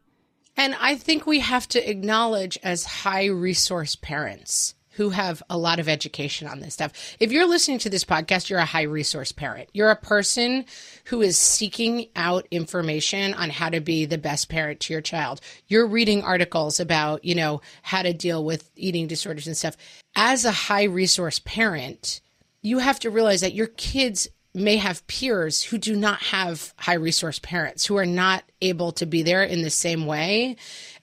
And 0.56 0.74
I 0.80 0.96
think 0.96 1.26
we 1.26 1.40
have 1.40 1.68
to 1.68 1.90
acknowledge 1.90 2.58
as 2.62 2.84
high 2.84 3.26
resource 3.26 3.94
parents 3.94 4.74
who 4.96 5.10
have 5.10 5.42
a 5.50 5.58
lot 5.58 5.78
of 5.78 5.90
education 5.90 6.48
on 6.48 6.60
this 6.60 6.72
stuff. 6.72 7.16
If 7.20 7.30
you're 7.30 7.46
listening 7.46 7.78
to 7.80 7.90
this 7.90 8.04
podcast, 8.04 8.48
you're 8.48 8.58
a 8.58 8.64
high 8.64 8.82
resource 8.82 9.30
parent. 9.30 9.68
You're 9.74 9.90
a 9.90 9.96
person 9.96 10.64
who 11.04 11.20
is 11.20 11.38
seeking 11.38 12.06
out 12.16 12.48
information 12.50 13.34
on 13.34 13.50
how 13.50 13.68
to 13.68 13.80
be 13.80 14.06
the 14.06 14.16
best 14.16 14.48
parent 14.48 14.80
to 14.80 14.94
your 14.94 15.02
child. 15.02 15.42
You're 15.68 15.86
reading 15.86 16.22
articles 16.22 16.80
about, 16.80 17.26
you 17.26 17.34
know, 17.34 17.60
how 17.82 18.02
to 18.02 18.14
deal 18.14 18.42
with 18.42 18.70
eating 18.74 19.06
disorders 19.06 19.46
and 19.46 19.56
stuff. 19.56 19.76
As 20.14 20.46
a 20.46 20.52
high 20.52 20.84
resource 20.84 21.40
parent, 21.40 22.22
you 22.62 22.78
have 22.78 22.98
to 23.00 23.10
realize 23.10 23.42
that 23.42 23.52
your 23.52 23.68
kids 23.68 24.28
may 24.56 24.76
have 24.76 25.06
peers 25.06 25.62
who 25.62 25.78
do 25.78 25.94
not 25.94 26.20
have 26.22 26.72
high 26.78 26.94
resource 26.94 27.38
parents 27.38 27.86
who 27.86 27.96
are 27.96 28.06
not 28.06 28.42
able 28.62 28.92
to 28.92 29.06
be 29.06 29.22
there 29.22 29.44
in 29.44 29.62
the 29.62 29.70
same 29.70 30.06
way. 30.06 30.56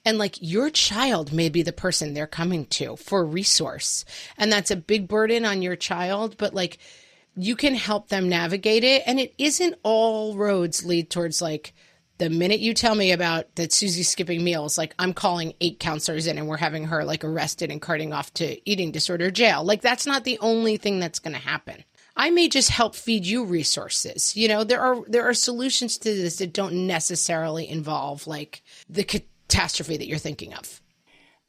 And 0.04 0.18
like 0.18 0.36
your 0.40 0.70
child 0.70 1.32
may 1.32 1.48
be 1.48 1.62
the 1.62 1.72
person 1.72 2.12
they're 2.12 2.26
coming 2.26 2.66
to 2.66 2.96
for 2.96 3.24
resource. 3.24 4.04
And 4.36 4.52
that's 4.52 4.70
a 4.70 4.76
big 4.76 5.08
burden 5.08 5.44
on 5.44 5.62
your 5.62 5.76
child, 5.76 6.36
but 6.36 6.52
like 6.52 6.78
you 7.36 7.56
can 7.56 7.74
help 7.74 8.08
them 8.08 8.28
navigate 8.28 8.84
it. 8.84 9.02
And 9.06 9.18
it 9.18 9.34
isn't 9.38 9.76
all 9.82 10.36
roads 10.36 10.84
lead 10.84 11.10
towards 11.10 11.40
like, 11.40 11.72
the 12.18 12.30
minute 12.30 12.60
you 12.60 12.74
tell 12.74 12.94
me 12.94 13.10
about 13.10 13.52
that 13.56 13.72
Susie's 13.72 14.08
skipping 14.08 14.44
meals, 14.44 14.78
like 14.78 14.94
I'm 14.98 15.12
calling 15.12 15.54
eight 15.60 15.80
counselors 15.80 16.26
in 16.28 16.38
and 16.38 16.46
we're 16.46 16.56
having 16.56 16.84
her 16.84 17.04
like 17.04 17.24
arrested 17.24 17.72
and 17.72 17.82
carting 17.82 18.12
off 18.12 18.32
to 18.34 18.70
eating 18.70 18.92
disorder 18.92 19.30
jail. 19.32 19.64
Like 19.64 19.82
that's 19.82 20.06
not 20.06 20.22
the 20.22 20.38
only 20.38 20.76
thing 20.76 21.00
that's 21.00 21.18
going 21.18 21.34
to 21.34 21.40
happen. 21.40 21.82
I 22.16 22.30
may 22.30 22.48
just 22.48 22.70
help 22.70 22.94
feed 22.94 23.26
you 23.26 23.44
resources. 23.44 24.36
You 24.36 24.48
know, 24.48 24.64
there 24.64 24.80
are 24.80 25.02
there 25.08 25.28
are 25.28 25.34
solutions 25.34 25.98
to 25.98 26.14
this 26.14 26.36
that 26.36 26.52
don't 26.52 26.86
necessarily 26.86 27.68
involve 27.68 28.26
like 28.26 28.62
the 28.88 29.04
catastrophe 29.04 29.96
that 29.96 30.06
you're 30.06 30.18
thinking 30.18 30.54
of. 30.54 30.80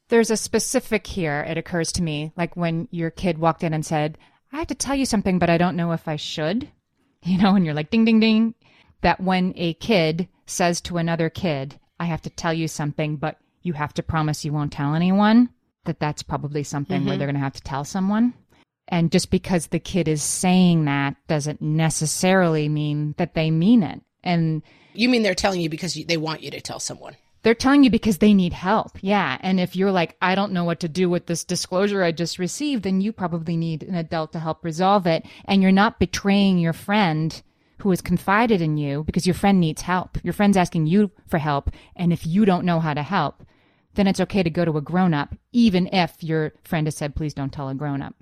There's 0.10 0.32
a 0.32 0.38
specific 0.38 1.08
here, 1.08 1.42
it 1.48 1.58
occurs 1.58 1.92
to 1.94 2.04
me, 2.04 2.32
like 2.38 2.56
when 2.56 2.88
your 2.92 3.10
kid 3.10 3.40
walked 3.40 3.64
in 3.64 3.74
and 3.74 3.86
said, 3.86 4.18
I 4.52 4.58
have 4.58 4.68
to 4.68 4.76
tell 4.76 4.96
you 4.96 5.06
something, 5.06 5.40
but 5.40 5.50
I 5.50 5.58
don't 5.58 5.76
know 5.76 5.92
if 5.92 6.08
I 6.08 6.16
should. 6.16 6.70
You 7.28 7.40
know, 7.40 7.56
and 7.56 7.66
you're 7.66 7.74
like, 7.74 7.90
ding, 7.90 8.06
ding, 8.06 8.20
ding. 8.20 8.54
That 9.02 9.20
when 9.20 9.54
a 9.56 9.74
kid 9.74 10.28
says 10.46 10.80
to 10.82 10.98
another 10.98 11.28
kid, 11.28 11.80
I 12.00 12.06
have 12.06 12.22
to 12.22 12.30
tell 12.30 12.54
you 12.54 12.68
something, 12.68 13.16
but 13.16 13.40
you 13.64 13.74
have 13.74 13.96
to 13.96 14.04
promise 14.04 14.46
you 14.46 14.54
won't 14.54 14.72
tell 14.72 14.94
anyone, 14.94 15.50
that 15.86 16.00
that's 16.00 16.22
probably 16.22 16.62
something 16.62 17.00
mm-hmm. 17.00 17.10
where 17.10 17.18
they're 17.18 17.26
going 17.26 17.34
to 17.34 17.42
have 17.42 17.54
to 17.54 17.64
tell 17.64 17.84
someone. 17.84 18.36
And 18.88 19.12
just 19.12 19.32
because 19.32 19.68
the 19.68 19.80
kid 19.80 20.08
is 20.08 20.22
saying 20.22 20.86
that 20.86 21.16
doesn't 21.28 21.62
necessarily 21.62 22.70
mean 22.70 23.16
that 23.18 23.34
they 23.34 23.50
mean 23.52 23.84
it. 23.84 24.02
And 24.24 24.62
You 24.94 25.10
mean 25.10 25.24
they're 25.24 25.36
telling 25.36 25.62
you 25.62 25.70
because 25.70 25.96
you, 25.96 26.06
they 26.06 26.18
want 26.18 26.44
you 26.44 26.52
to 26.52 26.62
tell 26.62 26.80
someone? 26.80 27.16
they're 27.46 27.54
telling 27.54 27.84
you 27.84 27.92
because 27.92 28.18
they 28.18 28.34
need 28.34 28.54
help. 28.54 28.98
Yeah. 29.02 29.38
And 29.42 29.60
if 29.60 29.76
you're 29.76 29.92
like, 29.92 30.18
I 30.20 30.34
don't 30.34 30.52
know 30.52 30.64
what 30.64 30.80
to 30.80 30.90
do 30.90 31.12
with 31.12 31.28
this 31.28 31.44
disclosure 31.44 32.02
I 32.02 32.12
just 32.12 32.40
received, 32.40 32.82
then 32.82 33.02
you 33.02 33.14
probably 33.14 33.56
need 33.56 33.84
an 33.84 33.94
adult 33.94 34.32
to 34.32 34.40
help 34.40 34.66
resolve 34.66 35.06
it. 35.06 35.24
And 35.46 35.62
you're 35.62 35.72
not 35.72 36.00
betraying 36.00 36.58
your 36.58 36.74
friend 36.74 37.40
who 37.78 37.92
has 37.92 38.02
confided 38.02 38.62
in 38.62 38.78
you 38.78 39.04
because 39.04 39.28
your 39.28 39.36
friend 39.36 39.60
needs 39.60 39.84
help. 39.84 40.18
Your 40.24 40.34
friend's 40.34 40.58
asking 40.58 40.88
you 40.88 41.12
for 41.28 41.38
help. 41.38 41.70
And 41.96 42.12
if 42.12 42.26
you 42.26 42.46
don't 42.46 42.66
know 42.66 42.80
how 42.80 42.96
to 42.96 43.04
help, 43.04 43.44
then 43.94 44.08
it's 44.08 44.22
okay 44.22 44.42
to 44.42 44.50
go 44.50 44.66
to 44.66 44.78
a 44.78 44.82
grown 44.82 45.14
up, 45.14 45.36
even 45.52 45.88
if 45.94 46.24
your 46.24 46.52
friend 46.64 46.88
has 46.88 46.98
said, 46.98 47.16
please 47.16 47.36
don't 47.36 47.54
tell 47.54 47.70
a 47.70 47.76
grown 47.76 48.02
up. 48.02 48.16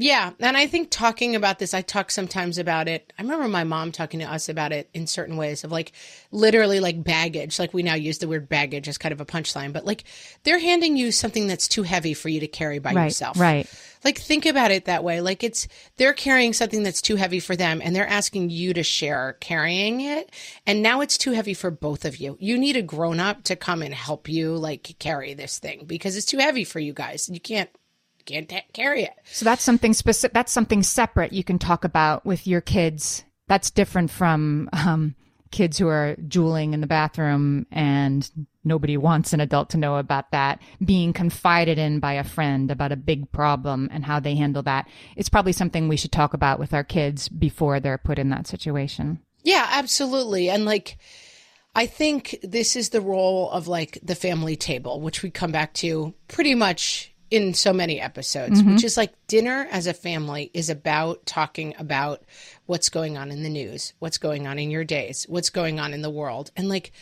Yeah. 0.00 0.30
And 0.38 0.56
I 0.56 0.68
think 0.68 0.90
talking 0.90 1.34
about 1.34 1.58
this, 1.58 1.74
I 1.74 1.82
talk 1.82 2.12
sometimes 2.12 2.56
about 2.56 2.86
it. 2.86 3.12
I 3.18 3.22
remember 3.22 3.48
my 3.48 3.64
mom 3.64 3.90
talking 3.90 4.20
to 4.20 4.32
us 4.32 4.48
about 4.48 4.70
it 4.72 4.88
in 4.94 5.08
certain 5.08 5.36
ways 5.36 5.64
of 5.64 5.72
like 5.72 5.90
literally 6.30 6.78
like 6.78 7.02
baggage. 7.02 7.58
Like 7.58 7.74
we 7.74 7.82
now 7.82 7.94
use 7.94 8.18
the 8.18 8.28
word 8.28 8.48
baggage 8.48 8.86
as 8.86 8.96
kind 8.96 9.12
of 9.12 9.20
a 9.20 9.26
punchline, 9.26 9.72
but 9.72 9.84
like 9.84 10.04
they're 10.44 10.60
handing 10.60 10.96
you 10.96 11.10
something 11.10 11.48
that's 11.48 11.66
too 11.66 11.82
heavy 11.82 12.14
for 12.14 12.28
you 12.28 12.38
to 12.38 12.46
carry 12.46 12.78
by 12.78 12.92
Right. 12.92 13.04
yourself. 13.06 13.40
Right. 13.40 13.66
Like 14.04 14.18
think 14.20 14.46
about 14.46 14.70
it 14.70 14.84
that 14.84 15.02
way. 15.02 15.20
Like 15.20 15.42
it's 15.42 15.66
they're 15.96 16.12
carrying 16.12 16.52
something 16.52 16.84
that's 16.84 17.02
too 17.02 17.16
heavy 17.16 17.40
for 17.40 17.56
them 17.56 17.80
and 17.82 17.96
they're 17.96 18.06
asking 18.06 18.50
you 18.50 18.72
to 18.74 18.84
share 18.84 19.36
carrying 19.40 20.00
it. 20.00 20.30
And 20.64 20.80
now 20.80 21.00
it's 21.00 21.18
too 21.18 21.32
heavy 21.32 21.54
for 21.54 21.72
both 21.72 22.04
of 22.04 22.18
you. 22.18 22.36
You 22.38 22.56
need 22.56 22.76
a 22.76 22.82
grown 22.82 23.18
up 23.18 23.42
to 23.44 23.56
come 23.56 23.82
and 23.82 23.92
help 23.92 24.28
you 24.28 24.54
like 24.54 24.94
carry 25.00 25.34
this 25.34 25.58
thing 25.58 25.86
because 25.86 26.16
it's 26.16 26.24
too 26.26 26.38
heavy 26.38 26.62
for 26.62 26.78
you 26.78 26.92
guys. 26.92 27.28
You 27.28 27.40
can't 27.40 27.68
can't 28.28 28.48
ta- 28.48 28.60
carry 28.72 29.04
it. 29.04 29.14
So 29.24 29.44
that's 29.44 29.64
something 29.64 29.94
specific. 29.94 30.34
That's 30.34 30.52
something 30.52 30.82
separate 30.82 31.32
you 31.32 31.42
can 31.42 31.58
talk 31.58 31.84
about 31.84 32.26
with 32.26 32.46
your 32.46 32.60
kids. 32.60 33.24
That's 33.48 33.70
different 33.70 34.10
from 34.10 34.68
um, 34.72 35.14
kids 35.50 35.78
who 35.78 35.88
are 35.88 36.16
juuling 36.28 36.74
in 36.74 36.82
the 36.82 36.86
bathroom 36.86 37.66
and 37.72 38.30
nobody 38.64 38.98
wants 38.98 39.32
an 39.32 39.40
adult 39.40 39.70
to 39.70 39.78
know 39.78 39.96
about 39.96 40.30
that. 40.32 40.60
Being 40.84 41.14
confided 41.14 41.78
in 41.78 42.00
by 42.00 42.12
a 42.12 42.24
friend 42.24 42.70
about 42.70 42.92
a 42.92 42.96
big 42.96 43.32
problem 43.32 43.88
and 43.90 44.04
how 44.04 44.20
they 44.20 44.34
handle 44.34 44.62
that. 44.64 44.86
It's 45.16 45.30
probably 45.30 45.52
something 45.52 45.88
we 45.88 45.96
should 45.96 46.12
talk 46.12 46.34
about 46.34 46.58
with 46.58 46.74
our 46.74 46.84
kids 46.84 47.30
before 47.30 47.80
they're 47.80 47.96
put 47.96 48.18
in 48.18 48.28
that 48.28 48.46
situation. 48.46 49.20
Yeah, 49.42 49.66
absolutely. 49.70 50.50
And 50.50 50.66
like, 50.66 50.98
I 51.74 51.86
think 51.86 52.38
this 52.42 52.76
is 52.76 52.90
the 52.90 53.00
role 53.00 53.50
of 53.50 53.68
like 53.68 53.98
the 54.02 54.14
family 54.14 54.56
table, 54.56 55.00
which 55.00 55.22
we 55.22 55.30
come 55.30 55.52
back 55.52 55.72
to 55.74 56.12
pretty 56.26 56.54
much 56.54 57.14
in 57.30 57.54
so 57.54 57.72
many 57.72 58.00
episodes, 58.00 58.60
mm-hmm. 58.60 58.74
which 58.74 58.84
is 58.84 58.96
like 58.96 59.12
dinner 59.26 59.66
as 59.70 59.86
a 59.86 59.94
family 59.94 60.50
is 60.54 60.70
about 60.70 61.26
talking 61.26 61.74
about 61.78 62.22
what's 62.66 62.88
going 62.88 63.18
on 63.18 63.30
in 63.30 63.42
the 63.42 63.50
news, 63.50 63.92
what's 63.98 64.18
going 64.18 64.46
on 64.46 64.58
in 64.58 64.70
your 64.70 64.84
days, 64.84 65.26
what's 65.28 65.50
going 65.50 65.78
on 65.78 65.92
in 65.92 66.02
the 66.02 66.10
world. 66.10 66.50
And 66.56 66.68
like, 66.68 66.92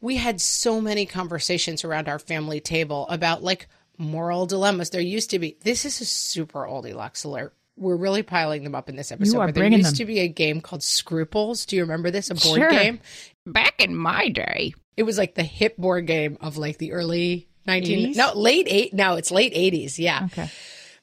we 0.00 0.16
had 0.16 0.40
so 0.40 0.80
many 0.80 1.06
conversations 1.06 1.84
around 1.84 2.08
our 2.08 2.18
family 2.18 2.60
table 2.60 3.06
about 3.08 3.42
like 3.42 3.68
moral 3.98 4.46
dilemmas. 4.46 4.90
There 4.90 5.00
used 5.00 5.30
to 5.30 5.38
be, 5.38 5.56
this 5.62 5.84
is 5.84 6.00
a 6.00 6.04
super 6.04 6.64
oldie 6.64 6.94
Lux 6.94 7.24
alert. 7.24 7.54
We're 7.76 7.96
really 7.96 8.22
piling 8.22 8.62
them 8.62 8.74
up 8.74 8.88
in 8.88 8.96
this 8.96 9.10
episode. 9.10 9.38
are 9.38 9.46
but 9.46 9.54
there 9.56 9.66
used 9.66 9.92
them. 9.92 9.94
to 9.94 10.04
be 10.04 10.20
a 10.20 10.28
game 10.28 10.60
called 10.60 10.82
Scruples. 10.82 11.66
Do 11.66 11.74
you 11.74 11.82
remember 11.82 12.10
this? 12.10 12.30
A 12.30 12.34
board 12.34 12.60
Sure. 12.60 12.70
game? 12.70 13.00
Back 13.46 13.82
in 13.82 13.96
my 13.96 14.28
day, 14.28 14.74
it 14.96 15.02
was 15.02 15.18
like 15.18 15.34
the 15.34 15.42
hit 15.42 15.80
board 15.80 16.06
game 16.06 16.38
of 16.40 16.56
like 16.56 16.78
the 16.78 16.92
early 16.92 17.48
19 17.66 18.12
80s? 18.12 18.16
no 18.16 18.32
late 18.34 18.66
eight 18.68 18.92
no 18.94 19.14
it's 19.16 19.30
late 19.30 19.54
80s 19.54 19.98
yeah 19.98 20.22
Okay. 20.32 20.48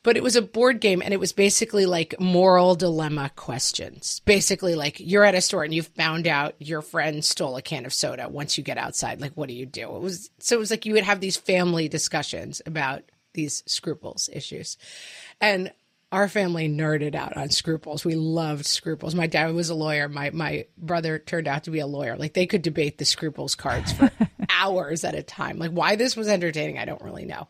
but 0.04 0.18
it 0.18 0.24
was 0.24 0.36
a 0.36 0.42
board 0.42 0.80
game 0.80 1.02
and 1.02 1.14
it 1.14 1.20
was 1.20 1.32
basically 1.34 1.86
like 1.86 2.20
moral 2.20 2.76
dilemma 2.76 3.32
questions 3.36 4.22
basically 4.26 4.76
like 4.76 5.00
you're 5.00 5.24
at 5.24 5.36
a 5.36 5.42
store 5.42 5.64
and 5.64 5.74
you've 5.74 5.88
found 5.88 6.28
out 6.28 6.56
your 6.60 6.82
friend 6.82 7.24
stole 7.26 7.56
a 7.58 7.62
can 7.62 7.86
of 7.86 7.94
soda 7.94 8.28
once 8.30 8.58
you 8.58 8.64
get 8.64 8.78
outside 8.78 9.22
like 9.22 9.34
what 9.34 9.48
do 9.50 9.56
you 9.56 9.66
do 9.66 9.96
it 9.96 10.02
was 10.02 10.30
so 10.40 10.56
it 10.56 10.60
was 10.60 10.72
like 10.72 10.86
you 10.86 10.94
would 10.94 11.04
have 11.04 11.20
these 11.20 11.38
family 11.38 11.88
discussions 11.88 12.62
about 12.66 13.04
these 13.34 13.64
scruples 13.66 14.30
issues 14.34 14.78
and 15.40 15.72
our 16.14 16.28
family 16.28 16.68
nerded 16.68 17.16
out 17.16 17.38
on 17.38 17.50
scruples. 17.50 18.04
We 18.04 18.16
loved 18.16 18.66
scruples. 18.66 19.16
My 19.16 19.28
dad 19.28 19.54
was 19.54 19.70
a 19.70 19.74
lawyer. 19.74 20.10
My 20.10 20.30
my 20.32 20.66
brother 20.78 21.18
turned 21.18 21.48
out 21.48 21.64
to 21.64 21.72
be 21.72 21.80
a 21.80 21.88
lawyer. 21.88 22.18
Like 22.18 22.34
they 22.34 22.46
could 22.48 22.64
debate 22.64 22.98
the 22.98 23.06
scruples 23.06 23.56
cards 23.56 23.94
for 23.94 24.12
hours 24.62 25.04
at 25.04 25.16
a 25.16 25.24
time. 25.24 25.58
Like 25.58 25.72
why 25.72 25.96
this 25.96 26.16
was 26.16 26.28
entertaining, 26.28 26.78
I 26.78 26.86
don't 26.86 27.02
really 27.02 27.26
know. 27.26 27.48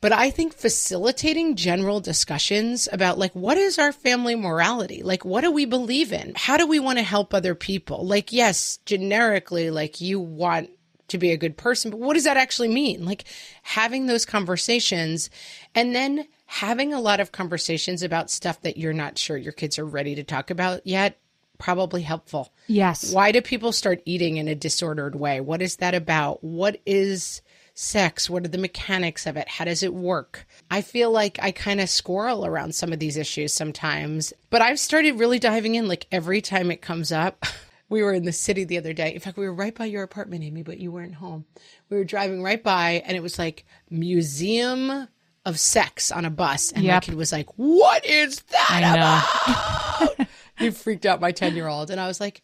But 0.00 0.12
I 0.12 0.30
think 0.30 0.54
facilitating 0.54 1.56
general 1.56 2.00
discussions 2.00 2.88
about 2.90 3.18
like 3.18 3.32
what 3.34 3.58
is 3.58 3.78
our 3.78 3.92
family 3.92 4.34
morality? 4.34 5.02
Like 5.02 5.24
what 5.24 5.42
do 5.42 5.50
we 5.50 5.66
believe 5.66 6.12
in? 6.12 6.32
How 6.36 6.56
do 6.56 6.66
we 6.66 6.78
want 6.78 6.98
to 6.98 7.04
help 7.04 7.34
other 7.34 7.54
people? 7.54 8.06
Like 8.06 8.32
yes, 8.32 8.78
generically 8.86 9.70
like 9.70 10.00
you 10.00 10.18
want 10.18 10.70
to 11.08 11.18
be 11.18 11.32
a 11.32 11.36
good 11.36 11.56
person, 11.56 11.90
but 11.90 12.00
what 12.00 12.14
does 12.14 12.24
that 12.24 12.36
actually 12.36 12.68
mean? 12.68 13.04
Like 13.04 13.24
having 13.62 14.06
those 14.06 14.24
conversations 14.24 15.28
and 15.74 15.94
then 15.94 16.26
having 16.46 16.94
a 16.94 17.00
lot 17.00 17.20
of 17.20 17.32
conversations 17.32 18.02
about 18.02 18.30
stuff 18.30 18.62
that 18.62 18.76
you're 18.76 18.92
not 18.92 19.18
sure 19.18 19.36
your 19.36 19.52
kids 19.52 19.78
are 19.78 19.84
ready 19.84 20.14
to 20.14 20.24
talk 20.24 20.50
about 20.50 20.86
yet 20.86 21.18
probably 21.60 22.02
helpful. 22.02 22.52
Yes. 22.66 23.12
Why 23.12 23.30
do 23.30 23.40
people 23.40 23.70
start 23.72 24.02
eating 24.04 24.36
in 24.38 24.48
a 24.48 24.54
disordered 24.54 25.14
way? 25.14 25.40
What 25.40 25.62
is 25.62 25.76
that 25.76 25.94
about? 25.94 26.42
What 26.42 26.80
is 26.84 27.42
sex? 27.74 28.28
What 28.28 28.44
are 28.44 28.48
the 28.48 28.58
mechanics 28.58 29.26
of 29.26 29.36
it? 29.36 29.48
How 29.48 29.64
does 29.64 29.82
it 29.82 29.94
work? 29.94 30.46
I 30.70 30.82
feel 30.82 31.10
like 31.10 31.38
I 31.40 31.50
kind 31.52 31.80
of 31.80 31.88
squirrel 31.88 32.44
around 32.44 32.74
some 32.74 32.92
of 32.92 32.98
these 32.98 33.16
issues 33.16 33.54
sometimes, 33.54 34.32
but 34.50 34.60
I've 34.60 34.80
started 34.80 35.18
really 35.18 35.38
diving 35.38 35.76
in 35.76 35.86
like 35.88 36.06
every 36.10 36.40
time 36.40 36.70
it 36.70 36.82
comes 36.82 37.12
up. 37.12 37.44
We 37.90 38.04
were 38.04 38.12
in 38.12 38.24
the 38.24 38.30
city 38.32 38.62
the 38.62 38.78
other 38.78 38.92
day. 38.92 39.12
In 39.12 39.18
fact, 39.18 39.36
we 39.36 39.44
were 39.46 39.52
right 39.52 39.74
by 39.74 39.86
your 39.86 40.04
apartment, 40.04 40.44
Amy, 40.44 40.62
but 40.62 40.78
you 40.78 40.92
weren't 40.92 41.16
home. 41.16 41.44
We 41.88 41.96
were 41.96 42.04
driving 42.04 42.40
right 42.40 42.62
by 42.62 43.02
and 43.04 43.16
it 43.16 43.20
was 43.20 43.36
like 43.36 43.64
museum 43.90 45.08
of 45.44 45.58
sex 45.58 46.12
on 46.12 46.24
a 46.24 46.30
bus. 46.30 46.70
And 46.70 46.86
my 46.86 47.00
kid 47.00 47.14
was 47.14 47.32
like, 47.32 47.48
What 47.56 48.06
is 48.06 48.40
that? 48.42 48.68
I 48.70 50.06
know. 50.06 50.14
about? 50.14 50.28
he 50.60 50.70
freaked 50.70 51.06
out 51.06 51.20
my 51.20 51.32
10 51.32 51.56
year 51.56 51.66
old. 51.66 51.90
And 51.90 52.00
I 52.00 52.06
was 52.06 52.20
like, 52.20 52.42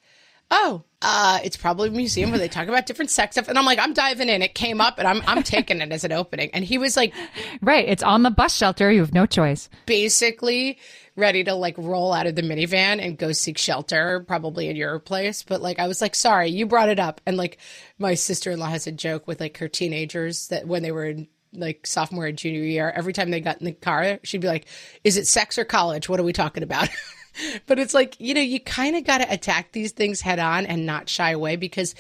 oh, 0.51 0.83
uh, 1.03 1.41
it's 1.45 1.57
probably 1.57 1.89
a 1.89 1.93
museum 1.93 2.31
where 2.31 2.39
they 2.39 2.49
talk 2.49 2.69
about 2.69 2.87
different 2.87 3.11
sex 3.11 3.35
stuff. 3.35 3.49
And 3.49 3.59
I'm 3.59 3.65
like, 3.65 3.79
I'm 3.79 3.93
diving 3.93 4.29
in. 4.29 4.43
It 4.43 4.55
came 4.55 4.81
up 4.81 4.99
and 4.99 5.07
I'm, 5.07 5.23
I'm 5.27 5.43
taking 5.43 5.81
it 5.81 5.93
as 5.93 6.05
an 6.05 6.13
opening. 6.13 6.51
And 6.53 6.65
he 6.65 6.79
was 6.79 6.97
like, 6.97 7.13
Right. 7.61 7.89
It's 7.89 8.03
on 8.03 8.23
the 8.23 8.31
bus 8.31 8.55
shelter. 8.57 8.91
You 8.91 9.01
have 9.01 9.15
no 9.15 9.27
choice. 9.27 9.69
basically 9.87 10.79
ready 11.17 11.43
to 11.45 11.55
like 11.55 11.75
roll 11.79 12.13
out 12.13 12.27
of 12.27 12.37
the 12.37 12.43
minivan 12.43 13.01
and 13.01 13.17
go 13.17 13.33
seek 13.33 13.57
shelter, 13.57 14.21
probably 14.29 14.69
in 14.69 14.77
your 14.77 14.99
place. 14.99 15.43
But 15.43 15.63
like, 15.63 15.79
I 15.79 15.89
was 15.89 16.03
like, 16.03 16.15
sorry, 16.15 16.51
you 16.51 16.67
brought 16.67 16.91
it 16.91 17.01
up. 17.01 17.21
And 17.27 17.37
like, 17.37 17.59
my 17.99 18.15
sister 18.15 18.51
in 18.51 18.59
law 18.59 18.69
has 18.69 18.87
a 18.87 18.93
joke 18.93 19.27
with 19.27 19.41
like 19.41 19.57
her 19.59 19.69
teenagers 19.69 20.49
that 20.49 20.67
when 20.69 20.83
they 20.83 20.93
were 20.93 21.07
in 21.07 21.29
like 21.53 21.87
sophomore 21.87 22.27
and 22.27 22.37
junior 22.37 22.61
year, 22.61 22.93
every 22.95 23.15
time 23.15 23.31
they 23.31 23.41
got 23.41 23.61
in 23.61 23.65
the 23.65 23.73
car, 23.73 24.19
she'd 24.25 24.43
be 24.43 24.47
like, 24.47 24.67
is 25.05 25.17
it 25.17 25.27
sex 25.27 25.57
or 25.59 25.65
college? 25.65 26.09
What 26.09 26.21
are 26.21 26.25
we 26.25 26.35
talking 26.35 26.63
about? 26.63 26.89
but 27.67 27.79
it's 27.79 27.95
like, 27.95 28.19
you 28.21 28.35
know, 28.35 28.41
you 28.41 28.61
kind 28.61 28.97
of 28.97 29.05
got 29.05 29.19
to 29.19 29.33
attack 29.33 29.73
these 29.73 29.93
things 29.93 30.21
head 30.21 30.39
on 30.39 30.67
and 30.67 30.87
not 30.87 31.09
shy 31.09 31.31
away 31.31 31.57
because 31.57 31.95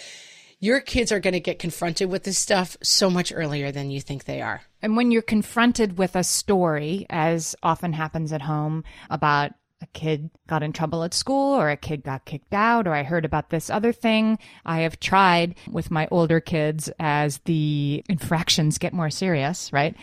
your 0.58 0.80
kids 0.80 1.12
are 1.12 1.20
going 1.20 1.34
to 1.34 1.40
get 1.40 1.58
confronted 1.58 2.10
with 2.10 2.24
this 2.24 2.38
stuff 2.38 2.76
so 2.82 3.10
much 3.10 3.32
earlier 3.34 3.70
than 3.70 3.90
you 3.90 4.00
think 4.00 4.24
they 4.24 4.40
are. 4.40 4.62
And 4.82 4.96
when 4.96 5.10
you're 5.10 5.22
confronted 5.22 5.98
with 5.98 6.16
a 6.16 6.24
story, 6.24 7.06
as 7.10 7.54
often 7.62 7.92
happens 7.92 8.32
at 8.32 8.42
home, 8.42 8.84
about 9.10 9.52
a 9.82 9.86
kid 9.88 10.30
got 10.46 10.62
in 10.62 10.72
trouble 10.72 11.04
at 11.04 11.12
school 11.12 11.54
or 11.54 11.68
a 11.68 11.76
kid 11.76 12.02
got 12.02 12.24
kicked 12.24 12.54
out 12.54 12.86
or 12.86 12.94
I 12.94 13.02
heard 13.02 13.24
about 13.24 13.50
this 13.50 13.68
other 13.68 13.92
thing, 13.92 14.38
I 14.64 14.80
have 14.80 14.98
tried 15.00 15.56
with 15.70 15.90
my 15.90 16.08
older 16.10 16.40
kids 16.40 16.88
as 16.98 17.38
the 17.44 18.02
infractions 18.08 18.78
get 18.78 18.94
more 18.94 19.10
serious, 19.10 19.72
right? 19.72 19.94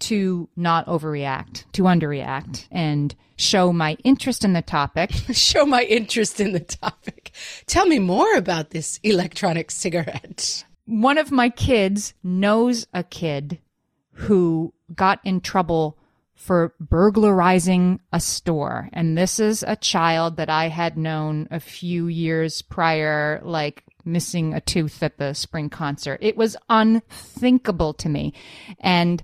To 0.00 0.48
not 0.56 0.86
overreact, 0.86 1.64
to 1.72 1.82
underreact 1.82 2.66
and 2.70 3.14
show 3.36 3.72
my 3.72 3.96
interest 4.04 4.44
in 4.44 4.52
the 4.52 4.62
topic 4.62 5.12
show 5.32 5.66
my 5.66 5.82
interest 5.84 6.40
in 6.40 6.52
the 6.52 6.60
topic. 6.60 7.32
Tell 7.66 7.86
me 7.86 7.98
more 7.98 8.34
about 8.34 8.70
this 8.70 8.98
electronic 9.02 9.70
cigarette. 9.70 10.64
one 10.86 11.18
of 11.18 11.30
my 11.30 11.48
kids 11.50 12.14
knows 12.22 12.86
a 12.94 13.02
kid 13.02 13.58
who 14.12 14.72
got 14.94 15.20
in 15.24 15.40
trouble 15.40 15.98
for 16.34 16.74
burglarizing 16.78 17.98
a 18.12 18.20
store. 18.20 18.88
And 18.92 19.16
this 19.16 19.40
is 19.40 19.64
a 19.66 19.74
child 19.76 20.36
that 20.36 20.50
I 20.50 20.68
had 20.68 20.96
known 20.96 21.48
a 21.50 21.60
few 21.60 22.06
years 22.06 22.62
prior, 22.62 23.40
like 23.42 23.82
missing 24.04 24.54
a 24.54 24.60
tooth 24.60 25.02
at 25.02 25.18
the 25.18 25.34
spring 25.34 25.68
concert. 25.68 26.18
It 26.22 26.36
was 26.36 26.56
unthinkable 26.68 27.94
to 27.94 28.08
me. 28.08 28.34
And 28.78 29.22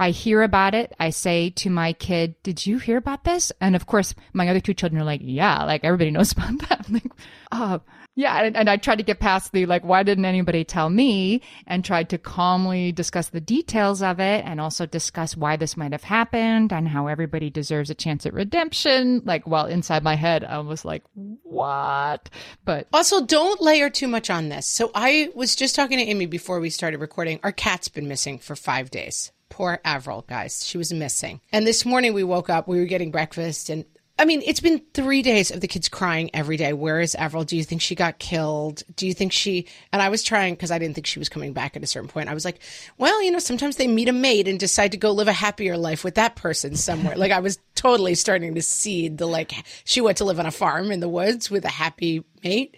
I 0.00 0.12
hear 0.12 0.40
about 0.40 0.74
it. 0.74 0.94
I 0.98 1.10
say 1.10 1.50
to 1.50 1.68
my 1.68 1.92
kid, 1.92 2.34
Did 2.42 2.64
you 2.64 2.78
hear 2.78 2.96
about 2.96 3.24
this? 3.24 3.52
And 3.60 3.76
of 3.76 3.86
course, 3.86 4.14
my 4.32 4.48
other 4.48 4.58
two 4.58 4.72
children 4.72 5.00
are 5.00 5.04
like, 5.04 5.20
Yeah, 5.22 5.62
like 5.64 5.84
everybody 5.84 6.10
knows 6.10 6.32
about 6.36 6.58
that. 6.60 6.86
I'm 6.88 6.94
like, 6.94 7.12
oh, 7.52 7.82
yeah. 8.16 8.42
And, 8.42 8.56
and 8.56 8.70
I 8.70 8.78
tried 8.78 8.96
to 8.96 9.04
get 9.04 9.20
past 9.20 9.52
the 9.52 9.66
like, 9.66 9.84
why 9.84 10.02
didn't 10.02 10.24
anybody 10.24 10.64
tell 10.64 10.88
me? 10.88 11.42
And 11.66 11.84
tried 11.84 12.08
to 12.10 12.18
calmly 12.18 12.92
discuss 12.92 13.28
the 13.28 13.42
details 13.42 14.00
of 14.00 14.20
it 14.20 14.42
and 14.46 14.58
also 14.58 14.86
discuss 14.86 15.36
why 15.36 15.56
this 15.56 15.76
might 15.76 15.92
have 15.92 16.04
happened 16.04 16.72
and 16.72 16.88
how 16.88 17.06
everybody 17.06 17.50
deserves 17.50 17.90
a 17.90 17.94
chance 17.94 18.24
at 18.24 18.32
redemption. 18.32 19.20
Like, 19.26 19.46
while 19.46 19.66
inside 19.66 20.02
my 20.02 20.14
head, 20.16 20.44
I 20.44 20.60
was 20.60 20.82
like, 20.82 21.04
What? 21.12 22.30
But 22.64 22.88
Also, 22.90 23.26
don't 23.26 23.60
layer 23.60 23.90
too 23.90 24.08
much 24.08 24.30
on 24.30 24.48
this. 24.48 24.66
So 24.66 24.90
I 24.94 25.28
was 25.34 25.54
just 25.54 25.74
talking 25.74 25.98
to 25.98 26.04
Amy 26.04 26.24
before 26.24 26.58
we 26.58 26.70
started 26.70 27.00
recording. 27.00 27.38
Our 27.42 27.52
cat's 27.52 27.88
been 27.88 28.08
missing 28.08 28.38
for 28.38 28.56
five 28.56 28.90
days. 28.90 29.30
Poor 29.50 29.80
Avril, 29.84 30.24
guys. 30.28 30.66
She 30.66 30.78
was 30.78 30.92
missing. 30.92 31.40
And 31.52 31.66
this 31.66 31.84
morning 31.84 32.14
we 32.14 32.24
woke 32.24 32.48
up, 32.48 32.66
we 32.66 32.78
were 32.78 32.86
getting 32.86 33.10
breakfast, 33.10 33.68
and 33.68 33.84
I 34.20 34.26
mean, 34.26 34.42
it's 34.44 34.60
been 34.60 34.82
three 34.92 35.22
days 35.22 35.50
of 35.50 35.62
the 35.62 35.66
kids 35.66 35.88
crying 35.88 36.28
every 36.34 36.58
day. 36.58 36.74
Where 36.74 37.00
is 37.00 37.14
Avril? 37.14 37.44
Do 37.44 37.56
you 37.56 37.64
think 37.64 37.80
she 37.80 37.94
got 37.94 38.18
killed? 38.18 38.82
Do 38.94 39.06
you 39.06 39.14
think 39.14 39.32
she. 39.32 39.66
And 39.94 40.02
I 40.02 40.10
was 40.10 40.22
trying 40.22 40.52
because 40.52 40.70
I 40.70 40.78
didn't 40.78 40.94
think 40.94 41.06
she 41.06 41.18
was 41.18 41.30
coming 41.30 41.54
back 41.54 41.74
at 41.74 41.82
a 41.82 41.86
certain 41.86 42.10
point. 42.10 42.28
I 42.28 42.34
was 42.34 42.44
like, 42.44 42.60
well, 42.98 43.22
you 43.22 43.30
know, 43.30 43.38
sometimes 43.38 43.76
they 43.76 43.86
meet 43.86 44.10
a 44.10 44.12
mate 44.12 44.46
and 44.46 44.60
decide 44.60 44.92
to 44.92 44.98
go 44.98 45.12
live 45.12 45.28
a 45.28 45.32
happier 45.32 45.78
life 45.78 46.04
with 46.04 46.16
that 46.16 46.36
person 46.36 46.76
somewhere. 46.76 47.16
like, 47.16 47.32
I 47.32 47.40
was 47.40 47.58
totally 47.74 48.14
starting 48.14 48.54
to 48.56 48.60
seed 48.60 49.16
the 49.16 49.24
like, 49.24 49.52
she 49.84 50.02
went 50.02 50.18
to 50.18 50.26
live 50.26 50.38
on 50.38 50.44
a 50.44 50.50
farm 50.50 50.92
in 50.92 51.00
the 51.00 51.08
woods 51.08 51.50
with 51.50 51.64
a 51.64 51.70
happy 51.70 52.22
mate. 52.44 52.76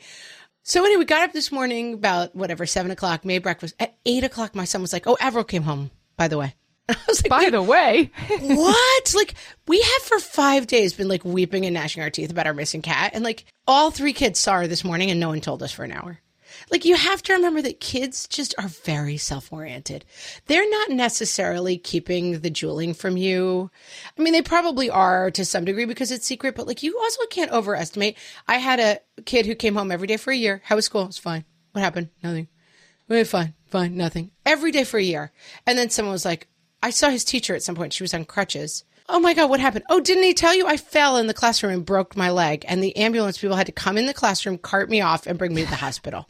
So 0.62 0.84
anyway, 0.84 1.00
we 1.00 1.04
got 1.06 1.24
up 1.24 1.32
this 1.32 1.50
morning 1.50 1.94
about 1.94 2.36
whatever, 2.36 2.66
seven 2.66 2.92
o'clock, 2.92 3.24
made 3.24 3.42
breakfast. 3.42 3.74
At 3.80 3.96
eight 4.06 4.22
o'clock, 4.22 4.54
my 4.54 4.64
son 4.64 4.80
was 4.80 4.92
like, 4.92 5.08
oh, 5.08 5.16
Avril 5.18 5.42
came 5.42 5.64
home, 5.64 5.90
by 6.16 6.28
the 6.28 6.38
way. 6.38 6.54
I 6.97 7.05
was 7.09 7.22
like, 7.22 7.30
by 7.30 7.51
the 7.51 7.62
way, 7.62 8.11
what? 8.40 9.14
Like, 9.14 9.34
we 9.66 9.80
have 9.80 10.03
for 10.03 10.18
five 10.18 10.66
days 10.66 10.93
been 10.95 11.09
like 11.09 11.24
weeping 11.24 11.64
and 11.64 11.74
gnashing 11.74 12.03
our 12.03 12.11
teeth 12.11 12.30
about 12.30 12.47
our 12.47 12.55
missing 12.55 12.82
cat. 12.82 13.12
And 13.14 13.24
like, 13.24 13.45
all 13.66 13.90
three 13.90 14.12
kids 14.12 14.38
saw 14.38 14.61
her 14.61 14.66
this 14.66 14.84
morning 14.84 15.11
and 15.11 15.20
no 15.20 15.28
one 15.28 15.40
told 15.40 15.62
us 15.62 15.72
for 15.72 15.84
an 15.84 15.93
hour. 15.93 16.20
Like, 16.70 16.84
you 16.84 16.97
have 16.97 17.22
to 17.24 17.32
remember 17.32 17.62
that 17.62 17.80
kids 17.80 18.28
just 18.28 18.55
are 18.59 18.68
very 18.68 19.16
self 19.16 19.53
oriented. 19.53 20.05
They're 20.47 20.68
not 20.68 20.90
necessarily 20.90 21.78
keeping 21.78 22.40
the 22.40 22.51
juuling 22.51 22.95
from 22.95 23.16
you. 23.16 23.70
I 24.18 24.22
mean, 24.22 24.32
they 24.32 24.43
probably 24.43 24.90
are 24.90 25.30
to 25.30 25.45
some 25.45 25.64
degree 25.64 25.86
because 25.86 26.12
it's 26.12 26.26
secret, 26.26 26.55
but 26.55 26.66
like, 26.66 26.82
you 26.82 26.99
also 26.99 27.24
can't 27.30 27.51
overestimate. 27.51 28.16
I 28.47 28.59
had 28.59 28.80
a 28.80 29.22
kid 29.22 29.47
who 29.47 29.55
came 29.55 29.74
home 29.74 29.90
every 29.90 30.07
day 30.07 30.18
for 30.18 30.30
a 30.30 30.36
year. 30.36 30.61
How 30.64 30.76
was 30.76 30.84
school? 30.84 31.03
It 31.03 31.09
was 31.09 31.18
fine. 31.18 31.45
What 31.72 31.82
happened? 31.82 32.11
Nothing. 32.22 32.49
Eh, 33.11 33.24
fine, 33.24 33.55
fine, 33.66 33.97
nothing. 33.97 34.30
Every 34.47 34.72
day 34.72 34.84
for 34.84 34.99
a 34.99 35.03
year. 35.03 35.32
And 35.66 35.76
then 35.76 35.90
someone 35.90 36.12
was 36.12 36.24
like, 36.24 36.49
I 36.82 36.90
saw 36.90 37.08
his 37.08 37.24
teacher 37.24 37.54
at 37.54 37.62
some 37.62 37.74
point. 37.74 37.92
She 37.92 38.02
was 38.02 38.14
on 38.14 38.24
crutches. 38.24 38.84
Oh 39.08 39.20
my 39.20 39.34
God, 39.34 39.50
what 39.50 39.60
happened? 39.60 39.84
Oh, 39.90 40.00
didn't 40.00 40.22
he 40.22 40.34
tell 40.34 40.54
you 40.54 40.66
I 40.66 40.76
fell 40.76 41.16
in 41.16 41.26
the 41.26 41.34
classroom 41.34 41.72
and 41.72 41.84
broke 41.84 42.16
my 42.16 42.30
leg? 42.30 42.64
And 42.68 42.82
the 42.82 42.96
ambulance 42.96 43.38
people 43.38 43.56
had 43.56 43.66
to 43.66 43.72
come 43.72 43.98
in 43.98 44.06
the 44.06 44.14
classroom, 44.14 44.58
cart 44.58 44.88
me 44.88 45.00
off, 45.00 45.26
and 45.26 45.38
bring 45.38 45.54
me 45.54 45.64
to 45.64 45.70
the 45.70 45.76
hospital. 45.76 46.28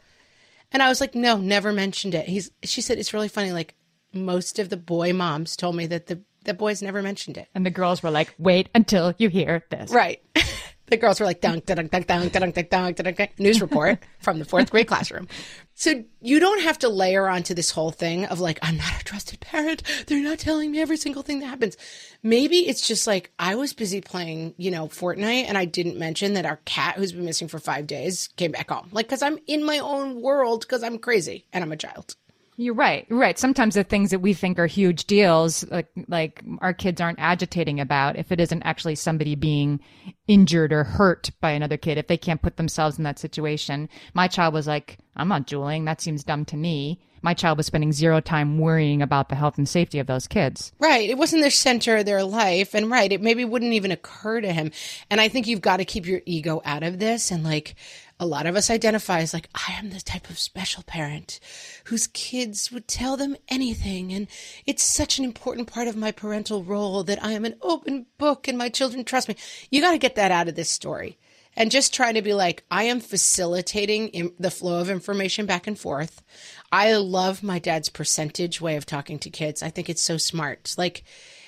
And 0.71 0.81
I 0.81 0.89
was 0.89 0.99
like, 0.99 1.15
no, 1.15 1.37
never 1.37 1.71
mentioned 1.71 2.15
it. 2.15 2.27
He's, 2.27 2.51
she 2.63 2.81
said, 2.81 2.97
it's 2.97 3.13
really 3.13 3.27
funny. 3.27 3.51
Like 3.51 3.75
most 4.11 4.59
of 4.59 4.69
the 4.69 4.77
boy 4.77 5.13
moms 5.13 5.55
told 5.55 5.75
me 5.75 5.85
that 5.87 6.07
the, 6.07 6.21
the 6.45 6.53
boys 6.53 6.81
never 6.81 7.01
mentioned 7.01 7.37
it. 7.37 7.47
and 7.55 7.65
the 7.65 7.71
girls 7.71 8.03
were 8.03 8.11
like, 8.11 8.33
wait 8.37 8.69
until 8.75 9.13
you 9.17 9.29
hear 9.29 9.63
this. 9.69 9.91
Right. 9.91 10.21
the 10.87 10.97
girls 10.97 11.19
were 11.19 11.25
like, 11.25 11.41
dunk, 11.41 11.65
dunk, 11.65 11.91
dunk, 11.91 12.07
dunk, 12.07 12.31
dunk, 12.31 12.53
dunk, 12.59 12.69
dunk, 12.69 13.17
dunk, 13.17 13.39
news 13.39 13.61
report 13.61 13.99
from 14.19 14.39
the 14.39 14.45
fourth 14.45 14.69
grade 14.69 14.87
classroom. 14.87 15.27
So 15.75 16.03
you 16.21 16.39
don't 16.39 16.61
have 16.61 16.77
to 16.79 16.89
layer 16.89 17.27
onto 17.27 17.53
this 17.53 17.71
whole 17.71 17.91
thing 17.91 18.25
of 18.25 18.39
like, 18.39 18.59
I'm 18.61 18.77
not 18.77 19.01
a 19.01 19.03
trusted 19.03 19.39
parent. 19.39 19.83
They're 20.07 20.21
not 20.21 20.39
telling 20.39 20.71
me 20.71 20.81
every 20.81 20.97
single 20.97 21.23
thing 21.23 21.39
that 21.39 21.47
happens. 21.47 21.77
Maybe 22.21 22.67
it's 22.67 22.87
just 22.87 23.07
like, 23.07 23.31
I 23.39 23.55
was 23.55 23.73
busy 23.73 24.01
playing, 24.01 24.53
you 24.57 24.71
know, 24.71 24.87
Fortnite 24.87 25.45
and 25.47 25.57
I 25.57 25.65
didn't 25.65 25.97
mention 25.97 26.33
that 26.33 26.45
our 26.45 26.57
cat 26.65 26.95
who's 26.95 27.13
been 27.13 27.25
missing 27.25 27.47
for 27.47 27.59
five 27.59 27.87
days 27.87 28.29
came 28.35 28.51
back 28.51 28.69
home. 28.69 28.89
Like, 28.91 29.09
cause 29.09 29.21
I'm 29.21 29.39
in 29.47 29.65
my 29.65 29.79
own 29.79 30.21
world 30.21 30.61
because 30.61 30.83
I'm 30.83 30.99
crazy 30.99 31.47
and 31.53 31.63
I'm 31.63 31.71
a 31.71 31.77
child. 31.77 32.15
You're 32.55 32.75
right. 32.75 33.07
Right. 33.09 33.39
Sometimes 33.39 33.75
the 33.75 33.83
things 33.83 34.11
that 34.11 34.19
we 34.19 34.33
think 34.33 34.59
are 34.59 34.67
huge 34.67 35.05
deals, 35.05 35.65
like 35.71 35.87
like 36.07 36.43
our 36.59 36.73
kids 36.73 37.01
aren't 37.01 37.19
agitating 37.19 37.79
about, 37.79 38.15
if 38.15 38.31
it 38.31 38.39
isn't 38.39 38.63
actually 38.63 38.95
somebody 38.95 39.35
being 39.35 39.79
injured 40.27 40.71
or 40.71 40.83
hurt 40.83 41.31
by 41.41 41.51
another 41.51 41.77
kid, 41.77 41.97
if 41.97 42.07
they 42.07 42.17
can't 42.17 42.41
put 42.41 42.57
themselves 42.57 42.97
in 42.97 43.03
that 43.05 43.17
situation. 43.17 43.89
My 44.13 44.27
child 44.27 44.53
was 44.53 44.67
like, 44.67 44.99
"I'm 45.15 45.27
not 45.27 45.47
juuling. 45.47 45.85
That 45.85 46.01
seems 46.01 46.23
dumb 46.23 46.45
to 46.45 46.57
me." 46.57 46.99
My 47.23 47.33
child 47.33 47.57
was 47.57 47.65
spending 47.65 47.93
zero 47.93 48.19
time 48.19 48.59
worrying 48.59 49.01
about 49.01 49.29
the 49.29 49.35
health 49.35 49.57
and 49.57 49.67
safety 49.67 49.97
of 49.97 50.07
those 50.07 50.27
kids. 50.27 50.73
Right. 50.77 51.09
It 51.09 51.17
wasn't 51.17 51.43
the 51.43 51.51
center 51.51 51.95
of 51.95 52.05
their 52.05 52.23
life. 52.23 52.73
And 52.73 52.91
right, 52.91 53.09
it 53.09 53.21
maybe 53.21 53.45
wouldn't 53.45 53.71
even 53.71 53.91
occur 53.91 54.41
to 54.41 54.51
him. 54.51 54.71
And 55.09 55.21
I 55.21 55.29
think 55.29 55.47
you've 55.47 55.61
got 55.61 55.77
to 55.77 55.85
keep 55.85 56.05
your 56.05 56.21
ego 56.25 56.61
out 56.65 56.83
of 56.83 56.99
this. 56.99 57.31
And 57.31 57.45
like 57.45 57.75
a 58.23 58.25
lot 58.25 58.45
of 58.45 58.55
us 58.55 58.69
identify 58.69 59.19
as 59.19 59.33
like, 59.33 59.49
I 59.53 59.73
am 59.73 59.89
the 59.89 59.99
type 59.99 60.29
of 60.29 60.39
special 60.39 60.81
parent 60.83 61.41
whose 61.85 62.07
kids 62.07 62.71
would 62.71 62.87
tell 62.87 63.17
them 63.17 63.35
anything. 63.49 64.13
And 64.13 64.27
it's 64.65 64.81
such 64.81 65.19
an 65.19 65.25
important 65.25 65.67
part 65.67 65.89
of 65.89 65.97
my 65.97 66.11
parental 66.11 66.63
role 66.63 67.03
that 67.03 67.21
I 67.21 67.33
am 67.33 67.43
an 67.43 67.57
open 67.61 68.05
book 68.17 68.47
and 68.47 68.57
my 68.57 68.69
children 68.69 69.03
trust 69.03 69.27
me. 69.27 69.35
You 69.69 69.81
got 69.81 69.91
to 69.91 69.97
get 69.97 70.15
that 70.15 70.31
out 70.31 70.47
of 70.47 70.55
this 70.55 70.69
story 70.69 71.17
and 71.57 71.69
just 71.69 71.93
try 71.93 72.13
to 72.13 72.21
be 72.21 72.33
like, 72.33 72.63
I 72.71 72.83
am 72.83 73.01
facilitating 73.01 74.31
the 74.39 74.49
flow 74.49 74.79
of 74.79 74.89
information 74.89 75.45
back 75.45 75.67
and 75.67 75.77
forth. 75.77 76.23
I 76.71 76.93
love 76.93 77.43
my 77.43 77.59
dad's 77.59 77.89
percentage 77.89 78.61
way 78.61 78.77
of 78.77 78.85
talking 78.85 79.19
to 79.19 79.29
kids. 79.29 79.61
I 79.61 79.69
think 79.69 79.89
it's 79.89 80.01
so 80.01 80.15
smart. 80.15 80.73
Like, 80.77 81.03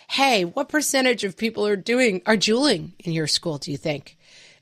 hey, 0.09 0.43
what 0.43 0.67
percentage 0.67 1.23
of 1.23 1.37
people 1.37 1.65
are 1.65 1.77
doing, 1.77 2.21
are 2.25 2.35
juuling 2.35 2.93
in 2.99 3.13
your 3.13 3.27
school, 3.27 3.57
do 3.57 3.71
you 3.71 3.77
think? 3.77 4.14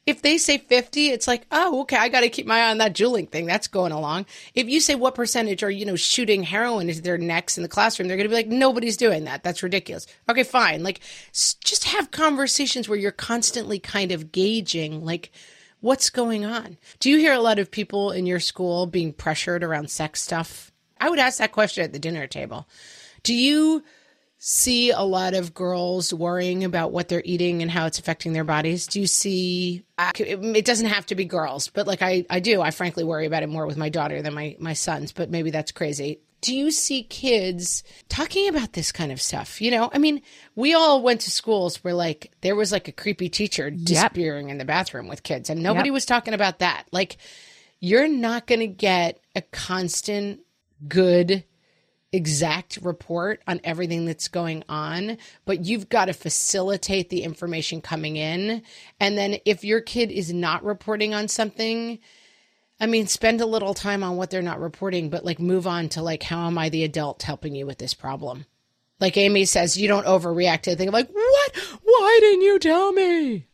If 0.05 0.21
they 0.21 0.37
say 0.37 0.57
50, 0.57 1.09
it's 1.09 1.29
like, 1.29 1.45
oh, 1.51 1.81
okay, 1.81 1.95
I 1.95 2.09
got 2.09 2.21
to 2.21 2.29
keep 2.29 2.45
my 2.45 2.59
eye 2.59 2.71
on 2.71 2.79
that 2.79 2.93
juuling 2.93 3.27
thing. 3.27 3.45
That's 3.45 3.67
going 3.67 3.93
along. 3.93 4.25
If 4.53 4.67
you 4.67 4.81
say 4.81 4.95
what 4.95 5.15
percentage 5.15 5.63
are, 5.63 5.71
you 5.71 5.85
know, 5.85 5.95
shooting 5.95 6.43
heroin 6.43 6.89
into 6.89 7.01
their 7.01 7.17
necks 7.17 7.57
in 7.57 7.63
the 7.63 7.69
classroom, 7.69 8.09
they're 8.09 8.17
going 8.17 8.27
to 8.27 8.29
be 8.29 8.35
like, 8.35 8.47
nobody's 8.47 8.97
doing 8.97 9.23
that. 9.23 9.43
That's 9.43 9.63
ridiculous. 9.63 10.05
Okay, 10.27 10.43
fine. 10.43 10.83
Like, 10.83 10.99
just 11.31 11.85
have 11.85 12.11
conversations 12.11 12.89
where 12.89 12.99
you're 12.99 13.11
constantly 13.11 13.79
kind 13.79 14.11
of 14.11 14.33
gauging, 14.33 15.05
like, 15.05 15.31
what's 15.79 16.09
going 16.09 16.43
on. 16.43 16.77
Do 16.99 17.09
you 17.09 17.17
hear 17.17 17.33
a 17.33 17.39
lot 17.39 17.59
of 17.59 17.71
people 17.71 18.11
in 18.11 18.25
your 18.25 18.41
school 18.41 18.85
being 18.85 19.13
pressured 19.13 19.63
around 19.63 19.89
sex 19.89 20.21
stuff? 20.21 20.71
I 20.99 21.09
would 21.09 21.19
ask 21.19 21.37
that 21.37 21.53
question 21.53 21.83
at 21.83 21.93
the 21.93 21.99
dinner 21.99 22.27
table. 22.27 22.67
Do 23.23 23.33
you 23.33 23.83
see 24.45 24.91
a 24.91 24.99
lot 25.03 25.33
of 25.33 25.53
girls 25.53 26.13
worrying 26.13 26.65
about 26.65 26.91
what 26.91 27.07
they're 27.07 27.21
eating 27.23 27.61
and 27.61 27.71
how 27.71 27.85
it's 27.85 27.97
affecting 27.97 28.33
their 28.33 28.43
bodies? 28.43 28.87
Do 28.87 28.99
you 28.99 29.07
see 29.07 29.83
it 30.19 30.65
doesn't 30.65 30.87
have 30.87 31.05
to 31.05 31.15
be 31.15 31.23
girls, 31.23 31.69
but 31.69 31.87
like 31.87 32.01
I 32.01 32.25
I 32.29 32.41
do. 32.41 32.61
I 32.61 32.71
frankly 32.71 33.05
worry 33.05 33.25
about 33.25 33.43
it 33.43 33.47
more 33.47 33.65
with 33.65 33.77
my 33.77 33.87
daughter 33.87 34.21
than 34.21 34.33
my 34.33 34.57
my 34.59 34.73
sons, 34.73 35.13
but 35.13 35.29
maybe 35.29 35.49
that's 35.49 35.71
crazy. 35.71 36.19
Do 36.41 36.53
you 36.53 36.71
see 36.71 37.03
kids 37.03 37.83
talking 38.09 38.49
about 38.49 38.73
this 38.73 38.91
kind 38.91 39.13
of 39.13 39.21
stuff? 39.21 39.61
You 39.61 39.71
know, 39.71 39.89
I 39.93 39.97
mean, 39.97 40.21
we 40.57 40.73
all 40.73 41.01
went 41.01 41.21
to 41.21 41.31
schools 41.31 41.81
where 41.81 41.93
like 41.93 42.33
there 42.41 42.57
was 42.57 42.73
like 42.73 42.89
a 42.89 42.91
creepy 42.91 43.29
teacher 43.29 43.71
disappearing 43.71 44.49
in 44.49 44.57
the 44.57 44.65
bathroom 44.65 45.07
with 45.07 45.23
kids 45.23 45.49
and 45.49 45.63
nobody 45.63 45.87
Yep. 45.87 45.93
was 45.93 46.05
talking 46.05 46.33
about 46.33 46.59
that. 46.59 46.83
Like 46.91 47.15
you're 47.79 48.09
not 48.09 48.45
going 48.45 48.59
to 48.59 48.67
get 48.67 49.21
a 49.37 49.41
constant 49.41 50.41
good 50.85 51.45
exact 52.13 52.77
report 52.81 53.41
on 53.47 53.59
everything 53.63 54.05
that's 54.05 54.27
going 54.27 54.63
on, 54.69 55.17
but 55.45 55.65
you've 55.65 55.89
got 55.89 56.05
to 56.05 56.13
facilitate 56.13 57.09
the 57.09 57.23
information 57.23 57.81
coming 57.81 58.15
in. 58.15 58.61
And 58.99 59.17
then 59.17 59.37
if 59.45 59.63
your 59.63 59.81
kid 59.81 60.11
is 60.11 60.31
not 60.31 60.63
reporting 60.63 61.13
on 61.13 61.27
something, 61.27 61.99
I 62.79 62.85
mean, 62.85 63.07
spend 63.07 63.41
a 63.41 63.45
little 63.45 63.73
time 63.73 64.03
on 64.03 64.15
what 64.15 64.29
they're 64.29 64.41
not 64.41 64.61
reporting, 64.61 65.09
but 65.09 65.25
like 65.25 65.39
move 65.39 65.67
on 65.67 65.89
to 65.89 66.01
like, 66.01 66.23
how 66.23 66.47
am 66.47 66.57
I 66.57 66.69
the 66.69 66.83
adult 66.83 67.23
helping 67.23 67.55
you 67.55 67.65
with 67.65 67.79
this 67.79 67.93
problem? 67.93 68.45
Like 68.99 69.17
Amy 69.17 69.45
says, 69.45 69.75
you 69.75 69.87
don't 69.87 70.05
overreact 70.05 70.61
to 70.61 70.69
the 70.69 70.75
thing 70.75 70.91
like, 70.91 71.09
what? 71.09 71.55
Why 71.83 72.17
didn't 72.21 72.43
you 72.43 72.59
tell 72.59 72.91
me? 72.93 73.47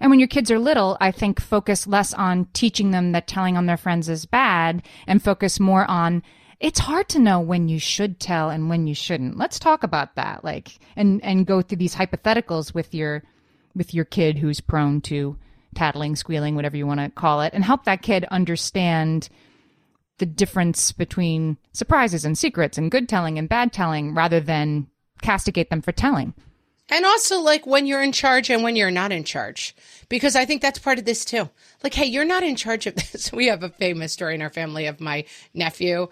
And 0.00 0.10
when 0.10 0.18
your 0.18 0.28
kids 0.28 0.50
are 0.50 0.58
little, 0.58 0.96
I 1.00 1.12
think 1.12 1.40
focus 1.40 1.86
less 1.86 2.14
on 2.14 2.46
teaching 2.54 2.90
them 2.90 3.12
that 3.12 3.26
telling 3.26 3.56
on 3.56 3.66
their 3.66 3.76
friends 3.76 4.08
is 4.08 4.26
bad 4.26 4.82
and 5.06 5.22
focus 5.22 5.60
more 5.60 5.88
on 5.88 6.22
it's 6.60 6.78
hard 6.78 7.08
to 7.08 7.18
know 7.18 7.40
when 7.40 7.68
you 7.68 7.78
should 7.78 8.20
tell 8.20 8.50
and 8.50 8.68
when 8.68 8.86
you 8.86 8.94
shouldn't. 8.94 9.38
Let's 9.38 9.58
talk 9.58 9.82
about 9.82 10.14
that. 10.16 10.44
Like 10.44 10.78
and 10.94 11.22
and 11.24 11.46
go 11.46 11.62
through 11.62 11.78
these 11.78 11.94
hypotheticals 11.94 12.74
with 12.74 12.94
your 12.94 13.22
with 13.74 13.94
your 13.94 14.04
kid 14.04 14.38
who's 14.38 14.60
prone 14.60 15.00
to 15.02 15.36
tattling, 15.74 16.16
squealing, 16.16 16.56
whatever 16.56 16.76
you 16.76 16.86
want 16.86 17.00
to 17.00 17.10
call 17.10 17.40
it, 17.40 17.54
and 17.54 17.64
help 17.64 17.84
that 17.84 18.02
kid 18.02 18.24
understand 18.30 19.28
the 20.18 20.26
difference 20.26 20.92
between 20.92 21.56
surprises 21.72 22.24
and 22.24 22.36
secrets 22.36 22.76
and 22.76 22.90
good 22.90 23.08
telling 23.08 23.38
and 23.38 23.48
bad 23.48 23.72
telling 23.72 24.14
rather 24.14 24.40
than 24.40 24.86
castigate 25.22 25.70
them 25.70 25.80
for 25.80 25.92
telling. 25.92 26.34
And 26.90 27.06
also, 27.06 27.40
like, 27.40 27.66
when 27.66 27.86
you're 27.86 28.02
in 28.02 28.10
charge 28.10 28.50
and 28.50 28.64
when 28.64 28.74
you're 28.74 28.90
not 28.90 29.12
in 29.12 29.22
charge. 29.22 29.76
Because 30.08 30.34
I 30.34 30.44
think 30.44 30.60
that's 30.60 30.78
part 30.78 30.98
of 30.98 31.04
this 31.04 31.24
too. 31.24 31.48
Like, 31.84 31.94
hey, 31.94 32.06
you're 32.06 32.24
not 32.24 32.42
in 32.42 32.56
charge 32.56 32.86
of 32.86 32.94
this. 33.12 33.32
We 33.32 33.46
have 33.46 33.62
a 33.62 33.68
famous 33.70 34.12
story 34.12 34.34
in 34.34 34.42
our 34.42 34.50
family 34.50 34.86
of 34.86 35.00
my 35.00 35.24
nephew. 35.54 36.08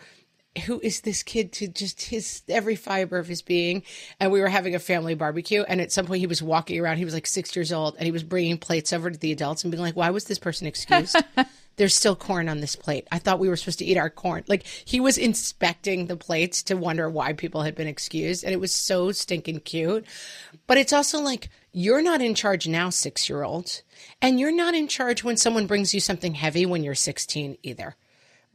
Who 0.58 0.80
is 0.80 1.00
this 1.00 1.22
kid 1.22 1.52
to 1.52 1.68
just 1.68 2.02
his 2.02 2.42
every 2.48 2.76
fiber 2.76 3.18
of 3.18 3.28
his 3.28 3.42
being? 3.42 3.82
And 4.20 4.30
we 4.30 4.40
were 4.40 4.48
having 4.48 4.74
a 4.74 4.78
family 4.78 5.14
barbecue. 5.14 5.62
And 5.62 5.80
at 5.80 5.92
some 5.92 6.06
point, 6.06 6.20
he 6.20 6.26
was 6.26 6.42
walking 6.42 6.80
around. 6.80 6.98
He 6.98 7.04
was 7.04 7.14
like 7.14 7.26
six 7.26 7.54
years 7.56 7.72
old 7.72 7.96
and 7.96 8.04
he 8.04 8.12
was 8.12 8.22
bringing 8.22 8.58
plates 8.58 8.92
over 8.92 9.10
to 9.10 9.18
the 9.18 9.32
adults 9.32 9.64
and 9.64 9.70
being 9.70 9.82
like, 9.82 9.96
why 9.96 10.10
was 10.10 10.24
this 10.24 10.38
person 10.38 10.66
excused? 10.66 11.16
There's 11.76 11.94
still 11.94 12.16
corn 12.16 12.48
on 12.48 12.60
this 12.60 12.74
plate. 12.74 13.06
I 13.12 13.20
thought 13.20 13.38
we 13.38 13.48
were 13.48 13.56
supposed 13.56 13.78
to 13.78 13.84
eat 13.84 13.96
our 13.96 14.10
corn. 14.10 14.42
Like 14.48 14.66
he 14.66 14.98
was 14.98 15.16
inspecting 15.16 16.06
the 16.06 16.16
plates 16.16 16.62
to 16.64 16.76
wonder 16.76 17.08
why 17.08 17.32
people 17.34 17.62
had 17.62 17.76
been 17.76 17.86
excused. 17.86 18.42
And 18.42 18.52
it 18.52 18.60
was 18.60 18.74
so 18.74 19.12
stinking 19.12 19.60
cute. 19.60 20.04
But 20.66 20.78
it's 20.78 20.92
also 20.92 21.20
like, 21.20 21.50
you're 21.72 22.02
not 22.02 22.20
in 22.20 22.34
charge 22.34 22.66
now, 22.66 22.90
six 22.90 23.28
year 23.28 23.44
old. 23.44 23.82
And 24.20 24.40
you're 24.40 24.50
not 24.50 24.74
in 24.74 24.88
charge 24.88 25.22
when 25.22 25.36
someone 25.36 25.68
brings 25.68 25.94
you 25.94 26.00
something 26.00 26.34
heavy 26.34 26.66
when 26.66 26.82
you're 26.82 26.96
16 26.96 27.58
either. 27.62 27.94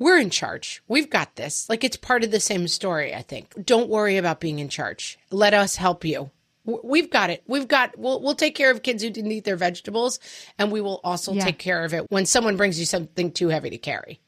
We're 0.04 0.20
in 0.20 0.30
charge. 0.32 0.84
We've 0.90 1.10
got 1.10 1.38
this. 1.38 1.70
Like 1.70 1.86
it's 1.86 1.96
part 1.96 2.26
of 2.26 2.32
the 2.32 2.42
same 2.42 2.68
story, 2.68 3.16
I 3.16 3.22
think. 3.22 3.66
Don't 3.66 3.88
worry 3.88 4.18
about 4.18 4.42
being 4.42 4.60
in 4.60 4.68
charge. 4.68 5.18
Let 5.32 5.54
us 5.54 5.78
help 5.78 6.04
you. 6.04 6.30
We've 6.66 7.10
got 7.10 7.30
it. 7.30 7.42
We've 7.48 7.70
got, 7.70 7.98
we'll, 7.98 8.22
we'll 8.22 8.36
take 8.36 8.54
care 8.54 8.70
of 8.70 8.84
kids 8.84 9.02
who 9.02 9.10
didn't 9.10 9.32
eat 9.32 9.46
their 9.46 9.56
vegetables. 9.56 10.20
And 10.60 10.74
we 10.74 10.82
will 10.82 11.00
also 11.06 11.32
Yeah. 11.32 11.46
take 11.46 11.58
care 11.58 11.86
of 11.86 11.94
it 11.94 12.12
when 12.12 12.26
someone 12.26 12.58
brings 12.58 12.78
you 12.78 12.86
something 12.86 13.32
too 13.32 13.48
heavy 13.48 13.70
to 13.70 13.78
carry. 13.78 14.20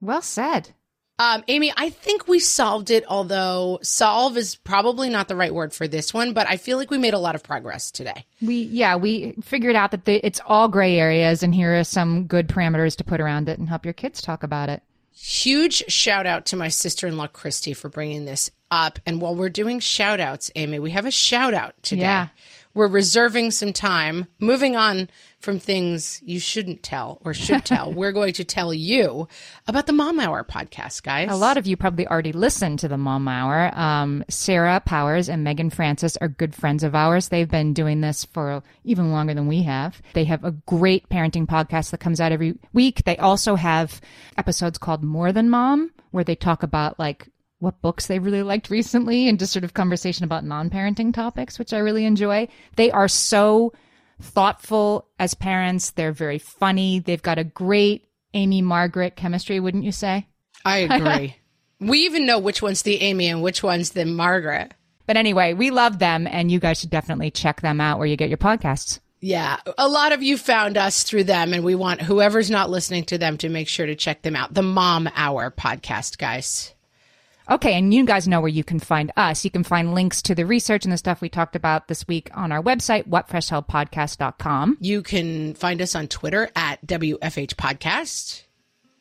Well 0.00 0.22
said. 0.22 0.68
Um, 1.18 1.42
Amy, 1.48 1.72
I 1.76 1.90
think 1.90 2.28
we 2.28 2.38
solved 2.38 2.90
it, 2.92 3.04
although 3.08 3.80
solve 3.82 4.36
is 4.36 4.54
probably 4.54 5.08
not 5.08 5.26
the 5.26 5.34
right 5.34 5.52
word 5.52 5.72
for 5.72 5.88
this 5.88 6.14
one, 6.14 6.34
but 6.34 6.48
I 6.48 6.56
feel 6.56 6.78
like 6.78 6.92
we 6.92 6.98
made 6.98 7.14
a 7.14 7.18
lot 7.18 7.34
of 7.34 7.42
progress 7.42 7.90
today. 7.90 8.26
We 8.40 8.62
yeah, 8.62 8.94
we 8.94 9.34
figured 9.42 9.74
out 9.74 9.90
that 9.90 10.04
the, 10.04 10.24
it's 10.24 10.40
all 10.46 10.68
gray 10.68 11.00
areas, 11.00 11.42
and 11.42 11.52
here 11.52 11.80
are 11.80 11.84
some 11.84 12.26
good 12.26 12.48
parameters 12.48 12.94
to 12.98 13.04
put 13.04 13.20
around 13.20 13.48
it 13.48 13.58
and 13.58 13.68
help 13.68 13.84
your 13.84 13.94
kids 13.94 14.20
talk 14.22 14.42
about 14.42 14.68
it. 14.68 14.82
Huge 15.18 15.82
shout 15.88 16.26
out 16.26 16.44
to 16.46 16.56
my 16.56 16.68
sister 16.68 17.06
in 17.06 17.16
law, 17.16 17.26
Christy, 17.26 17.72
for 17.72 17.88
bringing 17.88 18.26
this 18.26 18.50
up. 18.70 18.98
And 19.06 19.18
while 19.18 19.34
we're 19.34 19.48
doing 19.48 19.80
shout 19.80 20.20
outs, 20.20 20.50
Amy, 20.54 20.78
we 20.78 20.90
have 20.90 21.06
a 21.06 21.10
shout 21.10 21.54
out 21.54 21.74
today. 21.82 22.02
Yeah. 22.02 22.28
We're 22.76 22.88
reserving 22.88 23.52
some 23.52 23.72
time, 23.72 24.26
moving 24.38 24.76
on 24.76 25.08
from 25.40 25.58
things 25.58 26.20
you 26.22 26.38
shouldn't 26.38 26.82
tell 26.82 27.22
or 27.24 27.32
should 27.32 27.64
tell. 27.64 27.90
we're 27.90 28.12
going 28.12 28.34
to 28.34 28.44
tell 28.44 28.74
you 28.74 29.28
about 29.66 29.86
the 29.86 29.94
Mom 29.94 30.20
Hour 30.20 30.44
podcast, 30.44 31.02
guys. 31.02 31.30
A 31.30 31.36
lot 31.36 31.56
of 31.56 31.66
you 31.66 31.78
probably 31.78 32.06
already 32.06 32.32
listened 32.32 32.78
to 32.80 32.88
the 32.88 32.98
Mom 32.98 33.28
Hour. 33.28 33.74
Um, 33.74 34.24
Sarah 34.28 34.82
Powers 34.84 35.30
and 35.30 35.42
Meagan 35.42 35.70
Francis 35.70 36.18
are 36.18 36.28
good 36.28 36.54
friends 36.54 36.84
of 36.84 36.94
ours. 36.94 37.30
They've 37.30 37.48
been 37.48 37.72
doing 37.72 38.02
this 38.02 38.26
for 38.26 38.62
even 38.84 39.10
longer 39.10 39.32
than 39.32 39.46
we 39.46 39.62
have. 39.62 40.02
They 40.12 40.24
have 40.24 40.44
a 40.44 40.50
great 40.50 41.08
parenting 41.08 41.46
podcast 41.46 41.92
that 41.92 42.00
comes 42.00 42.20
out 42.20 42.30
every 42.30 42.58
week. 42.74 43.04
They 43.04 43.16
also 43.16 43.54
have 43.54 44.02
episodes 44.36 44.76
called 44.76 45.02
More 45.02 45.32
Than 45.32 45.48
Mom, 45.48 45.92
where 46.10 46.24
they 46.24 46.36
talk 46.36 46.62
about 46.62 46.98
like 46.98 47.28
what 47.66 47.82
books 47.82 48.06
they 48.06 48.20
really 48.20 48.42
liked 48.44 48.70
recently 48.70 49.28
and 49.28 49.38
just 49.38 49.52
sort 49.52 49.64
of 49.64 49.74
conversation 49.74 50.24
about 50.24 50.44
non-parenting 50.44 51.12
topics, 51.12 51.58
which 51.58 51.72
I 51.72 51.78
really 51.78 52.04
enjoy. 52.06 52.46
They 52.76 52.92
are 52.92 53.08
so 53.08 53.72
thoughtful 54.22 55.08
as 55.18 55.34
parents. 55.34 55.90
They're 55.90 56.12
very 56.12 56.38
funny. 56.38 57.00
They've 57.00 57.20
got 57.20 57.38
a 57.38 57.44
great 57.44 58.06
Amy 58.34 58.62
Margaret 58.62 59.16
chemistry, 59.16 59.60
wouldn't 59.60 59.84
you 59.84 59.92
say? 59.92 60.28
I 60.64 60.78
agree. 60.90 61.36
we 61.80 62.04
even 62.04 62.24
know 62.24 62.38
which 62.38 62.62
one's 62.62 62.82
the 62.82 63.00
Amy 63.02 63.26
and 63.28 63.42
which 63.42 63.62
one's 63.62 63.90
the 63.90 64.04
Margaret. 64.04 64.72
But 65.06 65.16
anyway, 65.16 65.52
we 65.54 65.70
love 65.70 65.98
them, 65.98 66.26
and 66.26 66.50
you 66.50 66.58
guys 66.60 66.80
should 66.80 66.90
definitely 66.90 67.30
check 67.30 67.60
them 67.60 67.80
out 67.80 67.98
where 67.98 68.06
you 68.08 68.16
get 68.16 68.28
your 68.28 68.38
podcasts. 68.38 69.00
Yeah, 69.20 69.56
a 69.78 69.88
lot 69.88 70.12
of 70.12 70.22
you 70.22 70.36
found 70.36 70.76
us 70.76 71.02
through 71.02 71.24
them, 71.24 71.52
and 71.52 71.64
we 71.64 71.74
want 71.74 72.02
whoever's 72.02 72.50
not 72.50 72.70
listening 72.70 73.04
to 73.06 73.18
them 73.18 73.38
to 73.38 73.48
make 73.48 73.66
sure 73.66 73.86
to 73.86 73.96
check 73.96 74.22
them 74.22 74.36
out. 74.36 74.54
The 74.54 74.62
Mom 74.62 75.08
Hour 75.16 75.50
podcast, 75.50 76.18
guys. 76.18 76.74
Okay, 77.48 77.74
and 77.74 77.94
you 77.94 78.04
guys 78.04 78.26
know 78.26 78.40
where 78.40 78.48
you 78.48 78.64
can 78.64 78.80
find 78.80 79.12
us. 79.16 79.44
You 79.44 79.50
can 79.50 79.62
find 79.62 79.94
links 79.94 80.20
to 80.22 80.34
the 80.34 80.44
research 80.44 80.84
and 80.84 80.92
the 80.92 80.98
stuff 80.98 81.20
we 81.20 81.28
talked 81.28 81.54
about 81.54 81.88
this 81.88 82.06
week 82.08 82.30
on 82.34 82.50
our 82.50 82.62
website, 82.62 83.08
whatfreshhellpodcast.com. 83.08 84.78
You 84.80 85.02
can 85.02 85.54
find 85.54 85.80
us 85.80 85.94
on 85.94 86.08
Twitter 86.08 86.50
at 86.56 86.84
WFH 86.86 87.54
Podcast. 87.54 88.42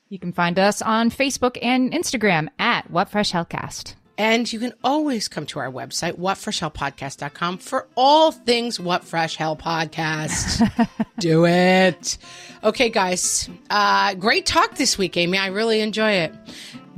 You 0.09 0.19
can 0.19 0.31
find 0.31 0.59
us 0.59 0.81
on 0.81 1.09
Facebook 1.09 1.57
and 1.61 1.91
Instagram 1.91 2.49
at 2.59 2.91
whatfreshhellcast. 2.91 3.95
And 4.17 4.51
you 4.51 4.59
can 4.59 4.73
always 4.83 5.27
come 5.27 5.45
to 5.47 5.59
our 5.59 5.69
website, 5.69 6.13
whatfreshhellpodcast.com, 6.13 7.57
for 7.57 7.87
all 7.95 8.31
things 8.31 8.79
What 8.79 9.03
Fresh 9.03 9.35
Hell 9.35 9.57
Podcast. 9.57 10.87
Do 11.19 11.45
it. 11.45 12.17
Okay, 12.63 12.89
guys. 12.89 13.49
Uh, 13.69 14.13
great 14.13 14.45
talk 14.45 14.75
this 14.75 14.97
week, 14.97 15.17
Amy. 15.17 15.37
I 15.37 15.47
really 15.47 15.81
enjoy 15.81 16.11
it. 16.11 16.33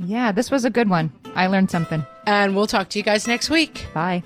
Yeah, 0.00 0.32
this 0.32 0.50
was 0.50 0.64
a 0.64 0.70
good 0.70 0.88
one. 0.88 1.12
I 1.34 1.46
learned 1.48 1.70
something. 1.70 2.04
And 2.26 2.54
we'll 2.54 2.66
talk 2.66 2.88
to 2.90 2.98
you 2.98 3.04
guys 3.04 3.26
next 3.26 3.50
week. 3.50 3.86
Bye. 3.94 4.22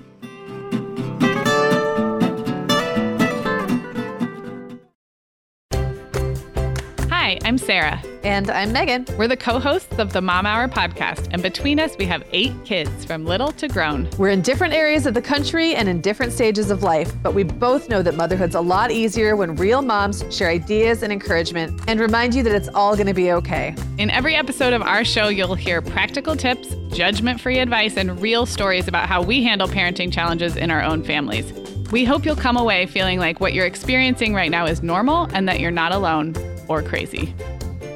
Hi, 7.09 7.39
I'm 7.43 7.57
Sarah. 7.57 8.01
And 8.23 8.49
I'm 8.49 8.71
Meagan. 8.71 9.05
We're 9.17 9.27
the 9.27 9.35
co 9.35 9.59
hosts 9.59 9.99
of 9.99 10.13
the 10.13 10.21
Mom 10.21 10.45
Hour 10.45 10.69
podcast, 10.69 11.27
and 11.31 11.43
between 11.43 11.77
us, 11.77 11.97
we 11.97 12.05
have 12.05 12.23
eight 12.31 12.53
kids 12.63 13.03
from 13.03 13.25
little 13.25 13.51
to 13.51 13.67
grown. 13.67 14.09
We're 14.17 14.29
in 14.29 14.41
different 14.41 14.73
areas 14.73 15.05
of 15.05 15.13
the 15.13 15.21
country 15.21 15.75
and 15.75 15.89
in 15.89 15.99
different 15.99 16.31
stages 16.31 16.71
of 16.71 16.83
life, 16.83 17.11
but 17.21 17.33
we 17.33 17.43
both 17.43 17.89
know 17.89 18.01
that 18.01 18.15
motherhood's 18.15 18.55
a 18.55 18.61
lot 18.61 18.91
easier 18.91 19.35
when 19.35 19.57
real 19.57 19.81
moms 19.81 20.23
share 20.33 20.47
ideas 20.47 21.03
and 21.03 21.11
encouragement 21.11 21.81
and 21.89 21.99
remind 21.99 22.33
you 22.33 22.43
that 22.43 22.55
it's 22.55 22.69
all 22.69 22.95
going 22.95 23.07
to 23.07 23.13
be 23.13 23.33
okay. 23.33 23.75
In 23.97 24.09
every 24.09 24.35
episode 24.35 24.71
of 24.71 24.81
our 24.81 25.03
show, 25.03 25.27
you'll 25.27 25.55
hear 25.55 25.81
practical 25.81 26.37
tips, 26.37 26.75
judgment 26.93 27.41
free 27.41 27.59
advice, 27.59 27.97
and 27.97 28.21
real 28.21 28.45
stories 28.45 28.87
about 28.87 29.09
how 29.09 29.21
we 29.21 29.43
handle 29.43 29.67
parenting 29.67 30.13
challenges 30.13 30.55
in 30.55 30.71
our 30.71 30.81
own 30.81 31.03
families. 31.03 31.51
We 31.91 32.05
hope 32.05 32.23
you'll 32.25 32.37
come 32.37 32.55
away 32.55 32.85
feeling 32.85 33.19
like 33.19 33.41
what 33.41 33.53
you're 33.53 33.65
experiencing 33.65 34.33
right 34.33 34.49
now 34.49 34.65
is 34.65 34.81
normal 34.81 35.27
and 35.33 35.49
that 35.49 35.59
you're 35.59 35.71
not 35.71 35.91
alone 35.91 36.33
or 36.69 36.81
crazy. 36.81 37.35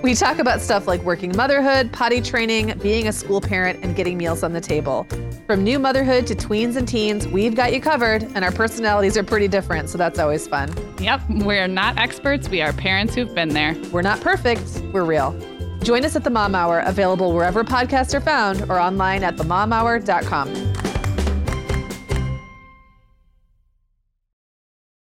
We 0.08 0.16
talk 0.16 0.40
about 0.40 0.62
stuff 0.62 0.88
like 0.88 1.02
working 1.02 1.36
motherhood, 1.36 1.92
potty 1.92 2.22
training, 2.22 2.80
being 2.82 3.10
a 3.10 3.12
school 3.12 3.42
parent, 3.42 3.84
and 3.84 3.94
getting 3.94 4.18
meals 4.18 4.42
on 4.42 4.54
the 4.54 4.62
table. 4.62 5.06
From 5.46 5.66
new 5.66 5.80
motherhood 5.80 6.26
to 6.28 6.34
tweens 6.34 6.78
and 6.78 6.88
teens, 6.88 7.28
we've 7.28 7.56
got 7.56 7.74
you 7.74 7.82
covered, 7.82 8.24
and 8.24 8.46
our 8.46 8.54
personalities 8.54 9.18
are 9.18 9.24
pretty 9.24 9.50
different, 9.50 9.90
so 9.90 9.98
that's 9.98 10.18
always 10.18 10.48
fun. 10.48 10.74
Yep, 11.02 11.24
we're 11.30 11.68
not 11.68 11.98
experts, 11.98 12.48
we 12.48 12.62
are 12.62 12.72
parents 12.72 13.16
who've 13.16 13.36
been 13.36 13.50
there. 13.50 13.76
We're 13.92 14.02
not 14.02 14.22
perfect, 14.22 14.82
we're 14.94 15.04
real. 15.04 15.38
Join 15.84 16.06
us 16.06 16.16
at 16.16 16.24
the 16.24 16.30
Mom 16.30 16.56
Hour, 16.56 16.80
available 16.80 17.34
wherever 17.34 17.66
podcasts 17.66 18.14
are 18.14 18.22
found 18.22 18.62
or 18.70 18.80
online 18.80 19.26
at 19.26 19.36
themomhour.com. 19.36 20.67